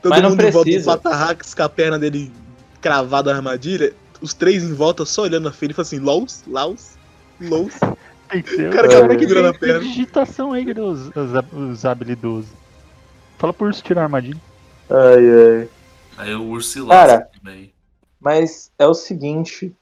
Todo 0.03 0.11
Mas 0.11 0.23
não 0.23 0.31
mundo 0.31 0.43
em 0.43 0.51
volta 0.51 0.59
do 0.59 0.73
precisa. 0.73 0.99
Patarrax 0.99 1.55
com 1.55 1.63
a 1.63 1.69
perna 1.69 1.99
dele 1.99 2.31
cravada 2.81 3.31
na 3.31 3.39
armadilha. 3.39 3.95
Os 4.21 4.35
três 4.35 4.63
em 4.63 4.75
volta 4.75 5.05
só 5.05 5.23
olhando 5.23 5.49
a 5.49 5.53
feira 5.53 5.73
e 5.73 5.75
falando 5.75 5.87
assim: 5.87 6.01
Laos, 6.01 6.43
Laos, 6.47 6.91
Laos. 7.41 7.73
O 8.41 8.71
cara 8.71 8.89
que 8.89 9.09
tem 9.09 9.17
que 9.19 9.29
segurando 9.29 9.49
a 9.49 9.53
ter 9.53 9.59
perna. 9.59 9.81
digitação 9.81 10.53
aí, 10.53 10.67
os, 10.71 11.09
os, 11.09 11.53
os 11.53 11.85
habilidosos? 11.85 12.51
Fala 13.39 13.53
por 13.53 13.71
isso 13.71 13.83
tirar 13.83 14.03
a 14.03 14.05
armadilha. 14.05 14.41
ai, 14.91 15.59
ai. 15.61 15.69
Aí 16.17 16.35
o 16.35 16.43
urso 16.45 16.87
Cara. 16.87 17.29
também. 17.37 17.73
Mas 18.21 18.71
é 18.79 18.87
o 18.87 18.95
seguinte, 18.95 19.75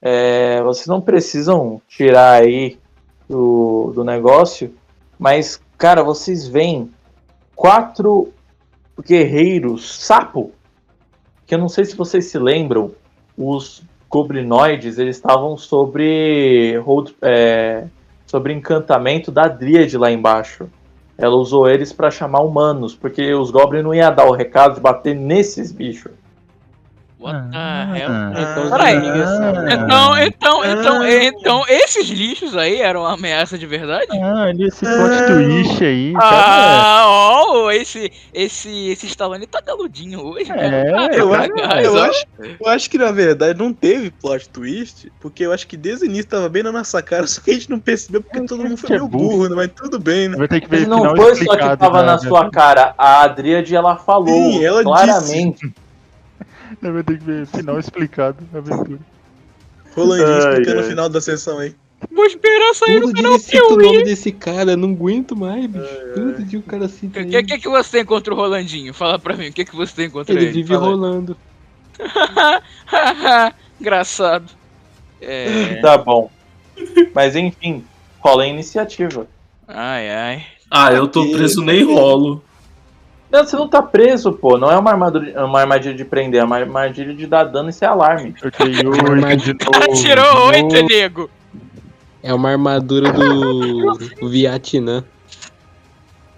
é, 0.00 0.62
vocês 0.62 0.86
não 0.86 1.00
precisam 1.00 1.80
tirar 1.88 2.42
aí 2.42 2.78
do, 3.28 3.92
do 3.94 4.04
negócio, 4.04 4.74
mas, 5.18 5.60
cara, 5.78 6.02
vocês 6.02 6.46
veem 6.46 6.90
quatro 7.54 8.32
guerreiros 9.00 10.04
sapo, 10.04 10.52
que 11.46 11.54
eu 11.54 11.58
não 11.58 11.68
sei 11.68 11.84
se 11.84 11.96
vocês 11.96 12.26
se 12.26 12.38
lembram, 12.38 12.92
os 13.36 13.82
goblinoides, 14.12 14.98
eles 14.98 15.16
estavam 15.16 15.56
sobre, 15.56 16.78
é, 17.22 17.84
sobre 18.26 18.52
encantamento 18.52 19.32
da 19.32 19.48
Dríade 19.48 19.96
lá 19.96 20.12
embaixo. 20.12 20.68
Ela 21.16 21.34
usou 21.34 21.66
eles 21.66 21.94
pra 21.94 22.10
chamar 22.10 22.42
humanos, 22.42 22.94
porque 22.94 23.32
os 23.32 23.50
goblins 23.50 23.82
não 23.82 23.94
iam 23.94 24.14
dar 24.14 24.26
o 24.26 24.32
recado 24.32 24.74
de 24.74 24.80
bater 24.80 25.16
nesses 25.16 25.72
bichos. 25.72 26.12
What 27.22 27.50
the 27.50 27.56
Ah. 27.56 27.96
hell? 27.96 28.10
Então, 28.42 28.70
Peraí. 28.70 28.96
Então, 29.72 30.18
então, 30.18 30.64
então, 30.64 31.02
Ah. 31.02 31.24
então, 31.24 31.64
esses 31.68 32.08
lixos 32.08 32.56
aí 32.56 32.80
eram 32.80 33.00
uma 33.02 33.14
ameaça 33.14 33.56
de 33.56 33.66
verdade? 33.66 34.08
Ah, 34.20 34.44
ali 34.44 34.66
esse 34.66 34.80
plot 34.84 35.26
twist 35.26 35.84
aí. 35.84 36.12
Ah, 36.16 37.04
ó, 37.06 37.70
esse, 37.70 38.10
esse, 38.34 38.88
esse 38.90 39.06
Stallone 39.06 39.46
tá 39.46 39.60
galudinho 39.60 40.20
hoje, 40.24 40.50
É, 40.50 40.54
cara. 40.54 41.14
Eu, 41.14 41.30
Tá 41.30 41.38
acho, 41.40 41.52
eu, 41.86 42.02
acho, 42.02 42.24
eu 42.60 42.68
acho 42.68 42.90
que 42.90 42.98
na 42.98 43.12
verdade 43.12 43.58
não 43.58 43.72
teve 43.72 44.10
plot 44.10 44.48
twist, 44.48 45.12
porque 45.20 45.44
eu 45.46 45.52
acho 45.52 45.66
que 45.66 45.76
desde 45.76 46.04
o 46.04 46.08
início 46.08 46.26
tava 46.26 46.48
bem 46.48 46.62
na 46.62 46.72
nossa 46.72 47.00
cara, 47.02 47.24
só 47.28 47.40
que 47.40 47.50
a 47.50 47.54
gente 47.54 47.70
não 47.70 47.78
percebeu 47.78 48.20
porque 48.22 48.38
É, 48.38 48.44
todo 48.44 48.62
mundo 48.64 48.76
foi 48.76 48.90
é 48.90 48.92
meio 48.94 49.08
burro. 49.08 49.48
né? 49.48 49.54
Mas 49.54 49.70
tudo 49.74 49.98
bem, 49.98 50.28
né? 50.28 50.36
Vai 50.36 50.48
ter 50.48 50.60
que 50.60 50.68
ver 50.68 50.86
não 50.88 51.14
foi 51.16 51.34
só 51.36 51.56
que 51.56 51.76
tava 51.76 51.98
da- 51.98 52.02
na 52.02 52.12
da- 52.16 52.18
sua 52.18 52.50
cara. 52.50 52.94
A 52.98 53.22
Adríade, 53.22 53.74
ela 53.76 53.96
falou 53.96 54.26
Sim, 54.28 54.64
ela 54.64 54.82
claramente. 54.82 55.72
Vai 56.80 57.02
ter 57.02 57.18
que 57.18 57.24
ver 57.24 57.46
final 57.46 57.78
explicado 57.78 58.38
da 58.52 58.58
aventura. 58.58 59.00
Rolandinho 59.94 60.28
Ai, 60.28 60.38
explicando 60.38 60.78
ai. 60.78 60.84
o 60.84 60.88
final 60.88 61.08
da 61.08 61.20
sessão 61.20 61.58
aí. 61.58 61.74
Vou 62.10 62.24
esperar 62.24 62.74
sair 62.74 63.00
Todo 63.00 63.08
no 63.08 63.14
canal 63.14 63.38
cita 63.38 63.64
o 63.72 63.76
nome 63.76 64.04
desse 64.04 64.32
cara, 64.32 64.76
não 64.76 64.90
aguento 64.90 65.36
mais, 65.36 65.66
bicho. 65.66 65.86
Todo 66.14 66.44
dia 66.44 66.58
o 66.58 66.62
cara 66.62 66.88
cita 66.88 67.20
O 67.20 67.26
que, 67.26 67.42
que, 67.44 67.58
que 67.58 67.68
você 67.68 67.98
tem 67.98 68.04
contra 68.04 68.32
o 68.34 68.36
Rolandinho? 68.36 68.92
Fala 68.92 69.18
pra 69.18 69.36
mim, 69.36 69.48
o 69.48 69.52
que, 69.52 69.64
que 69.64 69.76
você 69.76 69.94
tem 69.94 70.10
contra 70.10 70.34
Ele 70.34 70.46
ele? 70.46 70.52
vive 70.52 70.74
Fala 70.74 70.86
rolando. 70.86 71.36
Engraçado. 73.80 74.46
É... 75.20 75.76
Tá 75.80 75.96
bom. 75.98 76.30
Mas 77.14 77.36
enfim, 77.36 77.84
rola 78.18 78.42
a 78.44 78.48
iniciativa. 78.48 79.26
Ai, 79.68 80.10
ai. 80.10 80.46
Ah, 80.70 80.92
eu 80.92 81.06
tô 81.06 81.30
preso 81.30 81.62
nem 81.62 81.84
rolo. 81.84 82.42
Não, 83.32 83.44
você 83.46 83.56
não 83.56 83.66
tá 83.66 83.80
preso, 83.80 84.30
pô. 84.30 84.58
Não 84.58 84.70
é 84.70 84.76
uma, 84.76 84.90
armadura, 84.90 85.46
uma 85.46 85.60
armadilha 85.60 85.94
de 85.94 86.04
prender, 86.04 86.42
é 86.42 86.44
uma 86.44 86.58
armadilha 86.58 87.14
de 87.14 87.26
dar 87.26 87.44
dano 87.44 87.70
e 87.70 87.72
ser 87.72 87.86
alarme. 87.86 88.34
Eu 88.42 88.50
tirei 88.52 88.76
oito 88.86 89.36
de 89.38 89.54
novo. 89.54 90.02
tirou 90.02 90.46
oito, 90.48 90.86
nego. 90.86 91.30
É 92.22 92.34
uma 92.34 92.50
armadura 92.50 93.10
do 93.10 93.96
Vietnã. 94.28 95.02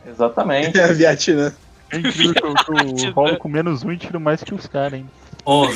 Exatamente. 0.07 0.79
É 0.79 0.85
a 0.85 0.93
Vietnã. 0.93 1.53
É 1.91 1.97
incrível 1.99 2.33
que 2.35 2.45
eu, 2.45 2.95
que 2.95 3.07
eu 3.07 3.13
rolo 3.13 3.37
com 3.39 3.49
menos 3.49 3.83
um 3.85 3.91
e 3.91 3.97
tiro 3.97 4.21
mais 4.21 4.45
que 4.45 4.55
os 4.55 4.67
caras, 4.69 5.01
hein? 5.01 5.11
11. 5.45 5.75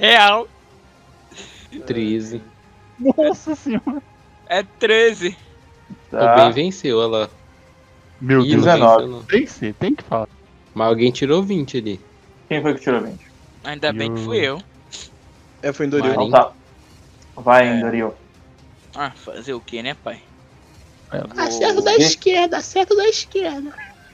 Real. 0.00 0.46
13. 1.86 2.40
Nossa 3.16 3.54
senhora. 3.56 4.00
É 4.46 4.62
13. 4.62 5.36
O 6.12 6.16
Tá. 6.16 6.36
bem 6.36 6.52
venceu, 6.52 6.98
olha 6.98 7.06
lá. 7.08 7.28
Meu 8.20 8.40
Ih, 8.42 8.48
Deus. 8.48 8.64
não 8.64 8.72
19. 8.72 8.96
venceu, 9.04 9.08
não. 9.16 9.24
Tem 9.24 9.40
que 9.44 9.50
ser, 9.50 9.74
tem 9.74 9.94
que 9.94 10.04
falar. 10.04 10.28
Mas 10.74 10.88
alguém 10.88 11.10
tirou 11.10 11.42
20 11.42 11.78
ali. 11.78 12.00
Quem 12.48 12.62
foi 12.62 12.74
que 12.74 12.80
tirou 12.80 13.00
20? 13.02 13.18
Ainda 13.64 13.92
bem 13.92 14.12
que 14.14 14.20
fui 14.20 14.38
eu. 14.38 14.62
É, 15.62 15.72
foi 15.72 15.86
em 15.86 15.88
Doril. 15.90 16.10
Então 16.12 16.30
tá. 16.30 16.52
Vai, 17.36 17.68
É. 17.68 18.12
Ah, 18.94 19.10
fazer 19.10 19.54
o 19.54 19.60
que, 19.60 19.82
né, 19.82 19.94
pai? 19.94 20.20
É, 21.12 21.18
Vou- 21.72 21.82
da 21.82 21.96
esquerda, 21.96 22.58
acerto 22.58 22.96
da 22.96 23.08
esquerda. 23.08 23.72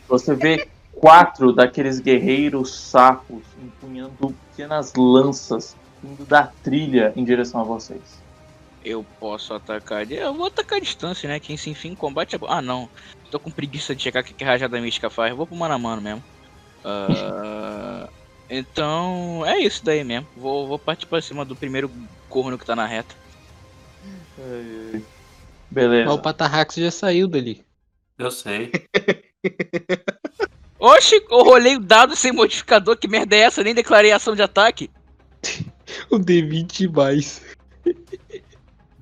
Você 0.09 0.35
vê 0.35 0.69
quatro 0.93 1.53
daqueles 1.53 2.01
guerreiros 2.01 2.89
sapos 2.91 3.43
empunhando 3.63 4.35
pequenas 4.51 4.93
lanças 4.97 5.77
indo 6.03 6.25
da 6.25 6.47
trilha 6.63 7.13
em 7.17 7.25
direção 7.25 7.61
a 7.61 7.65
vocês. 7.65 8.24
Eu 8.85 9.05
posso 9.19 9.55
atacar. 9.55 10.05
de- 10.05 10.15
Eu 10.15 10.35
vou 10.35 10.47
atacar 10.47 10.79
a 10.79 10.81
distância, 10.83 11.27
né? 11.29 11.41
Quem 11.41 11.57
se 11.57 11.71
enfim 11.71 11.91
em 11.91 11.95
combate 11.95 12.35
é 12.35 12.39
bom. 12.39 12.47
Ah, 12.49 12.61
não. 12.61 12.89
Tô 13.31 13.41
com 13.41 13.51
preguiça 13.51 13.95
de 13.95 14.03
checar 14.03 14.23
o 14.23 14.27
que 14.27 14.35
que 14.35 14.45
a 14.45 14.47
rajada 14.47 14.81
mística 14.81 15.09
faz. 15.09 15.31
Eu 15.31 15.37
vou 15.37 15.47
pro 15.47 15.57
mano 15.57 15.75
a 15.75 15.79
mano 15.79 16.03
mesmo. 16.03 16.23
Ah, 16.85 18.09
então, 18.51 19.43
é 19.47 19.59
isso 19.59 19.83
daí 19.85 20.05
mesmo. 20.05 20.29
Vou, 20.37 20.67
vou 20.69 20.79
partir 20.79 21.07
pra 21.07 21.23
cima 21.23 21.45
do 21.45 21.57
primeiro 21.57 21.91
corno 22.29 22.59
que 22.59 22.67
tá 22.67 22.77
na 22.77 22.87
reta. 22.87 23.15
Beleza. 25.71 26.05
Mas 26.11 26.15
o 26.15 26.23
Patarrax 26.23 26.75
já 26.77 26.91
saiu 26.91 27.27
dali. 27.27 27.65
Eu 28.19 28.31
sei. 28.31 28.71
Oxi, 30.79 31.15
eu 31.31 31.43
rolei 31.43 31.77
o 31.77 31.81
dado 31.81 32.15
sem 32.15 32.33
modificador. 32.33 32.97
Que 32.99 33.09
merda 33.09 33.35
é 33.35 33.41
essa? 33.41 33.65
Nem 33.65 33.75
declarei 33.75 34.13
ação 34.13 34.35
de 34.37 34.43
ataque. 34.43 34.91
O 36.11 36.19
D20 36.19 36.89
mais. 36.93 37.43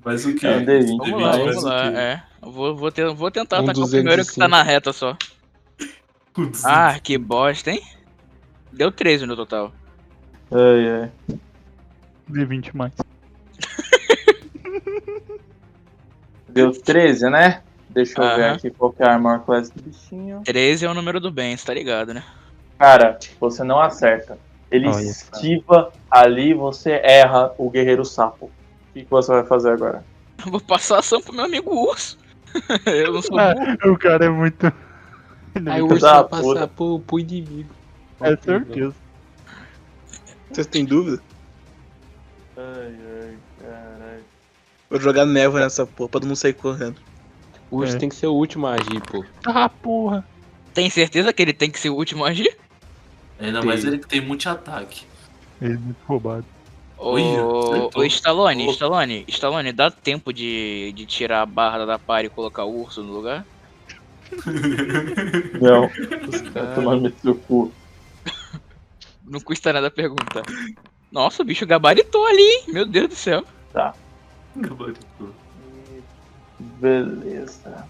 Mas 0.03 0.25
o 0.25 0.35
que? 0.35 0.45
É 0.45 0.57
um 0.57 0.65
D20 0.65 0.97
Vamos 0.97 1.21
lá, 1.21 1.31
vamos 1.31 1.63
lá. 1.63 1.85
É. 1.87 2.23
Vou, 2.41 2.75
vou, 2.75 2.91
ter- 2.91 3.13
vou 3.13 3.31
tentar 3.31 3.61
Um 3.61 3.63
atacar 3.63 3.83
o 3.85 3.89
primeiro 3.89 4.25
que 4.25 4.35
tá 4.35 4.47
205. 4.47 4.49
na 4.49 4.63
reta 4.63 4.93
só. 4.93 5.17
Ah, 6.65 6.99
que 6.99 7.17
bosta, 7.17 7.71
hein? 7.71 7.81
Deu 8.71 8.91
13 8.91 9.25
no 9.25 9.35
total. 9.35 9.71
Ai, 10.51 11.01
ai. 11.03 11.11
D20 12.29 12.71
mais. 12.73 12.91
Deu 16.49 16.71
13, 16.71 17.29
né? 17.29 17.61
Deixa 17.89 18.19
eu 18.21 18.35
ver 18.35 18.43
Aham. 18.45 18.55
aqui 18.55 18.71
qual 18.71 18.91
que 18.91 19.03
é 19.03 19.07
a 19.07 19.13
armor 19.13 19.39
class 19.41 19.69
do 19.69 19.81
bichinho. 19.81 20.41
13 20.43 20.85
é 20.85 20.89
o 20.89 20.93
número 20.93 21.19
do 21.19 21.31
bem, 21.31 21.55
você 21.55 21.65
tá 21.65 21.73
ligado, 21.73 22.13
né? 22.13 22.23
Cara, 22.79 23.17
você 23.39 23.63
não 23.63 23.79
acerta. 23.79 24.37
Ele 24.71 24.87
Olha. 24.87 25.01
esquiva 25.03 25.91
ali 26.09 26.49
e 26.49 26.53
você 26.55 26.99
erra 27.03 27.51
o 27.57 27.69
guerreiro 27.69 28.03
sapo. 28.03 28.49
O 28.93 28.99
que, 28.99 29.05
que 29.05 29.09
você 29.09 29.31
vai 29.31 29.43
fazer 29.43 29.71
agora? 29.71 30.05
Eu 30.45 30.51
Vou 30.51 30.61
passar 30.61 30.99
ação 30.99 31.19
pro 31.19 31.33
meu 31.33 31.45
amigo 31.45 31.71
urso. 31.73 32.15
eu 32.85 33.11
não 33.11 33.21
sou 33.23 33.39
Ah, 33.39 33.55
o 33.85 33.97
cara 33.97 34.25
é 34.25 34.29
muito. 34.29 34.71
Ele 35.55 35.69
é 35.69 35.73
Aí 35.73 35.81
o 35.81 35.87
urso 35.87 36.01
vai 36.05 36.23
passar 36.27 36.67
pro, 36.67 36.99
pro 36.99 37.19
inimigo. 37.19 37.73
É 38.21 38.35
certeza. 38.37 38.93
Vocês 40.51 40.67
têm 40.67 40.85
dúvida? 40.85 41.19
Ai, 42.55 42.95
ai, 43.21 43.37
caralho. 43.59 44.23
Vou 44.91 44.99
jogar 44.99 45.25
névoa 45.25 45.61
nessa 45.61 45.87
porra 45.87 46.09
pra 46.09 46.19
todo 46.19 46.27
mundo 46.27 46.35
sair 46.35 46.53
correndo. 46.53 47.01
O 47.71 47.77
urso 47.77 47.95
É. 47.95 47.99
tem 47.99 48.09
que 48.09 48.15
ser 48.15 48.27
o 48.27 48.33
último 48.33 48.67
a 48.67 48.73
agir, 48.75 49.01
pô. 49.01 49.25
Ah, 49.47 49.67
porra. 49.67 50.23
Tem 50.71 50.87
certeza 50.91 51.33
que 51.33 51.41
ele 51.41 51.53
tem 51.53 51.71
que 51.71 51.79
ser 51.79 51.89
o 51.89 51.95
último 51.95 52.23
a 52.23 52.29
agir? 52.29 52.55
Ainda 53.39 53.59
Tem. 53.59 53.67
mais 53.67 53.83
ele 53.83 53.97
que 53.97 54.07
tem 54.07 54.21
muito 54.21 54.47
ataque. 54.47 55.05
Ele 55.59 55.73
é 55.73 55.77
muito 55.77 55.97
roubado. 56.05 56.45
Ô 56.97 57.15
acertou. 57.15 58.05
Stallone, 58.05 58.67
Oh. 58.67 58.71
Stallone, 58.71 59.25
Stallone, 59.27 59.71
dá 59.71 59.91
tempo 59.91 60.31
de, 60.33 60.91
de 60.95 61.05
tirar 61.05 61.41
a 61.41 61.45
barra 61.45 61.85
da 61.85 61.99
par 61.99 62.23
e 62.23 62.29
colocar 62.29 62.63
o 62.63 62.81
urso 62.81 63.03
no 63.03 63.13
lugar? 63.13 63.45
Não, 65.61 65.85
Os 66.27 66.41
vai 66.41 66.51
caras. 66.53 66.75
tomar 66.75 66.95
no 66.95 67.11
seu 67.19 67.35
cu. 67.35 67.71
Não 69.25 69.39
custa 69.39 69.73
nada 69.73 69.91
perguntar. 69.91 70.43
Nossa, 71.11 71.43
o 71.43 71.45
bicho 71.45 71.65
gabaritou 71.65 72.25
ali, 72.25 72.41
hein? 72.41 72.63
Meu 72.69 72.85
Deus 72.85 73.09
do 73.09 73.15
céu. 73.15 73.43
Gabaritou. 74.55 75.33
Beleza. 76.59 77.87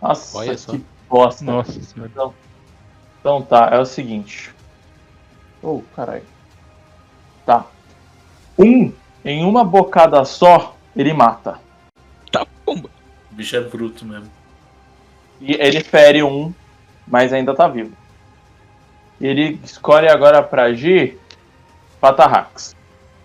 Nossa, 0.00 0.38
Olha 0.38 0.52
que 0.52 0.58
só. 0.58 0.74
bosta. 1.08 1.44
Nossa 1.44 1.80
senhora. 1.82 2.10
Então, 2.12 2.34
então 3.20 3.42
tá, 3.42 3.68
é 3.72 3.78
o 3.78 3.84
seguinte. 3.84 4.50
Oh, 5.62 5.82
caralho. 5.94 6.22
Tá. 7.44 7.66
Um, 8.58 8.92
em 9.24 9.44
uma 9.44 9.62
bocada 9.64 10.24
só, 10.24 10.76
ele 10.96 11.12
mata. 11.12 11.60
Tá 12.32 12.46
pomba. 12.64 12.90
O 13.30 13.34
bicho 13.34 13.56
é 13.56 13.60
bruto 13.60 14.04
mesmo. 14.04 14.30
E 15.40 15.52
ele 15.52 15.80
fere 15.80 16.22
um, 16.22 16.52
mas 17.06 17.32
ainda 17.32 17.54
tá 17.54 17.68
vivo. 17.68 17.92
Ele 19.20 19.60
escolhe 19.64 20.08
agora 20.08 20.42
pra 20.42 20.64
agir 20.64 21.18
Patarrax. 22.00 22.76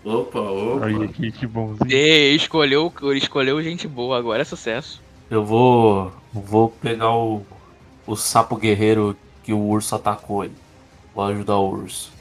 Opa, 0.04 0.40
opa. 0.40 0.86
Olha 0.86 1.06
aqui, 1.06 1.32
que 1.32 1.48
bonzinho. 1.48 1.90
E 1.90 2.36
escolheu, 2.36 2.92
escolheu 3.16 3.62
gente 3.64 3.88
boa, 3.88 4.18
agora 4.18 4.42
é 4.42 4.46
sucesso. 4.46 5.02
Eu 5.30 5.46
vou. 5.46 6.12
Vou 6.32 6.70
pegar 6.70 7.16
o. 7.16 7.46
O 8.06 8.18
sapo 8.18 8.58
guerreiro 8.58 9.16
que 9.44 9.54
o 9.54 9.60
urso 9.60 9.96
atacou 9.96 10.44
ele. 10.44 10.56
Vou 11.16 11.24
ajudar 11.26 11.58
o 11.58 11.70
urso. 11.70 12.12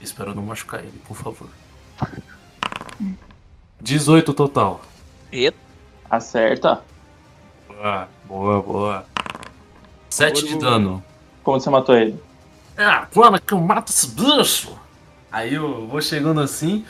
Espero 0.00 0.34
não 0.34 0.42
machucar 0.42 0.80
ele, 0.80 0.98
por 1.06 1.16
favor. 1.16 1.48
18 3.80 4.32
total. 4.34 4.80
Eita, 5.30 5.56
Acerta. 6.10 6.82
Boa, 7.66 8.08
boa, 8.26 8.62
boa. 8.62 9.06
7 10.10 10.46
de 10.46 10.58
dano. 10.58 11.02
Como 11.42 11.58
você 11.58 11.70
matou 11.70 11.96
ele? 11.96 12.22
É, 12.76 12.84
agora 12.84 13.40
que 13.40 13.54
eu 13.54 13.60
mato 13.60 13.90
esse 13.90 14.08
bicho. 14.08 14.78
Aí 15.30 15.54
eu 15.54 15.86
vou 15.86 16.02
chegando 16.02 16.40
assim, 16.40 16.84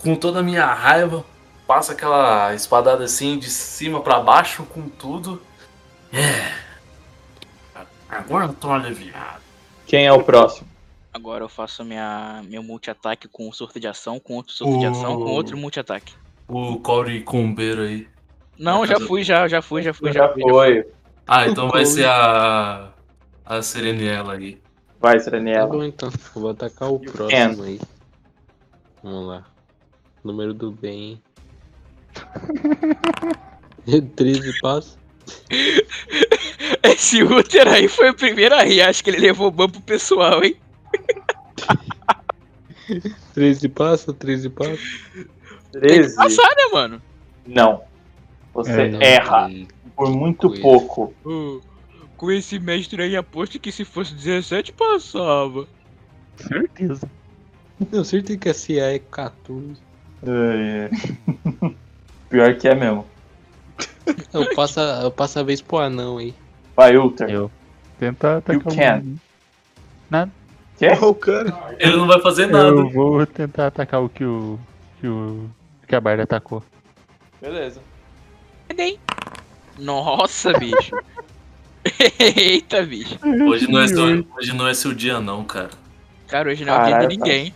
com 0.00 0.14
toda 0.14 0.40
a 0.40 0.42
minha 0.42 0.66
raiva, 0.66 1.24
passo 1.66 1.92
aquela 1.92 2.54
espadada 2.54 3.04
assim 3.04 3.38
de 3.38 3.48
cima 3.48 4.00
pra 4.00 4.20
baixo 4.20 4.64
com 4.64 4.88
tudo. 4.88 5.40
É. 6.12 6.52
Agora 8.08 8.44
eu 8.44 8.52
tô 8.52 8.70
aliviado. 8.70 9.40
Quem 9.86 10.06
é 10.06 10.12
o 10.12 10.22
próximo? 10.22 10.68
Agora 11.12 11.44
eu 11.44 11.48
faço 11.48 11.84
minha, 11.84 12.42
meu 12.48 12.62
multi-ataque 12.62 13.28
com 13.28 13.48
um 13.48 13.52
surto 13.52 13.78
de 13.78 13.86
ação, 13.86 14.18
com 14.20 14.34
outro 14.34 14.52
surto 14.52 14.78
de 14.78 14.86
ação, 14.86 15.16
com 15.16 15.30
outro 15.30 15.56
multi-ataque. 15.56 16.14
O 16.48 16.78
Corey 16.80 17.22
Combeiro 17.22 17.82
aí. 17.82 18.06
Não, 18.58 18.86
já 18.86 19.00
fui, 19.00 19.22
já, 19.24 19.48
já 19.48 19.62
fui, 19.62 19.82
já 19.82 19.92
fui, 19.94 20.12
já 20.12 20.26
Já 20.26 20.32
fui. 20.32 20.42
Já 20.42 20.48
fui. 20.48 20.52
foi. 20.52 20.86
Ah, 21.26 21.46
então 21.48 21.68
vai 21.68 21.84
ser 21.86 22.06
a. 22.06 22.92
A 23.44 23.60
Sereniela 23.60 24.34
aí. 24.34 24.60
Vai, 25.00 25.18
Tá 25.18 25.24
Sereniela. 25.24 25.66
bom 25.66 25.82
então. 25.82 26.08
Eu 26.36 26.40
vou 26.42 26.50
atacar 26.50 26.90
o 26.90 27.02
You 27.02 27.12
próximo 27.12 27.62
aí. 27.64 27.80
Vamos 29.02 29.26
lá. 29.26 29.44
Número 30.22 30.54
do 30.54 30.70
bem. 30.70 31.20
13 34.14 34.60
passos. 34.60 34.98
Esse 36.82 37.22
Uther 37.22 37.66
aí 37.68 37.88
foi 37.88 38.10
o 38.10 38.14
primeiro 38.14 38.54
a 38.54 38.62
rir, 38.62 38.82
acho 38.82 39.02
que 39.02 39.10
ele 39.10 39.18
levou 39.18 39.50
ban 39.50 39.68
pro 39.68 39.80
pessoal, 39.80 40.42
hein? 40.44 40.56
13 43.34 43.68
passos, 43.68 44.14
13 44.16 44.50
passos. 44.50 44.80
Tem 45.72 45.80
que 45.80 45.80
13? 45.80 46.16
passar, 46.16 46.48
né, 46.56 46.64
mano? 46.72 47.02
Não. 47.46 47.82
Você 48.54 48.70
É, 48.82 48.88
Não, 48.90 49.00
erra 49.00 49.50
e- 49.50 49.66
por 49.96 50.10
muito 50.10 50.48
Coisa. 50.48 50.62
pouco. 50.62 51.14
Ô, 51.24 51.60
com 52.16 52.30
esse 52.30 52.58
mestre 52.58 53.02
aí, 53.02 53.16
aposto 53.16 53.58
que 53.58 53.72
se 53.72 53.84
fosse 53.84 54.14
17 54.14 54.72
passava. 54.72 55.66
Certeza. 56.36 57.08
Não, 57.90 58.04
certeza 58.04 58.38
que 58.38 58.48
a 58.48 58.54
CA 58.54 58.94
é 58.94 58.98
14. 58.98 59.76
Ai, 60.24 60.90
ai. 61.62 61.76
Pior 62.28 62.54
que 62.56 62.68
é 62.68 62.74
mesmo. 62.74 63.06
Eu 64.32 64.54
passo, 64.54 64.80
a- 64.80 65.00
eu 65.02 65.10
passo 65.10 65.38
a 65.38 65.42
vez 65.42 65.60
pro 65.60 65.78
anão 65.78 66.18
aí. 66.18 66.34
Vai, 66.76 66.96
Ulter. 66.96 67.28
Eu. 67.30 67.50
Tenta 67.98 68.38
atacar 68.38 68.54
You 68.72 68.76
can. 68.76 69.02
Nada. 70.10 70.30
Quê? 70.78 70.88
Porra, 70.90 71.06
o 71.06 71.14
cara. 71.14 71.76
Ele 71.78 71.96
não 71.96 72.06
vai 72.06 72.20
fazer 72.20 72.46
nada. 72.46 72.68
Eu 72.68 72.90
vou 72.90 73.24
tentar 73.26 73.66
atacar 73.68 74.02
o 74.02 74.08
que 74.08 74.24
o. 74.24 74.58
que 75.00 75.06
o. 75.06 75.48
que 75.86 75.94
a 75.94 76.00
Barda 76.00 76.22
atacou. 76.24 76.62
Beleza. 77.40 77.80
Cadê? 78.68 78.98
Nossa, 79.78 80.52
bicho. 80.58 80.96
Eita, 82.18 82.82
bicho. 82.84 83.18
Hoje 83.48 83.70
não, 83.70 83.80
é 83.80 83.88
seu, 83.88 84.26
hoje 84.36 84.52
não 84.54 84.68
é 84.68 84.74
seu 84.74 84.94
dia, 84.94 85.20
não, 85.20 85.44
cara. 85.44 85.70
Cara, 86.28 86.50
hoje 86.50 86.64
não 86.64 86.74
é 86.74 86.82
o 86.82 86.86
dia 86.86 86.98
de 87.00 87.06
ninguém. 87.16 87.54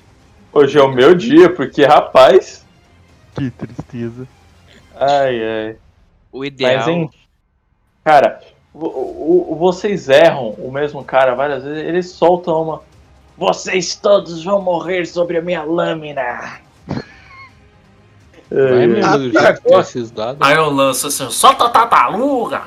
Hoje 0.53 0.79
é 0.79 0.83
o 0.83 0.93
meu 0.93 1.15
dia, 1.15 1.49
porque, 1.51 1.85
rapaz. 1.85 2.65
Que 3.35 3.51
tristeza. 3.51 4.27
Ai, 4.99 5.43
ai. 5.43 5.77
O 6.33 6.45
ideal. 6.45 6.77
Mas, 6.79 6.89
hein? 6.89 7.11
Cara, 8.05 8.41
o- 8.75 8.87
o- 8.87 9.53
o- 9.53 9.57
vocês 9.57 10.09
erram 10.09 10.51
o 10.59 10.71
mesmo 10.73 11.05
cara 11.05 11.35
várias 11.35 11.63
vezes. 11.63 11.85
Eles 11.85 12.11
soltam 12.11 12.63
uma. 12.63 12.83
Vocês 13.37 13.95
todos 13.95 14.43
vão 14.43 14.63
morrer 14.63 15.07
sobre 15.07 15.39
a 15.39 15.43
minha 15.43 15.63
lâmina. 15.63 16.61
Vai 18.51 18.87
mesmo, 18.87 19.31
que 19.31 19.71
tá 19.71 19.81
esses 19.81 20.11
dados. 20.11 20.39
Aí 20.41 20.57
eu 20.57 20.71
lanço 20.71 21.09
assim, 21.09 21.29
solta 21.31 21.65
a 21.65 21.69
tartaruga! 21.69 22.63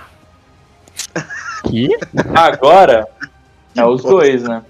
Que? 1.67 1.89
Agora 2.35 3.07
é 3.75 3.85
os 3.85 4.03
dois, 4.03 4.43
né? 4.43 4.63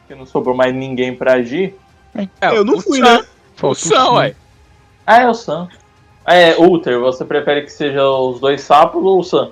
Porque 0.00 0.14
não 0.14 0.24
sobrou 0.26 0.54
mais 0.54 0.74
ninguém 0.74 1.14
pra 1.14 1.34
agir. 1.34 1.74
É, 2.14 2.28
Eu 2.56 2.64
não 2.64 2.80
fui, 2.80 2.98
Sam, 2.98 3.04
né? 3.04 3.18
O 3.18 3.56
Falta 3.56 3.72
o 3.72 3.74
Sam, 3.74 4.10
ué. 4.12 4.34
Ah, 5.06 5.20
é 5.22 5.28
o 5.28 5.34
Sam. 5.34 5.68
Ah, 6.24 6.34
É, 6.34 6.56
Ulter, 6.56 6.98
você 7.00 7.24
prefere 7.24 7.62
que 7.62 7.72
seja 7.72 8.06
os 8.08 8.40
dois 8.40 8.60
sapos 8.62 9.02
ou 9.04 9.20
o 9.20 9.24
Sam? 9.24 9.50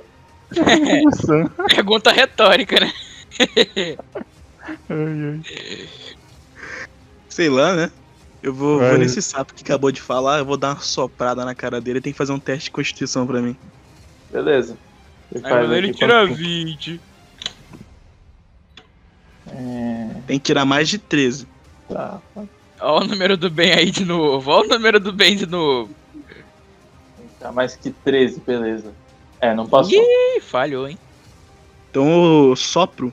Nossa. 0.57 1.51
Pergunta 1.75 2.13
retórica, 2.13 2.81
né? 2.81 2.93
Ai, 4.89 5.43
ai. 5.45 5.89
Sei 7.29 7.49
lá, 7.49 7.75
né? 7.75 7.91
Eu 8.43 8.55
vou, 8.55 8.79
vou 8.79 8.97
nesse 8.99 9.21
sapo 9.21 9.53
que 9.55 9.63
acabou 9.63 9.93
de 9.93 10.01
falar, 10.01 10.39
eu 10.39 10.45
vou 10.47 10.57
dar 10.57 10.71
uma 10.75 10.81
soprada 10.81 11.45
na 11.45 11.55
cara 11.55 11.81
dele 11.81 11.99
e 11.99 12.03
tem 12.03 12.13
que 12.13 12.17
fazer 12.19 12.33
um 12.33 12.39
teste 12.41 12.65
de 12.65 12.71
constituição 12.71 13.27
pra 13.27 13.41
mim. 13.43 13.55
Beleza. 14.31 14.77
Ele 15.33 15.47
Aí 15.47 15.75
ele 15.79 15.93
tira 15.93 16.27
quanto- 16.27 16.35
20. 16.37 17.01
É, 19.47 20.11
Tem 20.27 20.39
que 20.39 20.45
tirar 20.45 20.65
mais 20.65 20.89
de 20.89 20.99
13. 20.99 21.47
tá. 21.89 22.21
Ó 22.83 23.01
o 23.01 23.05
número 23.05 23.37
do 23.37 23.51
bem 23.51 23.73
aí 23.75 23.91
de 23.91 24.07
novo. 24.07 24.51
Ó 24.51 24.63
o 24.63 24.67
número 24.67 24.99
do 24.99 25.13
bem 25.13 25.37
de 25.37 25.45
novo. 25.45 25.95
Tá 27.39 27.53
mais 27.53 27.77
que 27.77 27.91
13, 27.91 28.41
beleza. 28.41 28.95
É, 29.39 29.55
não 29.55 29.67
passou. 29.69 29.93
Ih, 29.93 30.41
falhou, 30.41 30.89
hein? 30.89 30.99
Então 31.91 32.49
eu 32.51 32.57
sopro 32.57 33.13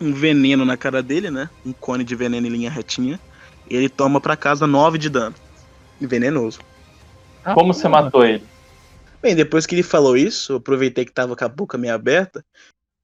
um 0.00 0.12
veneno 0.12 0.64
na 0.64 0.76
cara 0.76 1.02
dele, 1.02 1.30
né? 1.30 1.48
Um 1.64 1.72
cone 1.72 2.04
de 2.04 2.14
veneno 2.14 2.46
em 2.46 2.50
linha 2.50 2.70
retinha. 2.70 3.18
E 3.68 3.76
ele 3.76 3.88
toma 3.88 4.20
pra 4.20 4.36
casa 4.36 4.66
9 4.66 4.98
de 4.98 5.08
dano. 5.08 5.34
E 6.00 6.06
venenoso. 6.06 6.60
Como 7.54 7.72
você 7.72 7.88
matou 7.88 8.24
ele? 8.24 8.44
Bem, 9.22 9.34
depois 9.34 9.66
que 9.66 9.74
ele 9.74 9.82
falou 9.82 10.16
isso, 10.16 10.52
eu 10.52 10.56
aproveitei 10.56 11.04
que 11.04 11.12
tava 11.12 11.34
com 11.34 11.44
a 11.44 11.48
boca 11.48 11.78
meio 11.78 11.94
aberta. 11.94 12.44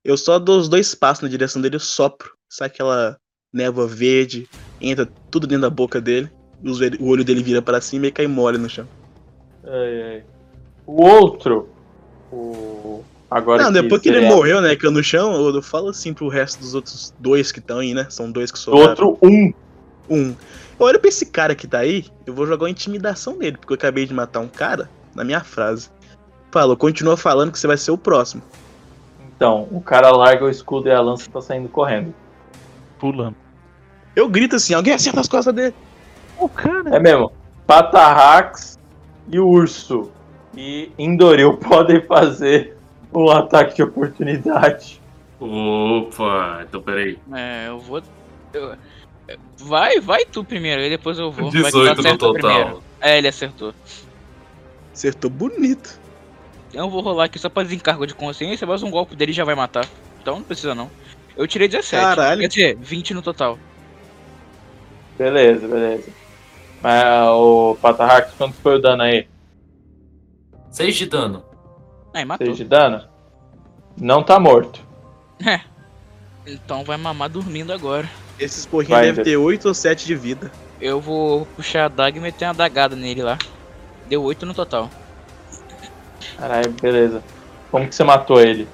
Eu 0.05 0.17
só 0.17 0.39
dou 0.39 0.59
os 0.59 0.69
dois 0.69 0.95
passos 0.95 1.23
na 1.23 1.29
direção 1.29 1.63
dele 1.63 1.77
e 1.77 1.81
sopro. 1.81 2.33
Sai 2.49 2.67
aquela 2.67 3.19
névoa 3.53 3.87
verde, 3.87 4.49
entra 4.81 5.07
tudo 5.31 5.47
dentro 5.47 5.63
da 5.63 5.71
boca 5.71 6.01
dele. 6.01 6.31
e 6.63 7.03
O 7.03 7.07
olho 7.07 7.25
dele 7.25 7.43
vira 7.43 7.63
pra 7.63 7.81
cima 7.81 8.07
e 8.07 8.13
cai 8.13 8.27
mole 8.27 8.59
no 8.59 8.69
chão. 8.69 8.87
Ai, 9.65 10.03
ai. 10.03 10.25
O 10.87 11.03
outro, 11.03 11.69
o. 12.31 12.72
Agora 13.35 13.63
Não, 13.63 13.73
depois 13.73 14.03
que 14.03 14.09
ele 14.09 14.21
seria- 14.21 14.35
morreu, 14.35 14.61
né, 14.61 14.77
caiu 14.77 14.91
no 14.91 15.03
chão, 15.03 15.33
eu 15.35 15.55
eu 15.55 15.63
falo 15.63 15.89
assim 15.89 16.13
pro 16.13 16.29
resto 16.29 16.61
dos 16.61 16.75
outros 16.75 17.15
dois 17.19 17.51
que 17.51 17.59
estão 17.61 17.79
aí, 17.79 17.95
né? 17.95 18.07
São 18.11 18.31
dois 18.31 18.51
que 18.51 18.59
sobraram. 18.59 18.89
outro, 18.91 19.19
um. 19.23 19.53
Um. 20.11 20.35
Eu 20.79 20.87
olho 20.87 20.99
pra 20.99 21.09
esse 21.09 21.27
cara 21.27 21.55
que 21.55 21.67
tá 21.67 21.79
aí, 21.79 22.07
eu 22.27 22.35
vou 22.35 22.47
jogar 22.47 22.65
uma 22.65 22.71
intimidação 22.71 23.37
nele, 23.37 23.57
porque 23.57 23.73
eu 23.73 23.77
acabei 23.77 24.05
de 24.05 24.13
matar 24.13 24.41
um 24.41 24.49
cara 24.49 24.91
na 25.15 25.25
minha 25.25 25.41
frase. 25.41 25.89
Falou, 26.51 26.77
continua 26.77 27.17
falando 27.17 27.51
que 27.53 27.59
você 27.59 27.67
vai 27.67 27.77
ser 27.79 27.93
o 27.93 27.97
próximo. 27.99 28.43
Então, 29.35 29.67
o 29.71 29.81
cara 29.81 30.11
larga 30.11 30.45
o 30.45 30.51
escudo 30.51 30.89
e 30.89 30.93
a 30.93 31.01
lança 31.01 31.31
tá 31.31 31.41
saindo 31.41 31.69
correndo. 31.69 32.13
Pulando. 32.99 33.37
Eu 34.15 34.29
grito 34.29 34.57
assim, 34.57 34.75
alguém 34.75 34.93
acerta 34.93 35.21
as 35.21 35.29
costas 35.29 35.55
dele. 35.55 35.75
O 36.39 36.49
cara. 36.49 36.91
É 36.95 36.99
mesmo. 37.01 37.33
Patarrax 37.67 38.79
e 39.31 39.39
o 39.39 39.49
urso 39.49 40.11
e 40.57 40.91
Indoril 40.99 41.57
podem 41.63 42.03
fazer 42.03 42.72
um 43.15 43.31
ataque 43.31 43.77
de 43.77 43.83
oportunidade. 43.83 45.01
Opa, 45.41 46.65
então 46.69 46.81
peraí. 46.83 47.19
É, 47.33 47.69
eu 47.69 47.79
vou. 47.79 48.03
eu- 48.53 48.77
Vai, 49.59 50.01
vai 50.01 50.25
tu 50.25 50.45
primeiro, 50.45 50.83
aí 50.83 50.91
depois 50.91 51.19
eu 51.19 51.31
vou. 51.31 51.51
Vai 51.51 51.63
que 51.63 51.71
tu 51.71 51.79
18 51.85 52.03
no 52.03 52.19
total. 52.19 52.33
primeiro. 52.33 52.83
É, 53.01 53.19
ele 53.19 53.29
acertou. 53.29 53.73
Acertou 54.93 55.31
bonito. 55.31 55.99
Eu 56.73 56.89
vou 56.91 57.01
rolar 57.03 57.25
aqui 57.25 57.39
só 57.39 57.49
pra 57.49 57.63
desencargo 57.63 58.07
de 58.07 58.15
consciência, 58.15 58.67
mas 58.67 58.83
um 58.83 58.91
golpe 58.91 59.15
dele 59.17 59.33
já 59.33 59.45
vai 59.45 59.55
matar. 59.55 59.87
Então 60.21 60.37
não 60.37 60.43
precisa 60.43 60.75
não. 60.75 60.91
Eu 61.37 61.47
tirei 61.47 61.69
17. 61.69 62.03
Caralho. 62.03 62.41
Quer 62.43 62.49
dizer, 62.49 62.77
20 62.77 63.15
no 63.15 63.23
total. 63.23 63.59
Beleza, 65.19 65.67
beleza. 65.69 66.11
Mas 66.83 67.29
o 67.29 67.77
Patarrax, 67.81 68.35
quanto 68.37 68.55
foi 68.55 68.77
o 68.77 68.79
dano 68.81 69.03
aí? 69.03 69.27
6 70.71 70.95
de 70.97 71.07
dano. 71.07 71.45
Aí 72.13 72.25
matou. 72.25 72.47
6 72.47 72.57
de 72.59 72.65
dano? 72.65 73.05
Não 73.97 74.23
tá 74.23 74.39
morto. 74.39 74.81
Então 76.45 76.83
vai 76.83 76.97
mamar 76.97 77.29
dormindo 77.29 77.73
agora. 77.73 78.09
Esses 78.39 78.67
porrinhos 78.67 79.01
devem 79.01 79.25
ter 79.25 79.37
8 79.37 79.69
ou 79.69 79.75
7 79.75 80.05
de 80.05 80.15
vida. 80.17 80.51
Eu 80.81 81.01
vou 81.01 81.47
puxar 81.55 81.85
a 81.85 81.89
daga 81.89 82.19
e 82.19 82.21
meter 82.21 82.47
uma 82.47 82.55
dagada 82.55 82.97
nele 82.97 83.23
lá. 83.23 83.39
Deu 84.09 84.23
8 84.23 84.45
no 84.45 84.53
total. 84.53 84.91
Caralho, 86.37 86.73
beleza. 86.73 87.23
Como 87.71 87.89
que 87.89 87.95
você 87.95 88.03
matou 88.03 88.41
ele? 88.41 88.67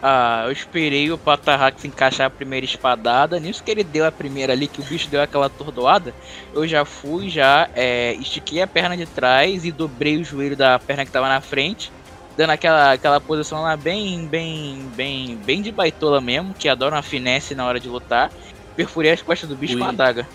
Ah, 0.00 0.44
eu 0.46 0.52
esperei 0.52 1.10
o 1.10 1.18
Patarrax 1.18 1.84
encaixar 1.84 2.26
a 2.26 2.30
primeira 2.30 2.64
espadada. 2.64 3.40
Nisso 3.40 3.64
que 3.64 3.70
ele 3.70 3.82
deu 3.82 4.06
a 4.06 4.12
primeira 4.12 4.52
ali, 4.52 4.68
que 4.68 4.80
o 4.80 4.84
bicho 4.84 5.08
deu 5.08 5.20
aquela 5.20 5.46
atordoada, 5.46 6.14
eu 6.52 6.68
já 6.68 6.84
fui, 6.84 7.28
já 7.28 7.68
é, 7.74 8.12
estiquei 8.14 8.62
a 8.62 8.66
perna 8.66 8.96
de 8.96 9.06
trás 9.06 9.64
e 9.64 9.72
dobrei 9.72 10.18
o 10.18 10.24
joelho 10.24 10.56
da 10.56 10.78
perna 10.78 11.04
que 11.04 11.10
tava 11.10 11.28
na 11.28 11.40
frente, 11.40 11.90
dando 12.36 12.50
aquela, 12.50 12.92
aquela 12.92 13.20
posição 13.20 13.62
lá 13.62 13.76
bem, 13.76 14.26
bem, 14.26 14.88
bem, 14.94 15.36
bem 15.36 15.62
de 15.62 15.70
baitola 15.70 16.20
mesmo, 16.20 16.54
que 16.54 16.68
adora 16.68 16.96
uma 16.96 17.02
finesse 17.02 17.54
na 17.54 17.66
hora 17.66 17.80
de 17.80 17.88
lutar. 17.88 18.30
Perfurei 18.76 19.12
as 19.12 19.22
costas 19.22 19.48
do 19.48 19.56
bicho 19.56 19.74
Ui. 19.74 19.80
com 19.80 19.86
a 19.86 19.90
adaga. 19.90 20.26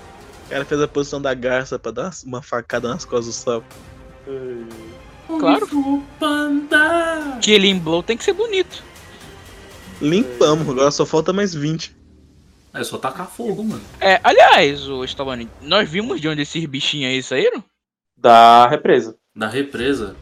O 0.46 0.50
cara 0.50 0.66
fez 0.66 0.82
a 0.82 0.88
posição 0.88 1.22
da 1.22 1.34
garça 1.34 1.78
pra 1.78 1.92
dar 1.92 2.12
uma 2.26 2.42
facada 2.42 2.88
nas 2.90 3.06
costas 3.06 3.28
do 3.28 3.34
sapo. 3.34 3.66
Claro. 5.28 5.68
Kung 5.68 5.84
Fu 5.84 6.04
Panda. 6.20 7.38
Killing 7.42 7.80
Blow 7.80 8.02
tem 8.02 8.18
que 8.18 8.24
ser 8.24 8.34
bonito. 8.34 8.84
Limpamos, 10.02 10.68
agora 10.68 10.90
só 10.92 11.06
falta 11.06 11.32
mais 11.34 11.54
20. 11.54 11.96
É 12.74 12.84
só 12.84 12.98
tacar 12.98 13.30
fogo, 13.30 13.64
mano. 13.64 13.82
É, 14.00 14.20
aliás, 14.24 14.88
o 14.88 15.04
Stallone, 15.04 15.50
nós 15.62 15.90
vimos 15.90 16.22
de 16.22 16.28
onde 16.28 16.44
esses 16.44 16.66
bichinhos 16.66 17.12
aí 17.12 17.22
saíram? 17.22 17.64
Da 18.16 18.68
represa. 18.68 19.16
Da 19.36 19.48
represa. 19.48 20.16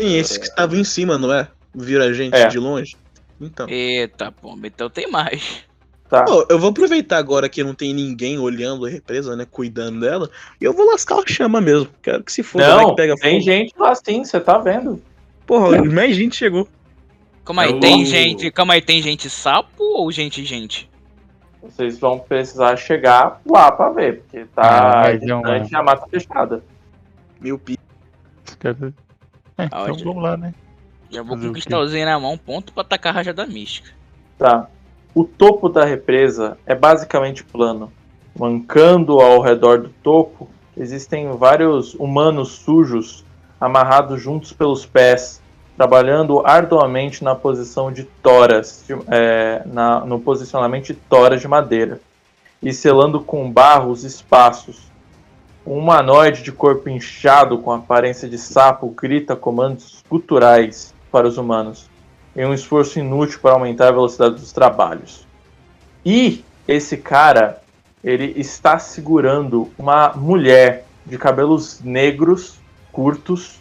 Sim, 0.00 0.14
esses 0.16 0.38
que 0.38 0.44
estavam 0.46 0.78
em 0.78 0.84
cima, 0.84 1.18
não 1.18 1.32
é? 1.32 1.48
Viram 1.74 2.04
a 2.04 2.12
gente 2.12 2.34
É. 2.36 2.48
de 2.48 2.58
longe. 2.58 2.96
Então. 3.40 3.66
Eita, 3.68 4.30
pomba, 4.32 4.66
então 4.66 4.88
tem 4.90 5.10
mais. 5.10 5.62
Tá. 6.08 6.24
Pô, 6.24 6.44
eu 6.50 6.58
vou 6.58 6.70
aproveitar 6.70 7.18
agora 7.18 7.48
que 7.48 7.62
não 7.62 7.72
tem 7.72 7.94
ninguém 7.94 8.36
olhando 8.38 8.84
a 8.84 8.88
represa, 8.88 9.36
né? 9.36 9.46
Cuidando 9.48 10.00
dela. 10.00 10.28
E 10.60 10.64
eu 10.64 10.72
vou 10.72 10.84
lascar 10.90 11.14
o 11.16 11.24
chama 11.26 11.60
mesmo. 11.60 11.88
Quero 12.02 12.24
que 12.24 12.32
se 12.32 12.42
for, 12.42 12.60
vai 12.60 12.68
Não, 12.68 12.90
que 12.90 12.96
pega 12.96 13.14
tem 13.14 13.34
fogo. 13.34 13.44
gente 13.44 13.74
lá 13.78 13.94
sim, 13.94 14.24
você 14.24 14.40
tá 14.40 14.58
vendo. 14.58 15.00
Porra, 15.46 15.80
mais 15.84 16.16
gente 16.16 16.34
chegou. 16.36 16.66
Calma 17.44 17.62
aí, 17.62 17.70
Eu- 17.70 17.80
tem 17.80 18.04
gente. 18.04 18.50
Calma 18.50 18.74
aí, 18.74 18.82
tem 18.82 19.00
gente 19.00 19.30
sapo 19.30 19.82
ou 19.84 20.10
gente 20.10 20.44
gente? 20.44 20.90
Vocês 21.62 21.98
vão 21.98 22.18
precisar 22.18 22.76
chegar 22.76 23.40
lá 23.48 23.70
pra 23.70 23.90
ver, 23.90 24.22
porque 24.22 24.46
Ah, 24.56 25.02
tá 25.04 25.40
mas 25.42 25.72
é 25.72 25.76
a 25.76 25.82
mata 25.82 26.06
fechada. 26.10 26.62
Mil 27.40 27.58
pi. 27.58 27.78
É, 29.62 29.66
então 29.66 29.82
Ótimo. 29.94 30.04
vamos 30.12 30.22
lá, 30.22 30.36
né? 30.36 30.54
Já 31.10 31.22
vou 31.22 31.32
Fazer 31.36 31.46
com 31.46 31.50
o 31.50 31.52
cristalzinho 31.54 32.06
na 32.06 32.18
mão, 32.20 32.38
ponto 32.38 32.72
pra 32.72 32.82
atacar 32.82 33.12
a 33.12 33.16
rajada 33.16 33.44
mística. 33.46 33.90
Tá. 34.38 34.68
O 35.14 35.24
topo 35.24 35.68
da 35.68 35.84
represa 35.84 36.56
é 36.64 36.74
basicamente 36.74 37.42
plano. 37.44 37.92
Mancando 38.38 39.20
ao 39.20 39.40
redor 39.40 39.78
do 39.80 39.88
topo, 40.02 40.48
existem 40.76 41.30
vários 41.36 41.94
humanos 41.94 42.52
sujos 42.52 43.24
amarrados 43.60 44.22
juntos 44.22 44.52
pelos 44.52 44.86
pés, 44.86 45.42
trabalhando 45.76 46.46
arduamente 46.46 47.24
na 47.24 47.34
posição 47.34 47.90
de 47.92 48.04
toras, 48.04 48.84
de- 48.86 48.96
é, 49.08 49.62
na- 49.66 50.00
no 50.04 50.20
posicionamento 50.20 50.86
de 50.86 50.94
toras 50.94 51.40
de 51.40 51.48
madeira, 51.48 52.00
e 52.62 52.72
selando 52.72 53.20
com 53.20 53.50
barro 53.50 53.90
os 53.90 54.04
espaços. 54.04 54.89
Um 55.66 55.78
humanoide 55.78 56.42
de 56.42 56.50
corpo 56.50 56.88
inchado 56.88 57.58
com 57.58 57.72
aparência 57.72 58.28
de 58.28 58.38
sapo 58.38 58.88
grita 58.88 59.36
comandos 59.36 60.02
guturais 60.08 60.94
para 61.10 61.26
os 61.28 61.36
humanos 61.36 61.90
em 62.34 62.44
um 62.44 62.54
esforço 62.54 62.98
inútil 62.98 63.40
para 63.40 63.52
aumentar 63.52 63.88
a 63.88 63.92
velocidade 63.92 64.36
dos 64.36 64.52
trabalhos. 64.52 65.26
E 66.04 66.44
esse 66.66 66.96
cara, 66.96 67.62
ele 68.02 68.32
está 68.36 68.78
segurando 68.78 69.70
uma 69.78 70.12
mulher 70.14 70.86
de 71.04 71.18
cabelos 71.18 71.80
negros, 71.82 72.58
curtos, 72.92 73.60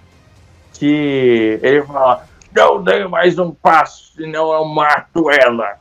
que 0.74 1.60
ele 1.62 1.82
fala: 1.84 2.26
Não 2.56 2.82
dê 2.82 3.08
mais 3.08 3.38
um 3.40 3.52
passo, 3.52 4.14
senão 4.16 4.54
eu 4.54 4.66
mato 4.66 5.30
ela. 5.30 5.78